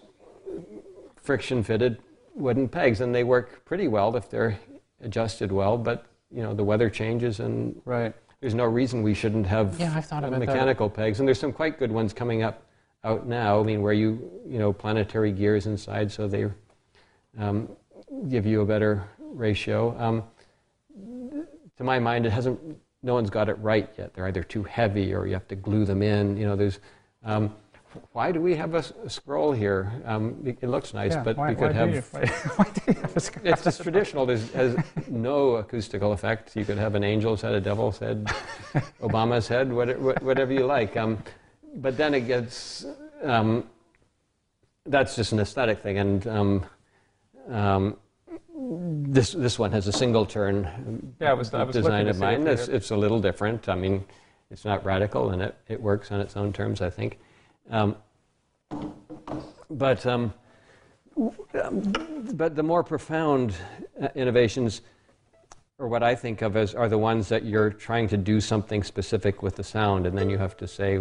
[1.22, 1.99] friction fitted
[2.35, 4.59] wooden pegs, and they work pretty well if they're
[5.01, 5.78] adjusted well.
[5.78, 6.05] But
[6.35, 8.14] you know, the weather changes, and Right.
[8.41, 10.47] there's no reason we shouldn't have Yeah, I've thought about that.
[10.47, 11.18] mechanical pegs.
[11.20, 12.62] And there's some quite good ones coming up
[13.05, 13.61] out now.
[13.61, 16.47] I mean, where you you know planetary gears inside, so they
[17.39, 17.68] um,
[18.28, 19.97] give you a better ratio.
[19.99, 20.24] Um,
[21.76, 22.59] to my mind, it hasn't.
[23.03, 24.14] No one's got it right yet.
[24.14, 26.37] They're either too heavy, or you have to glue them in.
[26.37, 26.78] You know, there's.
[27.24, 27.55] Um,
[28.12, 29.93] why do we have a scroll here?
[30.05, 31.95] Um, it, it looks nice, Yeah, but why, we could have.
[31.95, 32.26] You, why,
[32.57, 34.26] why do you have a sc- It's just traditional.
[34.26, 34.76] There's has
[35.09, 36.55] no acoustical effect.
[36.57, 38.24] You could have an angel's head, a devil's head,
[39.01, 40.97] Obama's head, what- what- whatever you like.
[40.97, 41.18] Um,
[41.76, 42.84] but then it gets.
[43.22, 43.68] Um,
[44.86, 46.66] that's just an aesthetic thing, and um,
[47.49, 47.97] um,
[48.55, 52.47] this this one has a single turn Yeah, I was- I was design of mine.
[52.47, 53.68] It's, it's a little different.
[53.68, 54.05] I mean,
[54.51, 57.18] it's not radical, and it, it works on its own terms, I think.
[57.71, 57.97] Um,
[59.71, 60.33] but um,
[62.35, 63.55] but the more profound
[64.01, 64.83] uh, innovations,
[65.79, 68.83] or what I think of as, are the ones that you're trying to do something
[68.83, 70.99] specific with the sound, and then you have to say,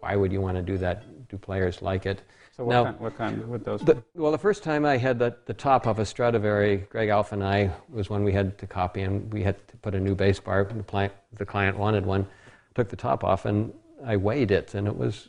[0.00, 1.28] why would you want to do that?
[1.28, 2.22] Do players like it?
[2.56, 5.18] So what, Now- kind, what kind would those The, well, the first time I had
[5.18, 8.66] the, the top off a Stradivari, Gregg Alf and I was when we had to
[8.66, 10.64] copy, and we had to put a new bass bar.
[10.64, 12.26] The client, the client wanted one.
[12.74, 13.72] Took the top off, and
[14.04, 15.28] I weighed it, and it was.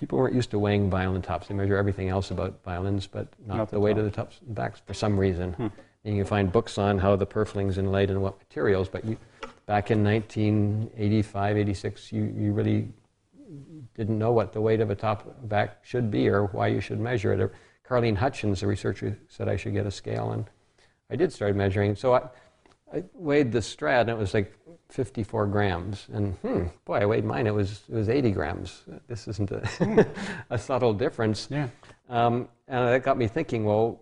[0.00, 1.48] People weren't used to weighing violin tops.
[1.48, 4.40] They measure everything else about violins, but not, Not the, the weight of the tops
[4.46, 5.52] and backs for some reason.
[5.52, 5.66] Hmm.
[6.04, 9.18] And you can find books on how the purfling's inlaid and what materials, but you,
[9.66, 12.88] back in 1985, 86, you, you really
[13.94, 16.98] didn't know what the weight of a top back should be or why you should
[16.98, 17.40] measure it.
[17.40, 17.52] Or
[17.86, 20.46] Carleen Hutchins, a researcher, said I should get a scale, and
[21.10, 21.94] I did start measuring.
[21.94, 22.22] So I,
[22.90, 24.56] I weighed the Strad, and it was like
[24.92, 26.06] 54 grams.
[26.12, 28.82] And hmm, boy, I weighed mine; it was it was 80 grams.
[29.06, 30.06] This isn't a,
[30.50, 31.48] a subtle difference.
[31.50, 31.68] Yeah.
[32.08, 33.64] Um, and that got me thinking.
[33.64, 34.00] Well,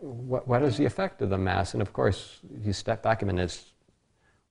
[0.00, 1.72] what, what is the effect of the mass?
[1.72, 3.44] And of course, you step back a minute.
[3.44, 3.64] It's,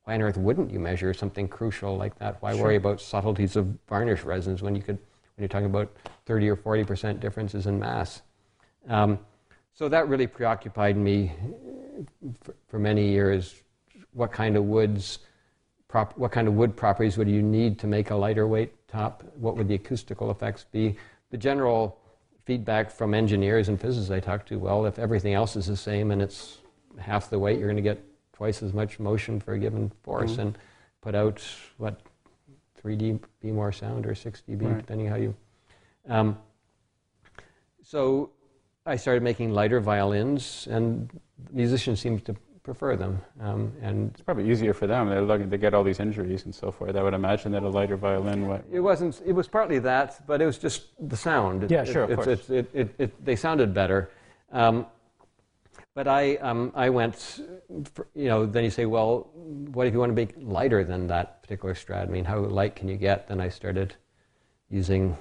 [0.03, 2.41] why on earth wouldn't you measure something crucial like that?
[2.41, 5.95] Why worry about subtleties of varnish resins when you could, when you're talking about
[6.25, 8.21] 30 or 40 percent differences in mass?
[8.89, 9.19] Um,
[9.73, 11.31] so that really preoccupied me
[12.41, 13.55] for, for many years.
[14.11, 15.19] What kind of woods,
[15.93, 19.23] prop, what kind of wood properties would you need to make a lighter weight top?
[19.35, 20.97] What would the acoustical effects be?
[21.29, 21.99] The general
[22.45, 26.09] feedback from engineers and physicists I talked to, well, if everything else is the same
[26.09, 26.57] and it's
[26.97, 28.03] half the weight, you're going to get
[28.33, 30.57] twice as much motion for a given force and
[31.01, 31.43] put out,
[31.77, 32.01] what,
[32.77, 34.77] 3 dB more sound or 6 dB, Right.
[34.79, 35.35] depending how you.
[36.09, 36.39] Um,
[37.83, 38.31] so
[38.87, 41.11] I started making lighter violins, and
[41.51, 43.21] musicians seemed to prefer them.
[43.41, 45.09] Um, and It's probably easier for them.
[45.09, 46.95] They're looking, they get all these injuries and so forth.
[46.95, 48.63] I would imagine that a lighter violin would.
[48.71, 49.21] It wasn't.
[49.25, 51.63] It was partly that, but it was just the sound.
[51.65, 52.49] It- Yeah, it- sure, of it's, course.
[52.49, 54.09] It's, it, they sounded better.
[54.51, 54.85] Um,
[55.93, 57.41] but I, um, I went.
[57.93, 61.07] For, you know, then you say, well, what if you want to be lighter than
[61.07, 62.07] that particular Strad?
[62.07, 63.27] I mean, how light can you get?
[63.27, 63.95] Then I started
[64.73, 65.15] using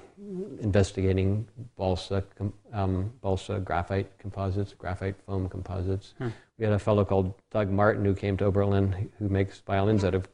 [0.61, 1.47] investigating
[1.77, 2.25] balsa,
[2.73, 6.15] um, balsa graphite composites, graphite foam composites.
[6.17, 6.29] Hmm.
[6.59, 10.15] We had a fellow called Doug Martin who came to Oberlin who makes violins out
[10.15, 10.27] of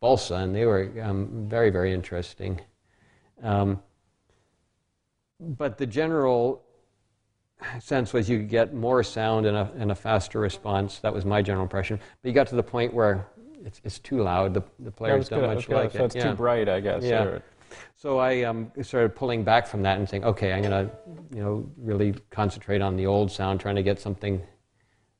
[0.00, 2.60] balsa, and they were um, very, very interesting.
[3.44, 3.80] Um,
[5.38, 6.64] but the general
[7.78, 10.98] sense was you could get more sound and a, and a faster response.
[10.98, 12.00] That was my general impression.
[12.20, 13.28] But you got to the point where
[13.64, 14.52] it's, it's too loud.
[14.54, 15.98] The, the players don't much like it.
[15.98, 16.30] So it's yeah.
[16.30, 17.04] too bright, I guess.
[17.04, 17.38] Yeah.
[17.96, 20.92] So I um, started pulling back from that and saying, okay, I'm going to,
[21.34, 24.42] you know, really concentrate on the old sound, trying to get something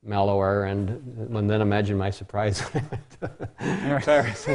[0.03, 0.65] mellower.
[0.65, 4.49] And, and then imagine my surprise when I went to Paris.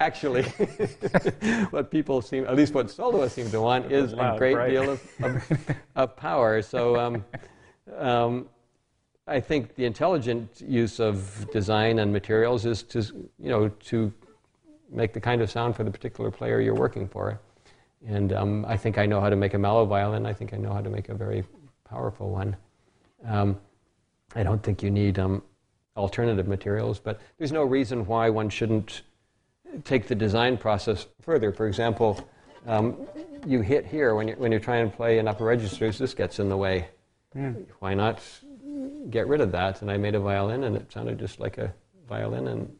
[0.00, 0.42] Actually,
[1.70, 4.70] what people seem, at least what soloists seem to want, is a great bright.
[4.70, 6.62] deal of, of, of, power.
[6.62, 7.24] So um,
[7.96, 8.48] um,
[9.26, 13.00] I think the intelligent use of design and materials is to,
[13.38, 14.12] you know, to
[14.90, 17.40] make the kind of sound for the particular player you're working for.
[18.06, 20.26] And um, I think I know how to make a mellow violin.
[20.26, 21.44] I think I know how to make a very
[21.88, 22.56] powerful one.
[23.24, 23.58] Um,
[24.34, 25.42] I don't think you need um,
[25.96, 29.02] alternative materials, but there's no reason why one shouldn't
[29.84, 31.52] take the design process further.
[31.52, 32.28] For example,
[32.66, 33.06] um,
[33.46, 36.38] you hit here when you're, when you're trying to play in upper registers, this gets
[36.38, 36.88] in the way.
[37.34, 37.52] Yeah.
[37.80, 38.20] Why not
[39.10, 39.82] get rid of that.
[39.82, 41.72] And I made a violin, and it sounded just like a
[42.08, 42.76] violin, and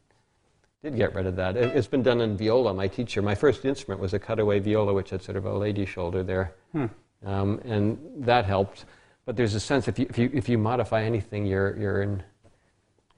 [0.83, 1.57] did get rid of that.
[1.57, 2.73] It, has been done in viola.
[2.75, 5.85] My teacher, my first instrument was a cutaway viola, which had sort of a lady
[5.85, 6.87] shoulder there, hmm.
[7.25, 8.85] um, and that helped.
[9.25, 12.23] But there's a sense if you if you if you modify anything, you're you're in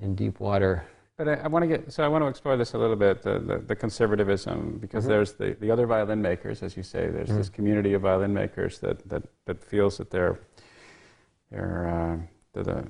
[0.01, 0.85] in deep water.
[1.19, 3.23] But I, I want to get so I want to explore this a little bit
[3.23, 5.11] the, the, the conservatism because mm-hmm.
[5.11, 7.09] there's the, the other violin makers, as you say.
[7.09, 7.39] There's mm-hmm.
[7.39, 10.39] this community of violin makers that, that, that feels that they're
[11.51, 12.87] they're uh, the,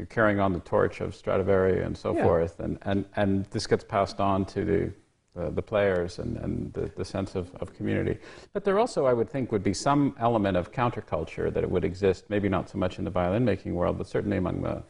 [0.00, 2.22] you're carrying on the torch of Stradivari and so yeah.
[2.22, 4.92] forth, and, and, and this gets passed on to the,
[5.36, 8.18] the, the players and, and the, the sense of, of community.
[8.54, 11.84] But there also, I would think, would be some element of counterculture that it would
[11.84, 14.82] exist, maybe not so much in the violin making world, but certainly among the,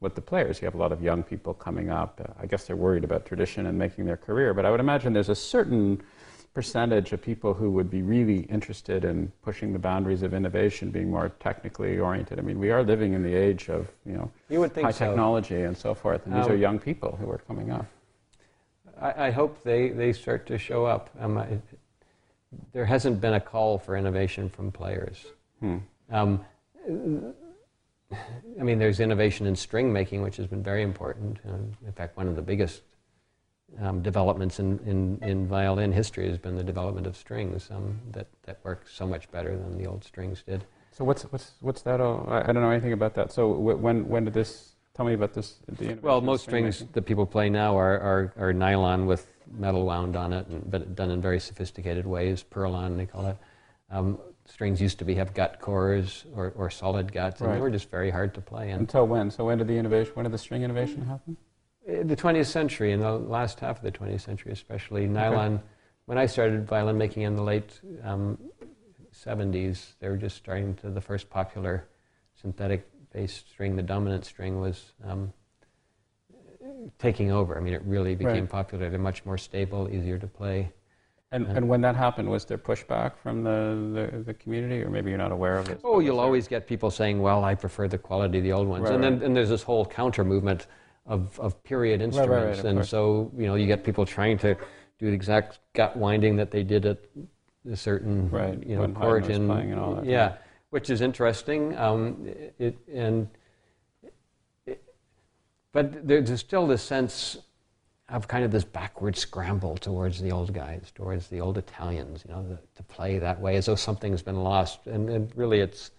[0.00, 0.60] with the players.
[0.60, 2.20] You have a lot of young people coming up.
[2.22, 5.14] Uh, I guess they're worried about tradition and making their career, but I would imagine
[5.14, 6.02] there's a certain
[6.58, 11.08] percentage of people who would be really interested in pushing the boundaries of innovation, being
[11.08, 12.36] more technically oriented.
[12.36, 14.90] I mean, we are living in the age of you know you would think high
[14.90, 15.06] so.
[15.06, 17.86] technology and so forth, and um, these are um, young people who are coming up.
[19.00, 21.10] I, I hope they, they start to show up.
[21.20, 21.46] Um, I,
[22.72, 25.26] there hasn't been a call for innovation from players.
[25.60, 25.78] Hmm.
[26.10, 26.44] Um,
[28.60, 31.38] I mean, there's innovation in string making, which has been very important.
[31.86, 32.82] In fact, one of the biggest
[33.80, 38.26] um, developments in, in, in, violin history has been the development of strings um, that,
[38.44, 40.64] that work so much better than the old strings did.
[40.90, 42.26] So what's, what's, what's that all?
[42.28, 43.30] I, I don't know anything about that.
[43.30, 45.56] So when, when did this, tell me about this.
[46.02, 46.92] well, most string strings making?
[46.94, 50.96] that people play now are, are, are, nylon with metal wound on it, and, but
[50.96, 53.36] done in very sophisticated ways, Perlon they call it.
[53.90, 57.70] Um, strings used to be have gut cores or, or solid guts, and they were
[57.70, 58.70] just very hard to play.
[58.70, 59.30] And Until when?
[59.30, 61.36] So when did the innovation, when did the string innovation happen?
[61.88, 65.62] The 20th century, in the last half of the 20th century especially, nylon, okay.
[66.04, 68.38] when I started violin making in the late um,
[69.14, 71.88] 70s, they were just starting to, the first popular
[72.40, 75.32] synthetic based string, the dominant string was um,
[76.98, 77.56] taking over.
[77.56, 78.48] I mean, it really became right.
[78.48, 78.90] popular.
[78.90, 80.70] They're much more stable, easier to play.
[81.32, 84.90] And, uh, and when that happened, was there pushback from the, the, the, community, or
[84.90, 85.80] maybe you're not aware of it?
[85.84, 88.84] Oh, you'll always get people saying, well, I prefer the quality of the old ones.
[88.84, 90.66] Right, and then and there's this whole counter movement
[91.08, 92.30] of, of period instruments.
[92.30, 94.54] Right, right, right, and so, you know, you get people trying to
[94.98, 96.98] do the exact gut winding that they did at
[97.70, 98.62] a certain, right.
[98.64, 99.24] you know, when chord.
[99.30, 100.34] And, and all that, yeah,
[100.70, 101.76] which is interesting.
[101.76, 102.28] Um,
[102.58, 103.28] it, and
[104.66, 104.82] it,
[105.72, 107.38] but there's still this sense
[108.08, 112.34] of kind of this backward scramble towards the old guys, towards the old Italians, you
[112.34, 114.86] know, the, to play that way as though something's been lost.
[114.86, 115.90] And, and really, it's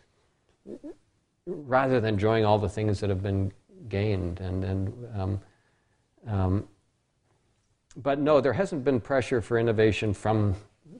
[1.46, 3.52] rather than enjoying all the things that have been
[3.88, 4.40] gained.
[4.40, 5.42] And, and um,
[6.28, 6.68] um,
[7.96, 10.56] but no, there hasn't been pressure for innovation from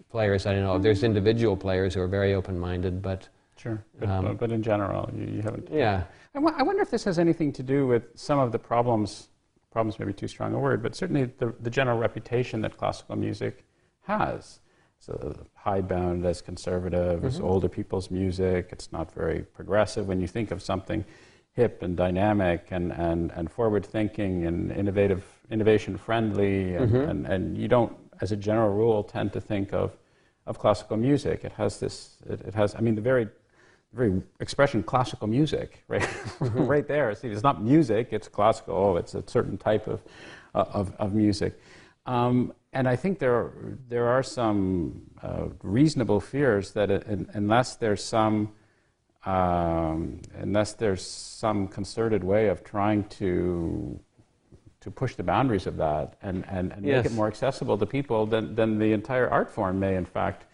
[0.10, 0.46] players.
[0.46, 0.78] I don't know.
[0.78, 3.28] There's individual players who are very open-minded, but
[3.58, 3.84] sure.
[4.00, 5.70] But, um, but in general, you, you haven't.
[5.72, 6.04] Yeah.
[6.34, 9.30] I, w- I wonder if this has anything to do with some of the problems.
[9.72, 13.16] Problems may be too strong a word, but certainly the, the general reputation that classical
[13.16, 13.66] music
[14.02, 14.62] has.
[14.98, 17.28] So hidebound as conservative, mm-hmm.
[17.28, 18.70] as older people's music.
[18.72, 20.08] It's not very progressive.
[20.08, 21.06] When you think of something
[21.54, 26.76] hip and dynamic and, and, and forward thinking and innovative, innovation friendly.
[26.76, 27.10] And, mm-hmm.
[27.10, 29.98] and, and, you don't, as a general rule, tend to think of,
[30.46, 31.44] of classical music.
[31.44, 33.28] It has this, it, it has, I mean, the very,
[33.94, 36.66] very expression classical music, right, mm-hmm.
[36.66, 37.14] right there.
[37.16, 40.02] See, it's not music, it's classical, it's a certain type of,
[40.56, 41.60] uh, of, of music.
[42.06, 47.76] Um, and I think there are, there are some uh, reasonable fears that it, unless
[47.76, 48.52] there's some
[49.26, 54.00] um, unless there's some concerted way of trying to
[54.82, 57.04] to push the boundaries of that and, and, and yes.
[57.04, 60.46] make it more accessible to people, then, then the entire art form may in fact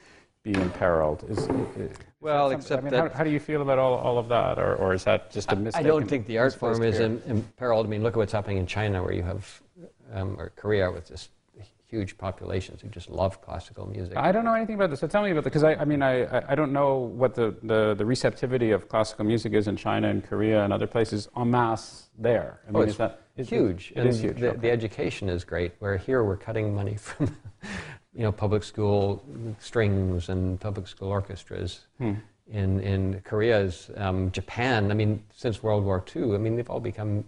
[0.42, 1.24] be imperiled.
[1.30, 1.38] Is,
[1.78, 4.28] is well, except I mean, that how, how, do you feel about all, all of
[4.30, 5.84] that, or, or is that just a mistake?
[5.84, 7.86] I don't think the art form is imperiled.
[7.86, 9.62] I mean, look at what's happening in China, where you have,
[10.14, 11.30] um, or Korea, with this
[11.88, 14.18] huge populations who just love classical music.
[14.18, 15.00] I don't know anything about this.
[15.00, 17.56] So tell me about this, because I, I mean, I, I don't know what the,
[17.64, 21.52] the, the, receptivity of classical music is in China and Korea and other places en
[21.52, 22.62] masse there.
[22.68, 23.94] I mean, oh, it's that, is huge.
[23.96, 24.40] It, it is huge.
[24.40, 24.60] The, okay.
[24.60, 27.36] the, education is great, where here we're cutting money from,
[28.14, 29.24] you know, public school
[29.60, 31.86] strings and public school orchestras.
[32.00, 32.14] Hmm.
[32.48, 36.80] In, in Korea's, um, Japan, I mean, since World War II, I mean, they've all
[36.80, 37.26] become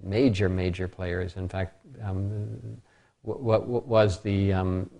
[0.00, 1.36] major, major players.
[1.36, 2.80] In fact, um,
[3.22, 4.90] what, what was the, um,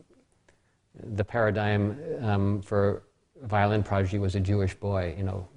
[0.94, 3.04] the paradigm um, for
[3.42, 5.48] violin prodigy was a Jewish boy, you know,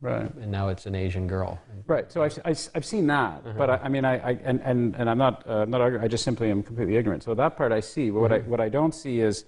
[0.00, 0.32] right.
[0.36, 1.60] and now it's an Asian girl.
[1.86, 2.10] Right.
[2.10, 2.38] So I've,
[2.74, 3.54] I've seen that, uh-huh.
[3.56, 6.08] but I, I, mean, I, I, and, and, and I'm not uh, not arguing, I
[6.08, 7.22] just simply am completely ignorant.
[7.22, 8.50] So that part I see, but what I mm-hmm.
[8.50, 9.44] what I don't see is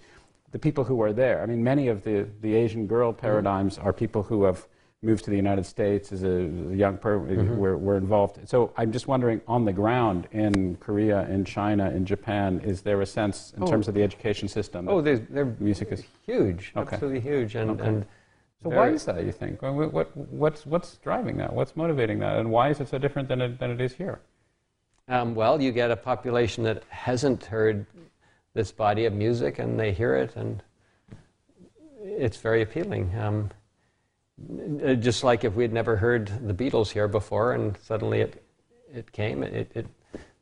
[0.52, 1.42] the people who are there.
[1.42, 3.88] I mean, many of the the Asian girl paradigms mm-hmm.
[3.88, 4.66] are people who have
[5.02, 7.56] moved to the United States as a young person, mm-hmm.
[7.56, 8.46] were, were involved.
[8.46, 13.00] So I'm just wondering, on the ground in Korea, in China, in Japan, is there
[13.00, 13.66] a sense in oh.
[13.66, 14.88] terms of the education system?
[14.88, 16.94] Oh, their music is huge, okay.
[16.94, 17.70] absolutely huge, and.
[17.72, 17.88] Okay.
[17.88, 18.06] and
[18.62, 19.24] so why is that?
[19.24, 19.62] You think?
[19.62, 21.50] What, what, what's what's driving that?
[21.50, 22.36] What's motivating that?
[22.36, 24.20] And why is it so different than it, than it is here?
[25.08, 27.86] Um, well, you get a population that hasn't heard
[28.52, 30.62] this body of music, and they hear it, and
[32.02, 33.18] it's very appealing.
[33.18, 33.50] Um,
[34.98, 38.42] just like if we had never heard the Beatles here before and suddenly it,
[38.92, 39.86] it came, it, it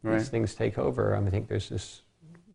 [0.02, 0.18] right.
[0.18, 1.14] these things take over.
[1.14, 2.02] I, mean, I think there's this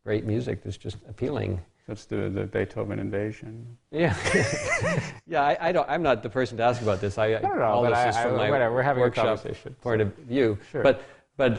[0.04, 1.62] great music that's just appealing.
[1.88, 3.78] That's the, the Beethoven invasion.
[3.92, 4.16] Yeah,
[5.28, 5.44] yeah.
[5.44, 5.90] I, I, don't.
[5.90, 7.18] I'm not the person to ask about this.
[7.18, 7.66] I, I don't know.
[7.66, 10.58] All this I, is from my whatever, we're having workshop a conversation, point of view.
[10.72, 10.82] Sure.
[10.82, 11.04] But
[11.36, 11.56] but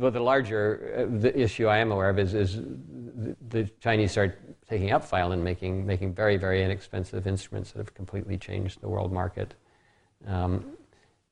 [0.00, 4.12] but the larger uh, the issue I am aware of is is the, the Chinese
[4.12, 8.88] start taking up violin, making, making very, very inexpensive instruments that have completely changed the
[8.88, 9.54] world market.
[10.26, 10.76] Um,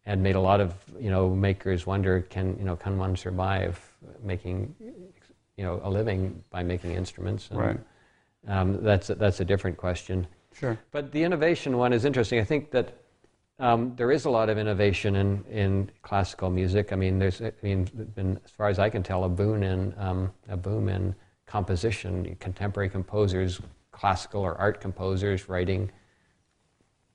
[0.07, 3.79] and made a lot of you know makers wonder can you know can one survive
[4.23, 7.49] making you know a living by making instruments?
[7.51, 7.79] And, right.
[8.49, 10.27] um, that's a, that's a different question.
[10.55, 10.79] Sure.
[10.91, 12.41] But the innovation one is interesting.
[12.41, 12.95] I think that
[13.59, 16.93] um, there is a lot of innovation in, in classical music.
[16.93, 17.85] I mean there's I mean
[18.15, 21.15] been as far as I can tell a boon in um, a boom in
[21.47, 23.61] composition, contemporary composers,
[23.93, 25.91] classical or art composers writing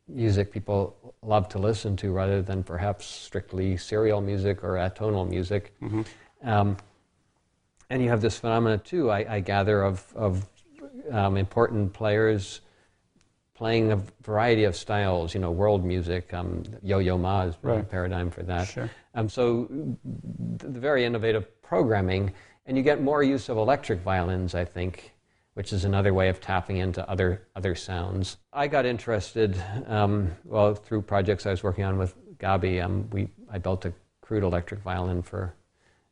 [0.08, 5.74] music people love to listen to rather than perhaps strictly serial music or atonal music.
[5.82, 6.02] Mm-hmm.
[6.44, 6.78] Um,
[7.90, 10.46] and you have this phenomena too, I, I gather, of, of
[11.12, 12.62] um, important players
[13.54, 16.34] playing a variety of styles, you know, world music.
[16.34, 17.80] Um, Yo-Yo Ma is right.
[17.80, 18.68] a paradigm for that.
[18.68, 18.90] Sure.
[19.14, 19.68] Um, so
[20.04, 22.34] the very innovative programming
[22.72, 25.12] and you get more use of electric violins, I think,
[25.56, 28.38] which is another way of tapping into other, other sounds.
[28.54, 32.82] I got interested, um, well, through projects I was working on with Gabi.
[32.82, 33.92] Um, we, I built a
[34.22, 35.54] crude electric violin for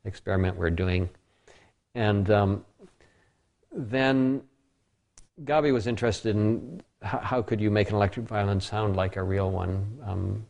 [0.03, 1.09] an experiment we're doing.
[1.95, 2.65] And um,
[3.71, 4.41] then
[5.45, 9.23] Gabi was interested in how, how, could you make an electric violin sound like a
[9.23, 10.45] real one um,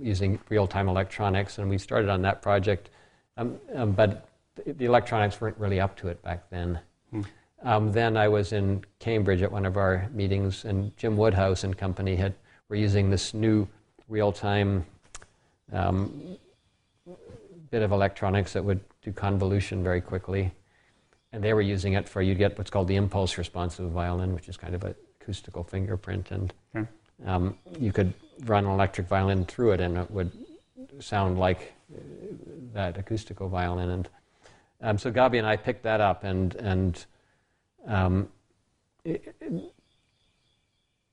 [0.00, 2.88] using real-time electronics, and we started on that project.
[3.36, 4.27] Um, um, but
[4.66, 6.80] the electronics weren't really up to it back then.
[7.10, 7.22] Hmm.
[7.62, 11.76] Um, then I was in Cambridge at one of our meetings, and Jim Woodhouse and
[11.76, 12.34] company had
[12.68, 13.66] were using this new
[14.08, 14.84] real-time
[15.72, 16.36] um,
[17.70, 20.52] bit of electronics that would do convolution very quickly,
[21.32, 23.88] and they were using it for you'd get what's called the impulse response of a
[23.88, 26.82] violin, which is kind of an acoustical fingerprint, and hmm.
[27.26, 28.12] um, you could
[28.44, 30.30] run an electric violin through it, and it would
[31.00, 31.74] sound like
[32.72, 34.08] that acoustical violin, and
[34.80, 37.06] um, so Gabi and I picked that up and, and
[37.86, 38.28] um,
[39.04, 39.74] it, it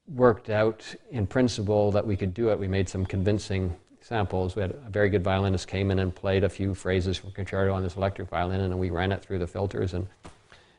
[0.07, 2.59] worked out in principle that we could do it.
[2.59, 4.55] We made some convincing samples.
[4.55, 7.73] We had a very good violinist came in and played a few phrases from concerto
[7.73, 10.07] on this electric violin, and we ran it through the filters and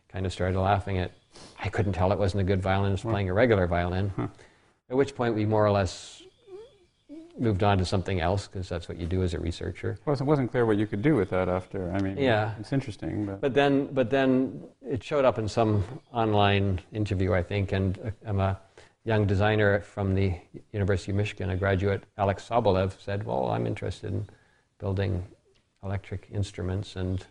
[0.09, 1.11] kind of started laughing at.
[1.63, 4.13] I couldn't tell it wasn't a good violinist playing a regular violin.
[4.89, 6.23] At which point we more or less
[7.39, 9.99] moved on to something else because that's what you do as a researcher.
[10.05, 11.93] Well, it wasn't clear what you could do with that after.
[11.93, 13.27] I mean, yeah, it's interesting.
[13.27, 17.99] But, but then, but then it showed up in some online interview, I think, and
[17.99, 18.59] uh, I'm a
[19.05, 20.35] young designer from the
[20.73, 24.27] University of Michigan, a graduate, Alex Sobolev, said, "Well, I'm interested in
[24.79, 25.25] building
[25.83, 27.25] electric instruments," and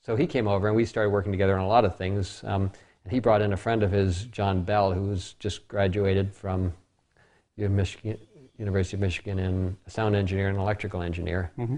[0.00, 2.42] so he came over and we started working together on a lot of things.
[2.44, 2.70] Um,
[3.04, 6.72] and he brought in a friend of his, John Bell, who was just graduated from
[7.56, 8.18] Michigan,
[8.58, 11.52] University of Michigan in a sound engineer and electrical engineer.
[11.58, 11.76] Mm-hmm.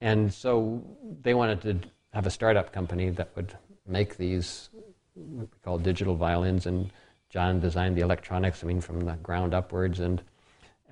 [0.00, 0.82] And so
[1.22, 3.54] they wanted to have a startup company that would
[3.86, 4.70] make these
[5.14, 6.66] what we call digital violins.
[6.66, 6.92] And
[7.28, 10.00] John designed the electronics, I mean, from the ground upwards.
[10.00, 10.22] And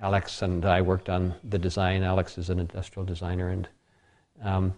[0.01, 2.03] Alex and I worked on the design.
[2.03, 3.67] Alex is an industrial designer, and
[4.43, 4.73] um,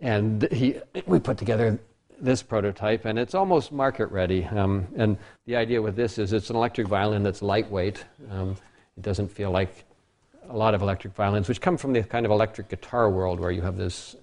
[0.00, 0.76] and he
[1.06, 1.78] we put together
[2.20, 4.44] this prototype, and it's almost market ready.
[4.44, 5.16] Um, and
[5.46, 8.04] the idea with this is it's an electric violin that's lightweight.
[8.30, 8.56] Um,
[8.98, 9.84] it doesn't feel like
[10.48, 13.52] a lot of electric violins, which come from the kind of electric guitar world where
[13.52, 14.16] you have this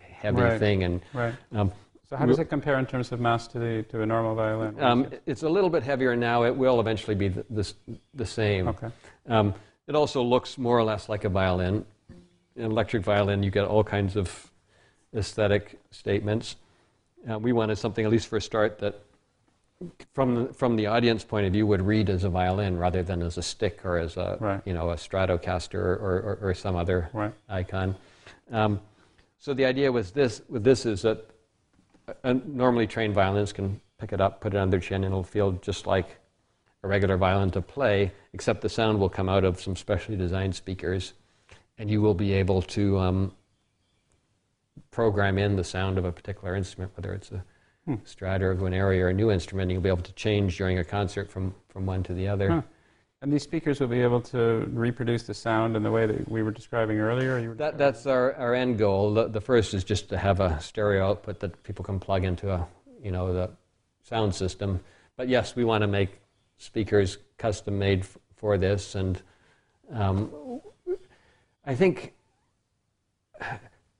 [0.00, 0.58] heavy right.
[0.58, 0.84] thing.
[0.84, 1.34] And right.
[1.52, 1.70] Um,
[2.08, 4.82] so how does it compare in terms of mass to the to a normal violin?
[4.82, 6.44] Um, it's a little bit heavier now.
[6.44, 7.74] It will eventually be the, the,
[8.14, 8.68] the same.
[8.68, 8.88] Okay.
[9.28, 9.54] Um,
[9.86, 11.84] it also looks more or less like a violin.
[12.56, 14.50] An electric violin, you get all kinds of
[15.14, 16.56] aesthetic statements.
[17.30, 19.02] Uh, we wanted something, at least for a start, that
[20.12, 23.22] from the, from the audience point of view would read as a violin rather than
[23.22, 24.60] as a stick or as a right.
[24.64, 27.32] you know a Stratocaster or, or, or some other right.
[27.48, 27.96] icon.
[28.50, 28.80] Um,
[29.38, 31.24] so the idea was this with this is that
[32.24, 35.22] a normally trained violins can pick it up, put it on their chin, and it'll
[35.22, 36.18] feel just like
[36.82, 40.54] a regular violin to play, except the sound will come out of some specially designed
[40.54, 41.12] speakers,
[41.78, 43.32] and you will be able to um,
[44.90, 47.44] program in the sound of a particular instrument, whether it's a
[47.96, 48.04] hmm.
[48.04, 50.84] Strad or a Guarneri or a new instrument, you'll be able to change during a
[50.84, 52.50] concert from, from one to the other.
[52.50, 52.62] Huh.
[53.22, 56.42] And these speakers will be able to reproduce the sound in the way that we
[56.42, 57.54] were describing earlier?
[57.54, 59.12] That, that's our, our end goal.
[59.12, 62.50] The, the, first is just to have a stereo output that people can plug into
[62.50, 62.66] a,
[63.02, 63.50] you know, the
[64.02, 64.80] sound system.
[65.18, 66.18] But yes, we want to make
[66.56, 68.94] speakers custom made f- for this.
[68.94, 69.20] And
[69.92, 70.30] um,
[71.66, 72.14] I think,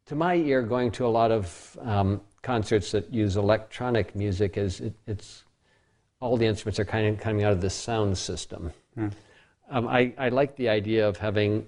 [0.07, 4.81] to my ear, going to a lot of um, concerts that use electronic music is
[4.81, 5.45] it, it's
[6.21, 8.73] all the instruments are kind of coming out of this sound system.
[8.95, 9.09] Hmm.
[9.71, 11.67] Um, I, I like the idea of having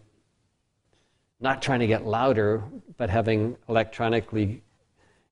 [1.40, 2.62] not trying to get louder,
[2.96, 4.62] but having electronically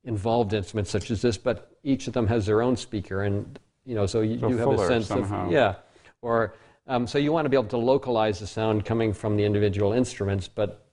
[0.04, 3.94] involved instruments such as this, but each of them has their own speaker, and you
[3.94, 5.46] know, so you, so you have a sense somehow.
[5.46, 5.76] of yeah,
[6.20, 6.54] or
[6.86, 9.92] um, so you want to be able to localize the sound coming from the individual
[9.92, 10.86] instruments, but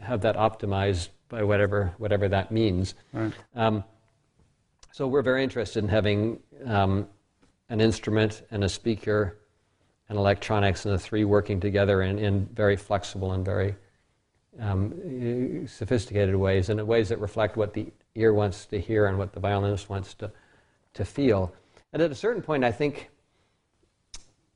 [0.00, 2.94] have that optimized by whatever whatever that means.
[3.12, 3.32] Right.
[3.54, 3.84] Um,
[4.92, 7.06] so we're very interested in having um,
[7.68, 9.38] an instrument and a speaker
[10.08, 13.74] and electronics and the three working together in, in very flexible and very
[14.60, 19.18] um, sophisticated ways and in ways that reflect what the ear wants to hear and
[19.18, 20.30] what the violinist wants to,
[20.94, 21.52] to feel.
[21.92, 23.10] And at a certain point, I think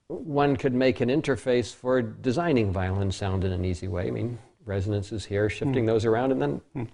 [0.09, 4.09] one could make an interface for designing violin sound in an easy way.
[4.09, 5.89] I mean, resonances here, shifting mm.
[5.89, 6.89] those around, and then mm.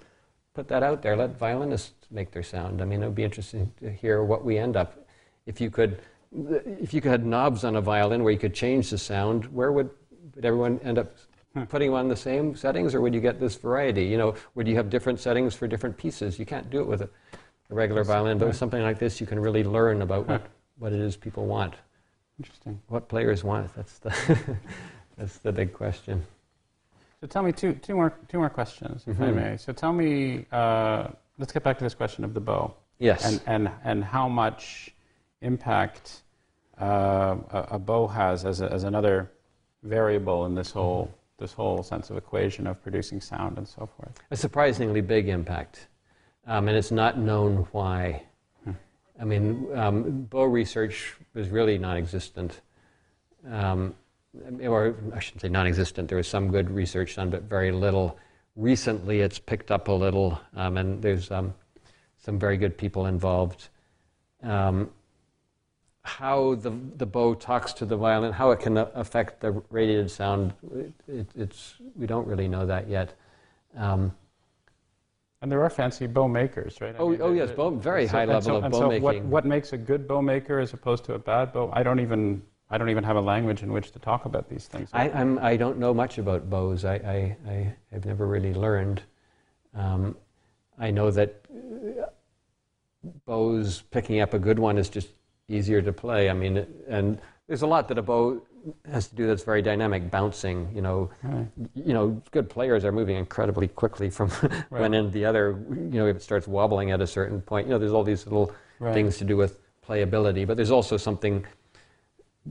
[0.55, 1.17] put that out there.
[1.17, 2.81] Let violinists make their sound.
[2.81, 5.07] I mean, it would be interesting to hear what we end up.
[5.47, 6.01] If you could
[6.33, 9.91] if you had knobs on a violin where you could change the sound, where would,
[10.35, 11.17] would everyone end up
[11.55, 11.63] hmm.
[11.65, 14.05] putting them on the same settings, or would you get this variety?
[14.05, 16.39] You know, would you have different settings for different pieces?
[16.39, 17.11] You can't do it with a,
[17.71, 20.47] a regular violin, but with something like this, you can really learn about what,
[20.79, 21.75] what it is people want.
[22.39, 22.81] Interesting.
[22.89, 23.75] What players want?
[23.75, 24.57] That's the
[25.17, 26.25] that's the big question.
[27.21, 29.25] So tell me two two more two more questions, if mm-hmm.
[29.25, 29.57] I may.
[29.57, 31.09] So tell me, uh,
[31.39, 32.75] let's get back to this question of the bow.
[32.99, 33.25] Yes.
[33.25, 34.91] And and and how much
[35.41, 36.23] impact
[36.81, 39.31] uh, a, a, bow has as, a, as another
[39.83, 44.13] variable in this whole this whole sense of equation of producing sound and so forth.
[44.31, 45.87] A surprisingly big impact,
[46.47, 48.23] um, and it's not known why.
[48.65, 48.73] Hmm.
[49.21, 52.61] I mean, um, bow research was really non-existent,
[53.49, 53.95] um,
[54.63, 56.09] or I shouldn't say non-existent.
[56.09, 58.19] There was some good research done, but very little.
[58.57, 61.55] Recently, it's picked up a little, um, and there's um,
[62.19, 63.69] some very good people involved.
[64.43, 64.91] Um,
[66.03, 70.55] how the, the bow talks to the violin, how it can affect the radiated sound,
[71.07, 73.15] it, it's, we don't really know that yet.
[73.77, 74.15] Um,
[75.41, 76.95] and there are fancy bow makers, right?
[76.97, 79.03] I oh, mean, oh yes, bow, very so, high level so, of bow so making.
[79.03, 81.71] What, what makes a good bow maker as opposed to a bad bow?
[81.73, 84.67] I don't even I don't even have a language in which to talk about these
[84.67, 84.91] things.
[84.93, 86.85] I, I'm, I don't know much about bows.
[86.85, 89.03] I, I, I have never really learned.
[89.75, 90.17] Um,
[90.79, 92.07] I know that uh,
[93.27, 95.09] bows, picking up a good one is just
[95.49, 96.29] easier to play.
[96.29, 98.43] I mean, and there's a lot that a bow
[98.91, 100.71] has to do that's very dynamic, bouncing.
[100.75, 101.47] You know, right.
[101.75, 104.81] you know, good players are moving incredibly quickly from right.
[104.81, 105.59] one end to the other.
[105.71, 108.27] You know, if it starts wobbling at a certain point, you know, there's all these
[108.27, 108.93] little right.
[108.93, 110.47] things to do with playability.
[110.47, 111.47] But there's also something.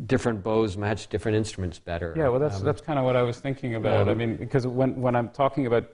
[0.06, 2.14] Different bows match different instruments better.
[2.15, 4.02] Yeah, well, that's um, that's kind of what I was thinking about.
[4.03, 5.86] Um, I mean, because when when I'm talking about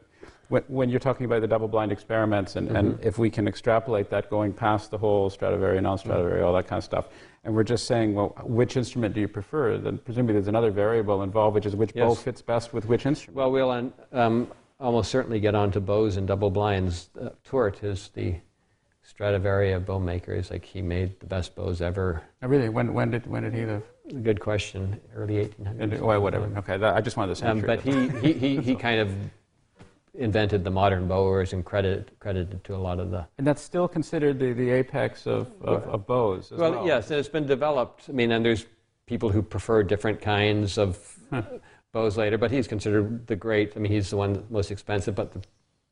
[0.50, 3.08] when, when you're talking about the double-blind experiments, and, and Mm-hmm.
[3.08, 6.46] if we can extrapolate that going past the whole Stradivari, non-Stradivari, Mm-hmm.
[6.46, 7.08] all that kind of stuff,
[7.46, 9.78] and we're just saying, well, which instrument do you prefer?
[9.78, 13.38] Then presumably there's another variable involved, which is which bow fits best with which instrument.
[13.38, 17.10] Well, we'll um, um, almost certainly get onto bows and double blinds.
[17.20, 18.36] Uh, Tourt is the
[19.02, 20.52] Stradivari of bow makers.
[20.52, 22.22] Like he made the best bows ever.
[22.42, 22.70] Oh, really?
[22.70, 23.84] When, when did when did he live?
[24.22, 25.00] Good question.
[25.16, 25.80] Early 1800s.
[25.80, 26.46] And- Well, whatever.
[26.58, 27.68] Okay, that, I just wanted the Um, century.
[27.68, 29.16] but he, he, he, he kind of
[30.16, 33.26] invented the modern bowers and credited, credited to a lot of the.
[33.38, 36.72] and that's still considered the, the apex of, of, of bows as well.
[36.72, 38.06] Well, yes, and it's been developed.
[38.10, 38.66] I mean, and there's
[39.08, 41.18] people who prefer different kinds of
[41.94, 43.74] bows later, but he's considered the great.
[43.76, 45.42] I mean, he's the one most expensive, but the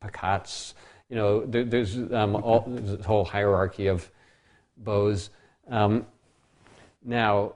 [0.00, 0.74] Peccattes,
[1.08, 4.08] you know, there, there's um, all, there's a whole hierarchy of
[4.76, 5.30] bows.
[5.68, 6.06] Um,
[7.04, 7.54] now,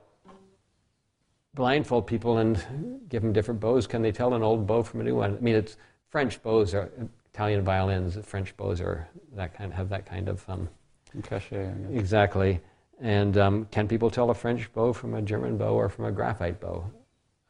[1.57, 2.63] blindfold people and
[3.09, 3.87] give them different bows.
[3.87, 5.35] Can they tell an old bow from a new one?
[5.35, 5.75] I mean, it's
[6.07, 6.91] French bows are
[7.33, 8.15] Italian violins.
[8.23, 10.69] French bows are that kind have that kind of um,
[11.23, 11.73] Cachet.
[11.91, 12.61] Exactly.
[13.01, 16.11] And um, can people tell a French bow from a German bow or from a
[16.11, 16.85] graphite bow?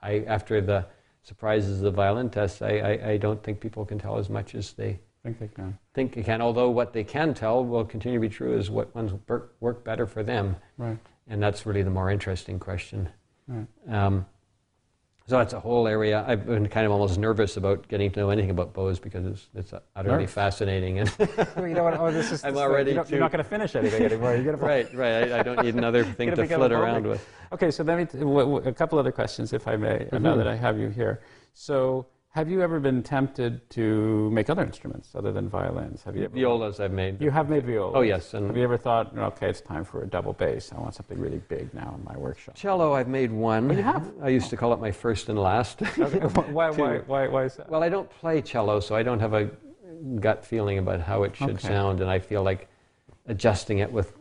[0.01, 0.85] I, after the
[1.21, 4.55] surprises of the violin tests, I, I, I don't think people can tell as much
[4.55, 5.77] as they think they can.
[5.93, 6.41] think they can.
[6.41, 9.83] Although what they can tell will continue to be true is what ones work, work
[9.83, 10.55] better for them.
[10.77, 10.97] Right.
[11.27, 13.09] And that's really the more interesting question.
[13.47, 13.67] Right.
[13.89, 14.25] Um,
[15.27, 16.23] so that's a whole area.
[16.25, 19.49] I've been kind of almost nervous about getting to know anything about bows because it's,
[19.55, 20.33] it's utterly Nervous?
[20.33, 20.99] fascinating.
[20.99, 21.13] And
[21.57, 21.99] you know what?
[21.99, 22.43] Oh, this is.
[22.45, 24.35] I'm this- already You you're not going to finish anything anymore.
[24.35, 25.31] You're gonna right, right.
[25.33, 27.27] I, I don't need another thing Gonna flit around with.
[27.51, 30.07] Okay, so let me t- w- w- a couple other questions, if I may.
[30.13, 30.37] Now Mhm.
[30.37, 31.19] that I have you here,
[31.53, 32.05] so
[32.37, 36.03] have you ever been tempted to make other instruments other than violins?
[36.03, 36.35] Have you ever?
[36.35, 37.19] Violas I've made.
[37.19, 37.93] You have made violas.
[37.95, 40.71] Oh, yes, and- have you ever thought, okay, it's time for a double bass?
[40.71, 42.53] I want something really big now in my workshop.
[42.53, 43.71] Cello, I've made one.
[43.71, 44.11] Oh, you have?
[44.21, 45.81] I used to call it my first and last.
[45.97, 46.19] Okay,
[46.51, 47.69] why, why, why, why is that?
[47.71, 49.49] well, I don't play cello, so I don't have a
[50.19, 51.67] gut feeling about how it should Okay.
[51.67, 52.69] sound, and I feel like
[53.25, 54.13] adjusting it with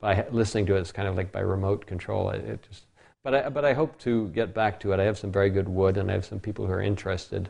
[0.00, 2.30] by listening to it is kind of like by remote control.
[2.30, 2.86] It, it just,
[3.24, 5.00] but I, but I hope to get back to it.
[5.00, 7.48] I have some very good wood, and I have some people who are interested.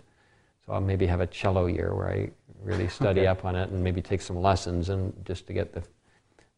[0.64, 2.30] So I'll maybe have a cello year where I
[2.62, 3.26] really study Okay.
[3.26, 5.82] up on it and maybe take some lessons and just to get the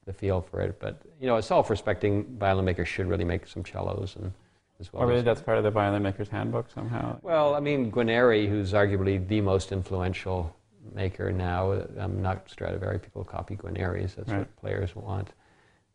[0.04, 0.78] the feel for it.
[0.78, 4.30] But you know, a self-respecting violin maker should really make some cellos and
[4.78, 5.02] as well.
[5.02, 5.18] oh, really?
[5.18, 7.18] as- That's part of the violin maker's handbook somehow.
[7.22, 10.54] well, I mean, Guarneri, who's arguably the most influential
[10.94, 14.38] maker now, um, not Stradivari, people copy Guarneri's, that's Right.
[14.40, 15.30] what players want.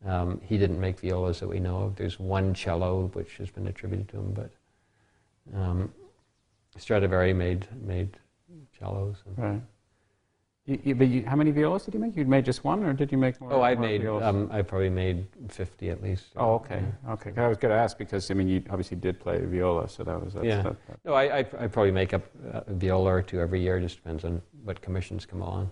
[0.04, 1.96] Um, he didn't make violas that we know of.
[1.96, 4.50] There's one cello which has been attributed to him, but
[5.56, 5.92] um,
[6.76, 8.16] Stradivari made, made
[8.78, 9.16] cellos.
[9.36, 9.60] Right.
[10.66, 12.16] You, you, but you, how many violas did you make?
[12.16, 13.52] You made just one, or did you make more?
[13.52, 16.26] Oh, I more made, um, I probably made 50 at least.
[16.36, 17.32] Oh, okay, okay.
[17.36, 20.24] I was going to ask because I mean, you obviously did play viola, so that
[20.24, 20.62] was that's, Yeah.
[20.62, 22.22] that, that- No, I, I, I probably make up
[22.52, 23.80] a viola or two every year.
[23.80, 25.70] Just depends on what commissions come along.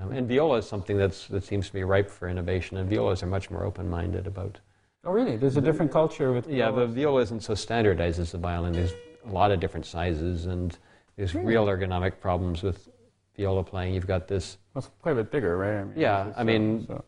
[0.00, 3.22] Um, and viola is something that's, that seems to be ripe for innovation, and violas
[3.22, 4.58] are much more open-minded about.
[5.04, 5.36] Oh, really?
[5.36, 8.72] There's a different culture with Yeah, the viola isn't so standardized as the violin.
[8.72, 8.92] There's
[9.26, 10.76] a lot of different sizes, and
[11.16, 12.88] there's real ergonomic problems with
[13.36, 13.94] viola playing.
[13.94, 14.58] You've got this.
[14.74, 15.80] Well, it's quite a bit bigger, right?
[15.80, 17.04] I mean, Yeah, I mean, so-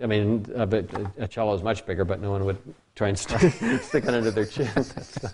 [0.00, 2.58] I mean, a, bit, a cello is much bigger, but no one would
[2.94, 3.40] try and stick,
[3.82, 4.68] stick it under their chin.
[4.74, 5.32] That's the,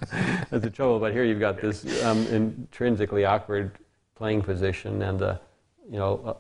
[0.50, 0.98] that's the trouble.
[0.98, 3.72] But here you've got this um, intrinsically awkward
[4.14, 5.36] playing position, and uh,
[5.90, 6.38] you know,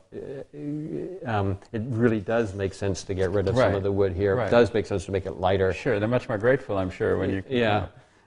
[1.24, 4.12] uh, um, it really does make sense to get rid of some of the wood
[4.14, 4.36] here.
[4.36, 4.48] Right.
[4.48, 5.72] It does make sense to make it lighter.
[5.72, 7.42] sure, they're much more grateful, I'm sure, when you.
[7.48, 7.86] Yeah.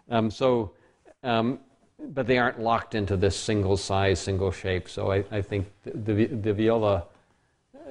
[0.10, 0.72] Um, so,
[1.23, 1.60] um,
[1.99, 4.88] but they aren't locked into this single size, single shape.
[4.88, 7.06] So I, I think the, the, the viola,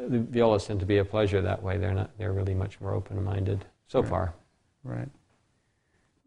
[0.08, 1.78] the violas tend to be a pleasure that way.
[1.78, 2.16] They're not.
[2.18, 4.08] They're really much more open-minded so Right.
[4.08, 4.34] far.
[4.84, 5.08] Right.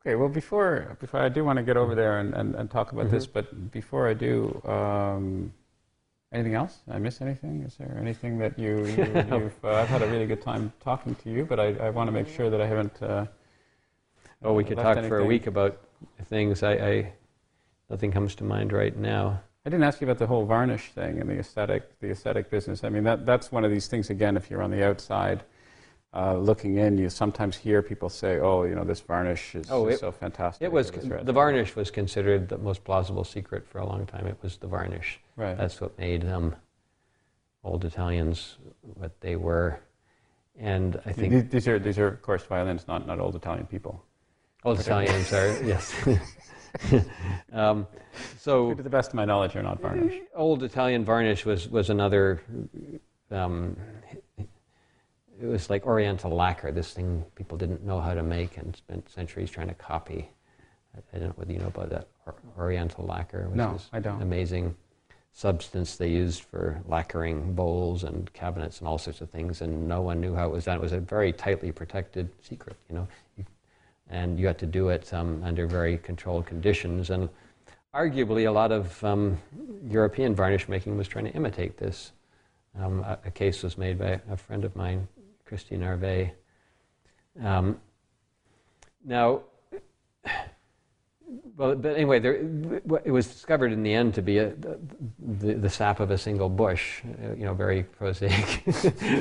[0.02, 2.92] Okay, well, before, before I do want to get over there and, and, and talk
[2.92, 3.16] about Mm-hmm.
[3.16, 5.54] this, but before I do, um,
[6.32, 6.80] anything else?
[6.86, 7.64] Did I miss anything?
[7.64, 11.16] Is there anything that you, you, you've, uh, I've had a really good time talking
[11.16, 13.02] to you, but I, I want to make sure that I haven't.
[13.02, 13.26] Uh,
[14.42, 15.82] Oh, we could talk for a week about
[16.26, 16.64] things.
[16.64, 17.14] I, I
[17.90, 19.42] nothing comes to mind right now.
[19.66, 22.86] I didn't ask you about the whole varnish thing and the aesthetic, the aesthetic business.
[22.86, 25.44] I mean, that, that's one of these things, again, if you're on the outside
[26.14, 29.88] uh, looking in, you sometimes hear people say, oh, you know, this varnish is, Oh,
[29.88, 30.66] is it- so fantastic.
[30.66, 34.26] It was the varnish was considered the most plausible secret for a long time.
[34.26, 35.20] It was the varnish.
[35.36, 35.56] Right.
[35.58, 36.56] That's what made um,
[37.64, 39.80] old Italians what they were.
[40.58, 44.04] And I think These- are, these are, of course, violins, not, not old Italian people.
[44.66, 45.94] Old Italians are, yes.
[47.54, 47.88] um,
[48.38, 50.20] so, To the best of my knowledge, you're not varnish.
[50.36, 52.42] old Italian varnish was, was another,
[53.32, 53.78] um,
[55.42, 59.10] it was like Oriental lacquer, this thing people didn't know how to make and spent
[59.10, 60.30] centuries trying to copy.
[61.14, 64.00] I, don't know whether you know about that or, Oriental lacquer, which No, is I
[64.00, 64.22] don't.
[64.22, 64.76] amazing.
[65.32, 70.02] substance they used for lacquering bowls and cabinets and all sorts of things, and no
[70.02, 70.78] one knew how it was done.
[70.78, 73.08] It was a very tightly protected secret, you know,
[73.38, 73.46] you,
[74.10, 77.12] and you had to do it um, under very controlled conditions.
[77.12, 77.30] And
[77.94, 79.38] arguably, a lot of um,
[79.88, 82.12] European varnish making was trying to imitate this.
[82.78, 85.08] Um, a, a, case was made by a friend of mine,
[85.50, 86.32] Christine Harvey.
[87.44, 87.80] Um,
[89.04, 89.42] now,
[91.58, 92.36] well, but anyway, there,
[93.04, 94.54] it was discovered in the end to be a,
[95.18, 98.64] the, the sap of a single bush, uh, you know, very prosaic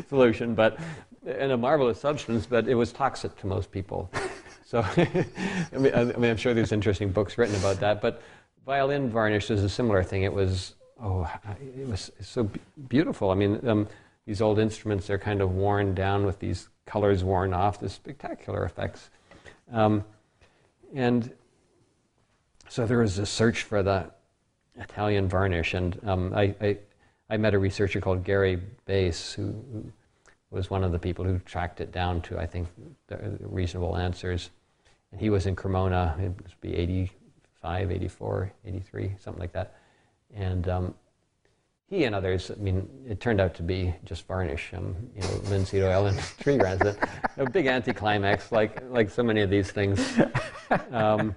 [0.08, 0.78] solution, but
[1.24, 4.10] and a marvelous substance, but it was toxic to most people.
[4.66, 8.20] So, I, mean, I mean, I'm sure there's interesting books written about that, but
[8.66, 10.24] violin varnish is a similar thing.
[10.24, 11.26] It was, oh,
[11.58, 12.50] it was so
[12.88, 13.30] beautiful.
[13.30, 13.88] I mean, um,
[14.28, 18.62] these old instruments, they're kind of worn down with these colors worn off, the spectacular
[18.62, 19.08] effects.
[19.72, 20.04] Um,
[20.94, 21.32] and
[22.68, 24.10] so there was a search for the
[24.76, 26.78] Italian varnish, and um, I, I,
[27.30, 29.92] I, met a researcher called Gary Bass, who, who,
[30.50, 32.68] was one of the people who tracked it down to, I think,
[33.40, 34.50] reasonable answers.
[35.10, 39.76] And he was in Cremona, it must be 85, 84, 83, something like that.
[40.34, 40.94] And um,
[41.88, 45.40] he and others, I mean, it turned out to be just varnish, um, you know,
[45.48, 46.80] linseed oil and tree grass.
[47.38, 50.18] A, big anticlimax, like, like so many of these things.
[50.90, 51.34] Um,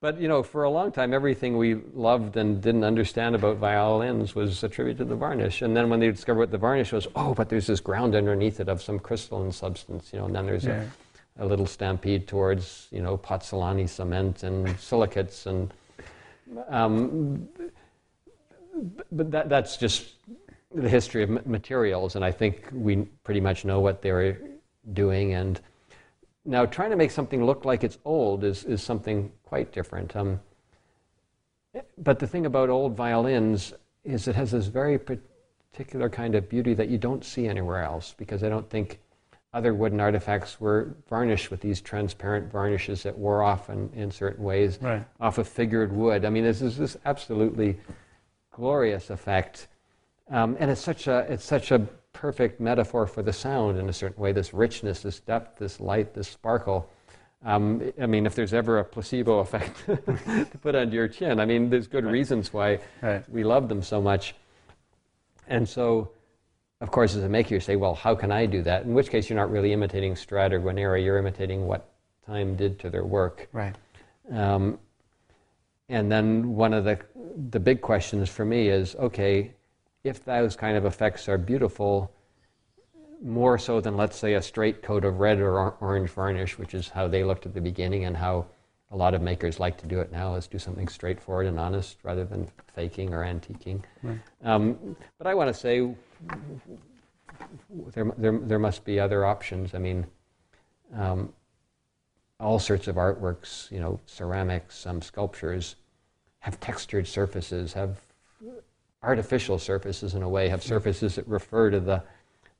[0.00, 4.36] but you know, for a long time, everything we loved and didn't understand about violins
[4.36, 5.62] was attributed to the varnish.
[5.62, 8.60] And then when they discovered what the varnish was, oh, but there's this ground underneath
[8.60, 10.26] it of some crystalline substance, you know.
[10.26, 10.84] And then there's yeah.
[11.36, 15.74] a, a, little stampede towards, you know, Pozzolanni cement and silicates, and
[16.68, 17.48] um,
[19.12, 20.14] but that, that's just
[20.74, 22.16] the history of materials.
[22.16, 24.38] And I think we pretty much know what they're
[24.92, 25.60] doing and
[26.48, 30.16] now, trying to make something look like it's old is, is something quite different.
[30.16, 30.40] Um,
[31.98, 36.72] but the thing about old violins is it has this very particular kind of beauty
[36.72, 38.98] that you don't see anywhere else because I don't think
[39.52, 44.42] other wooden artifacts were varnished with these transparent varnishes that wore off in, in certain
[44.42, 45.04] ways right.
[45.20, 46.24] off of figured wood.
[46.24, 47.78] I mean, this is this absolutely
[48.58, 49.68] glorious effect.
[50.30, 51.78] Um, and it's such a, it's such a
[52.12, 56.12] perfect metaphor for the sound in a certain way this richness, this depth, this light,
[56.12, 56.90] this sparkle.
[57.44, 61.46] Um, I mean, if there's ever a placebo effect to put under your chin, I
[61.46, 62.12] mean, there's good right.
[62.12, 63.22] reasons why right.
[63.30, 64.34] we love them so much.
[65.46, 66.10] And so,
[66.80, 68.82] of course, as a maker, you say, well, how can I do that?
[68.82, 71.88] In which case, you're not really imitating Strad or Guarneri, you're imitating what
[72.26, 73.48] time did to their work.
[73.52, 73.76] Right.
[74.32, 74.80] Um,
[75.88, 76.98] and then one of the,
[77.50, 79.52] the big questions for me is okay,
[80.04, 82.12] if those kind of effects are beautiful,
[83.22, 86.88] more so than, let's say, a straight coat of red or orange varnish, which is
[86.88, 88.46] how they looked at the beginning and how
[88.90, 91.98] a lot of makers like to do it now, is do something straightforward and honest
[92.02, 93.82] rather than faking or antiquing.
[94.02, 94.18] Right.
[94.44, 95.94] Um, but I want to say
[97.94, 99.74] there, there, there must be other options.
[99.74, 100.06] I mean,
[100.94, 101.32] um,
[102.40, 105.76] all sorts of artworks, you know, ceramics, some sculptures,
[106.40, 108.00] have textured surfaces, have
[109.02, 112.02] artificial surfaces in a way, have surfaces that refer to the,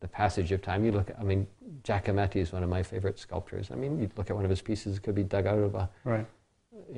[0.01, 0.85] the passage of time.
[0.85, 1.47] You look at, I mean,
[1.85, 3.71] Giacometti is one of my favorite sculptors.
[3.71, 5.75] I mean, you look at one of his pieces, it could be dug out of
[5.75, 6.27] a right.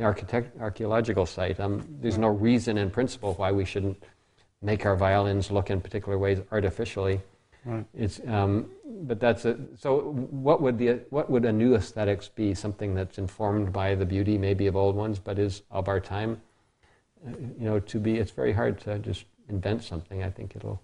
[0.01, 1.61] architect, archaeological site.
[1.61, 4.02] Um, there's no reason in principle why we shouldn't
[4.62, 7.20] make our violins look in particular ways artificially.
[7.65, 7.85] Right.
[7.95, 8.70] It's, um,
[9.03, 12.55] but that's a, so what would, the, what would a new aesthetics be?
[12.55, 16.41] Something that's informed by the beauty maybe of old ones, but is of our time?
[17.27, 20.23] Uh, you know, to be, it's very hard to just invent something.
[20.23, 20.81] I think it'll.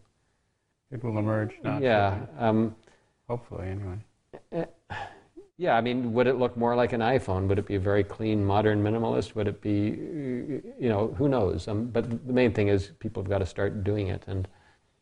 [0.91, 1.55] It will emerge.
[1.65, 2.27] yeah.
[2.39, 2.77] Um,
[3.29, 3.97] Hopefully, anyway.
[4.53, 4.95] Uh,
[5.59, 7.49] yeah, I mean, would it look more like an iPhone?
[7.49, 9.35] Would it be a very clean, modern minimalist?
[9.35, 9.73] Would it be,
[10.79, 11.67] you know, who knows?
[11.67, 14.47] Um, but the main thing is people have got to start doing it and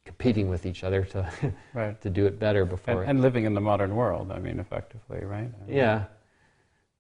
[0.05, 2.01] competing with each other to right.
[2.01, 3.03] to do it better before.
[3.03, 5.51] And, and, living in the modern world, I mean, effectively, right?
[5.63, 6.05] I mean, yeah.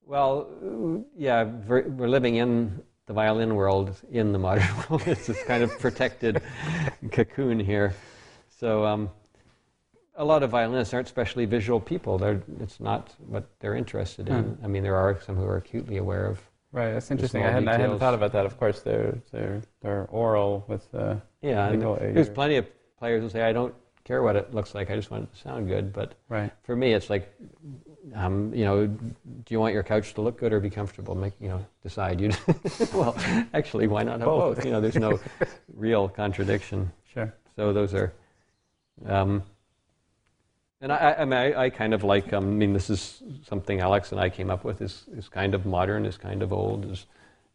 [0.07, 5.03] Well, yeah, we're living in the violin world in the modern world.
[5.07, 6.43] it's this kind of protected
[7.13, 7.95] cocoon here.
[8.49, 9.11] So um,
[10.17, 12.19] a lot of violinists aren't especially visual people.
[12.19, 14.43] They're, it's not what they're interested in.
[14.43, 14.65] Hmm.
[14.65, 16.41] I mean, there are some who are acutely aware of.
[16.73, 17.45] Right, that's interesting.
[17.45, 18.47] I hadn't, I hadn't, thought about that.
[18.47, 20.93] Of course, they're they're they're oral with.
[20.93, 22.67] Uh, yeah, and there's plenty of
[22.99, 24.91] players will say, "I don't care what it looks like.
[24.91, 26.53] I just want it to sound good." But right.
[26.63, 27.35] for me, it's like
[28.15, 29.05] um, you know, do
[29.49, 31.15] you want your couch to look good or be comfortable?
[31.15, 32.21] Make you know, decide.
[32.21, 32.31] You
[32.95, 33.17] well,
[33.55, 34.57] actually, why not have both?
[34.57, 34.65] both?
[34.65, 35.19] You know, there's no
[35.75, 36.93] real contradiction.
[37.13, 37.33] Sure.
[37.57, 38.13] So those are,
[39.07, 39.43] um,
[40.81, 42.33] and I, I mean, I, I kind of like.
[42.33, 44.83] Um, I mean, this is something Alex and I came up with.
[44.83, 47.07] is is kind of modern, is kind of old, is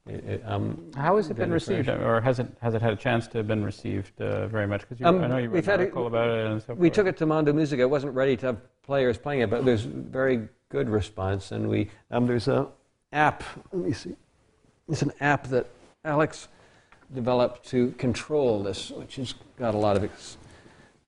[0.10, 3.28] It- um, How has it been received, or has it has it had a chance
[3.28, 4.88] to have been received uh, very much?
[4.90, 6.88] Because Um, I know you we've wrote an had a- about it and so we
[6.88, 6.96] forth.
[6.96, 7.82] took it to Mondomusica.
[7.82, 11.92] I wasn't ready to have players playing it, but there's very good response, and we
[12.10, 12.68] um, there's a
[13.14, 13.44] app.
[13.72, 14.16] Let me see.
[14.88, 15.68] It's an app that
[16.04, 16.48] Alex
[17.14, 20.02] developed to control this, which has got a lot of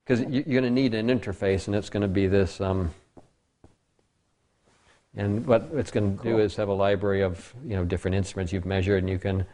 [0.06, 2.62] because you're going to need an interface, and it's going to be this.
[2.62, 2.92] Um,
[5.16, 8.54] and what it's going to do is have a library of you know different instruments
[8.54, 9.46] you've measured, and you can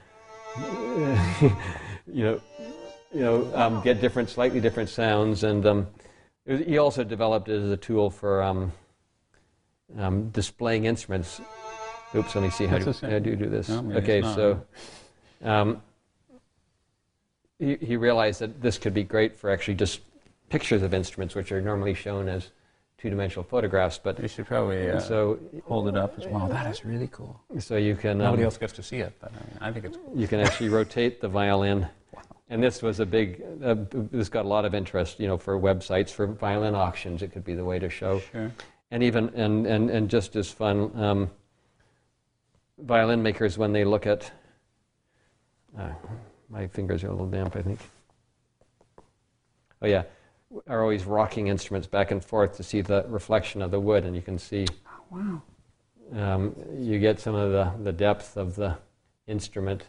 [2.07, 2.41] you know
[3.13, 5.43] you know um, get different, slightly different sounds.
[5.43, 5.87] And um,
[6.45, 8.71] was- he also developed it as a tool for um,
[9.97, 11.41] um, displaying instruments.
[12.15, 13.67] Oops, let me see how do, how do you do this?
[13.67, 14.63] No, okay, so
[15.43, 15.81] um,
[17.59, 19.99] he, he realized that this could be great for actually just
[20.49, 22.51] pictures of instruments, which are normally shown as
[22.97, 23.99] two-dimensional photographs.
[24.01, 26.47] But You should probably uh, so hold it up as well.
[26.47, 27.39] That is really cool.
[27.59, 29.85] so you can Nobody um, else gets to see it, but I, mean, I think
[29.85, 30.13] it's cool.
[30.15, 31.87] you can actually rotate the violin.
[32.49, 35.59] And this was a big, uh, this got a lot of interest, you know, for
[35.59, 37.21] websites, for violin auctions.
[37.21, 38.21] It could be the way to show.
[38.31, 38.51] Sure.
[38.89, 41.29] And even, and, and, and just as fun, um,
[42.77, 44.31] violin makers, when they look at,
[45.77, 45.89] uh,
[46.49, 47.81] my fingers are a little damp, I think.
[49.81, 50.03] Oh, yeah,
[50.67, 54.15] are always rocking instruments back and forth to see the reflection of the wood, and
[54.15, 54.65] you can see
[55.09, 55.41] Wow.
[56.13, 58.77] um, you get some of the, the depth of the
[59.27, 59.83] instrument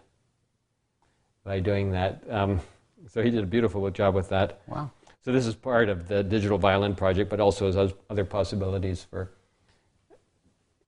[1.44, 2.22] by doing that.
[2.28, 2.60] Um,
[3.09, 4.60] so he did a beautiful job with that.
[4.66, 4.90] Wow.
[5.24, 9.30] So this is part of the digital violin project, but also has other possibilities for,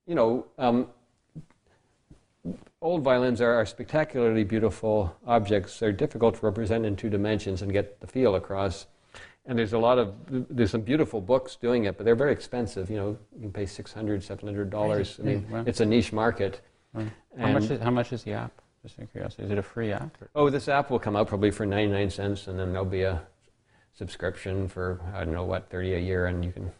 [0.06, 0.88] you know, um,
[2.80, 5.78] old violins are, are spectacularly beautiful objects.
[5.78, 8.86] They're difficult to represent in two dimensions and get the feel across.
[9.46, 12.90] And there's a lot of there's some beautiful books doing it, but they're very expensive.
[12.90, 15.18] You know, you can pay six hundred, seven hundred dollars.
[15.18, 15.64] I mean, wow.
[15.66, 16.60] it's a niche market.
[16.94, 18.52] How much, is, how much is the app?
[18.82, 19.44] Just in curiosity.
[19.44, 20.16] Is it a free app?
[20.34, 23.22] Oh, this app will come out probably for 99 cents, and then there'll be a
[23.92, 26.70] subscription for I don't know what 30 a year, and you can.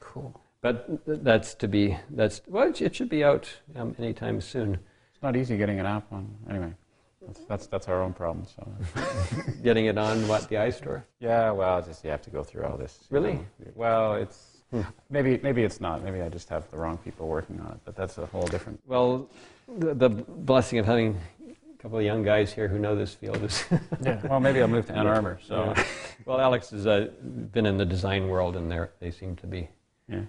[0.00, 0.38] Cool.
[0.60, 4.74] But that's to be that's well, it should be out um, anytime soon.
[5.12, 6.34] It's not easy getting an app on.
[6.50, 6.72] Anyway,
[7.26, 8.46] that's that's, that's our own problem.
[8.46, 8.66] So.
[9.62, 11.02] Getting it on what the iStore.
[11.20, 11.50] yeah.
[11.50, 12.98] Well, just you have to go through all this.
[13.10, 13.34] Really?
[13.34, 13.44] know.
[13.74, 14.80] Well, it's Hmm.
[15.10, 16.02] maybe maybe it's not.
[16.02, 17.78] Maybe I just have the wrong people working on it.
[17.84, 18.80] But that's a whole different.
[18.84, 19.28] Well,
[19.78, 23.42] the, the blessing of having a couple of young guys here who know this field
[23.44, 23.64] is.
[24.02, 24.20] Yeah.
[24.26, 25.38] Well, maybe I'll move to Ann Arbor.
[25.46, 25.72] So.
[25.76, 25.84] Yeah.
[26.24, 27.08] well, Alex has uh,
[27.52, 29.68] been in the design world, and they they seem to be
[30.08, 30.22] yeah.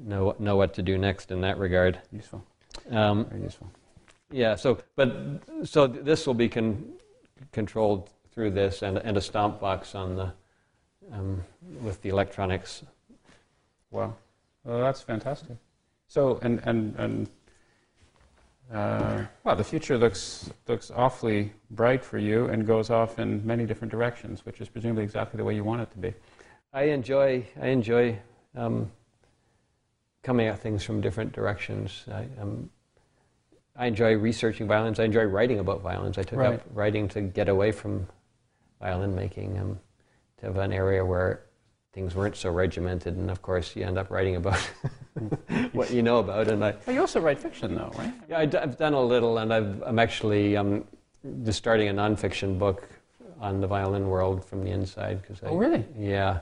[0.00, 2.00] know know what to do next in that regard.
[2.12, 2.42] Useful.
[2.90, 3.70] Um, Very useful.
[4.32, 5.14] Yeah, so, but,
[5.64, 6.94] so this will be con-
[7.52, 10.32] controlled through this and, and a stomp box on the,
[11.12, 11.42] um,
[11.82, 12.82] with the electronics.
[13.90, 14.14] Wow.
[14.64, 15.56] Well, that's fantastic.
[16.06, 17.28] So, and and and
[18.72, 23.66] uh, well, the future looks looks awfully bright for you and goes off in many
[23.66, 26.14] different directions, which is presumably exactly the way you want it to be.
[26.72, 28.18] I enjoy, I enjoy
[28.56, 28.90] um,
[30.22, 32.04] coming at things from different directions.
[32.10, 32.70] I, um,
[33.76, 35.00] I enjoy researching violins.
[35.00, 36.18] I enjoy writing about violins.
[36.18, 36.54] I took Right.
[36.54, 38.06] up writing to get away from
[38.80, 39.78] violin making, um,
[40.38, 41.40] to have an area where
[41.92, 43.16] things weren't so regimented.
[43.16, 44.58] And of course, you end up writing about
[45.72, 46.48] what you know about.
[46.48, 48.12] And I, you also write fiction, though, right?
[48.28, 50.84] Yeah, I d- I've done a little, and I've, I'm actually um,
[51.44, 52.88] just starting a nonfiction book
[53.40, 55.26] on the violin world from the inside.
[55.26, 55.84] Cause I, Oh, really?
[55.98, 56.40] Yeah.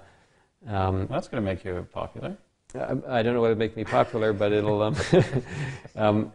[0.67, 2.37] Um, Well, that's going to make you popular.
[2.75, 4.83] I, I don't know what would make me popular, but it'll.
[4.83, 4.97] Um,
[5.97, 6.33] um,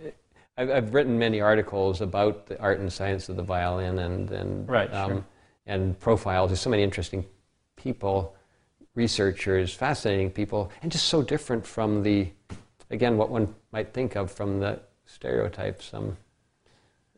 [0.57, 4.69] I've, I've written many articles about the art and science of the violin, and and
[4.69, 5.25] Right, um, sure.
[5.67, 6.49] and profiles.
[6.49, 7.25] There's so many interesting
[7.75, 8.35] people,
[8.95, 12.29] researchers, fascinating people, and just so different from the,
[12.89, 15.93] again, what one might think of from the stereotypes.
[15.93, 16.17] Um,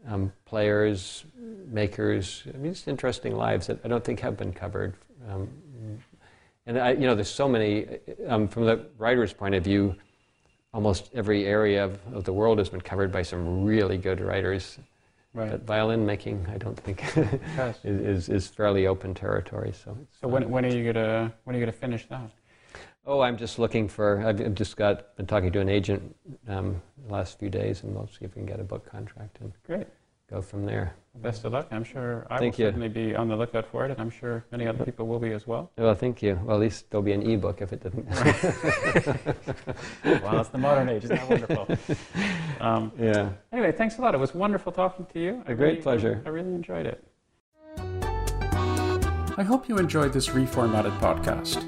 [0.08, 1.26] um, players,
[1.70, 4.94] makers, I mean, just interesting lives that I don't think have been covered.
[5.30, 5.50] Um,
[6.66, 7.88] and I, you know, there's so many,
[8.28, 9.96] um, from the writer's point of view,
[10.74, 14.78] almost every area of, of the world has been covered by some really good writers.
[15.34, 15.52] Right.
[15.52, 17.78] But violin making, I don't think, Yes.
[17.84, 19.72] is, is, is fairly open territory.
[19.74, 22.30] So, So when, when are you gonna when are you gonna finish that?
[23.06, 24.20] Oh, I'm just looking for.
[24.26, 26.16] I've I've just got been talking to an agent
[26.48, 29.38] um, the last few days, and we'll see if we can get a book contract
[29.42, 29.88] and Great.
[30.30, 30.94] Go from there.
[31.16, 31.68] Best of luck.
[31.72, 32.68] I'm sure I Thank will you.
[32.68, 35.32] certainly be on the lookout for it, and I'm sure many other people will be
[35.32, 35.72] as well.
[35.78, 36.40] Well, thank you.
[36.44, 38.06] Well, at least there'll be an e-book if it didn't.
[40.24, 41.06] wow, it's the modern age.
[41.06, 41.68] Isn't that wonderful?
[42.60, 43.30] Um, yeah.
[43.54, 44.16] anyway, thanks a lot.
[44.16, 45.44] It was wonderful talking to you.
[45.48, 46.24] I A great really- pleasure.
[46.26, 47.04] I really enjoyed it.
[49.40, 51.64] I hope you enjoyed this reformatted podcast.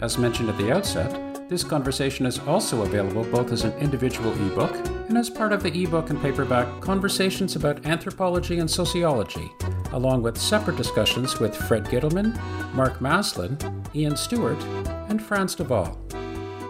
[0.00, 1.12] As mentioned at the outset,
[1.50, 4.72] This conversation is also available both as an individual ebook
[5.08, 9.50] and as part of the ebook and paperback Conversations about Anthropology and Sociology,
[9.90, 12.40] along with separate discussions with Fred Gittleman,
[12.72, 13.58] Mark Maslin,
[13.96, 14.62] Ian Stewart,
[15.08, 15.98] and Frans de Waal.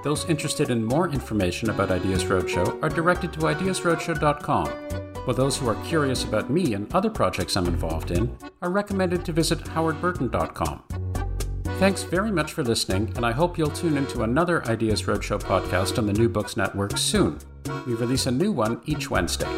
[0.02, 4.69] Those interested in more information about Ideas Roadshow are directed to ideasroadshow.com,
[5.27, 9.27] while those who are curious about me and other projects I'm involved in are recommended
[9.27, 11.10] to visit howardburton.com.
[11.81, 15.97] Thanks very much for listening, and I hope you'll tune into another Ideas Roadshow podcast
[15.97, 17.39] on the New Books Network soon.
[17.86, 19.48] We release a new one each Wednesday.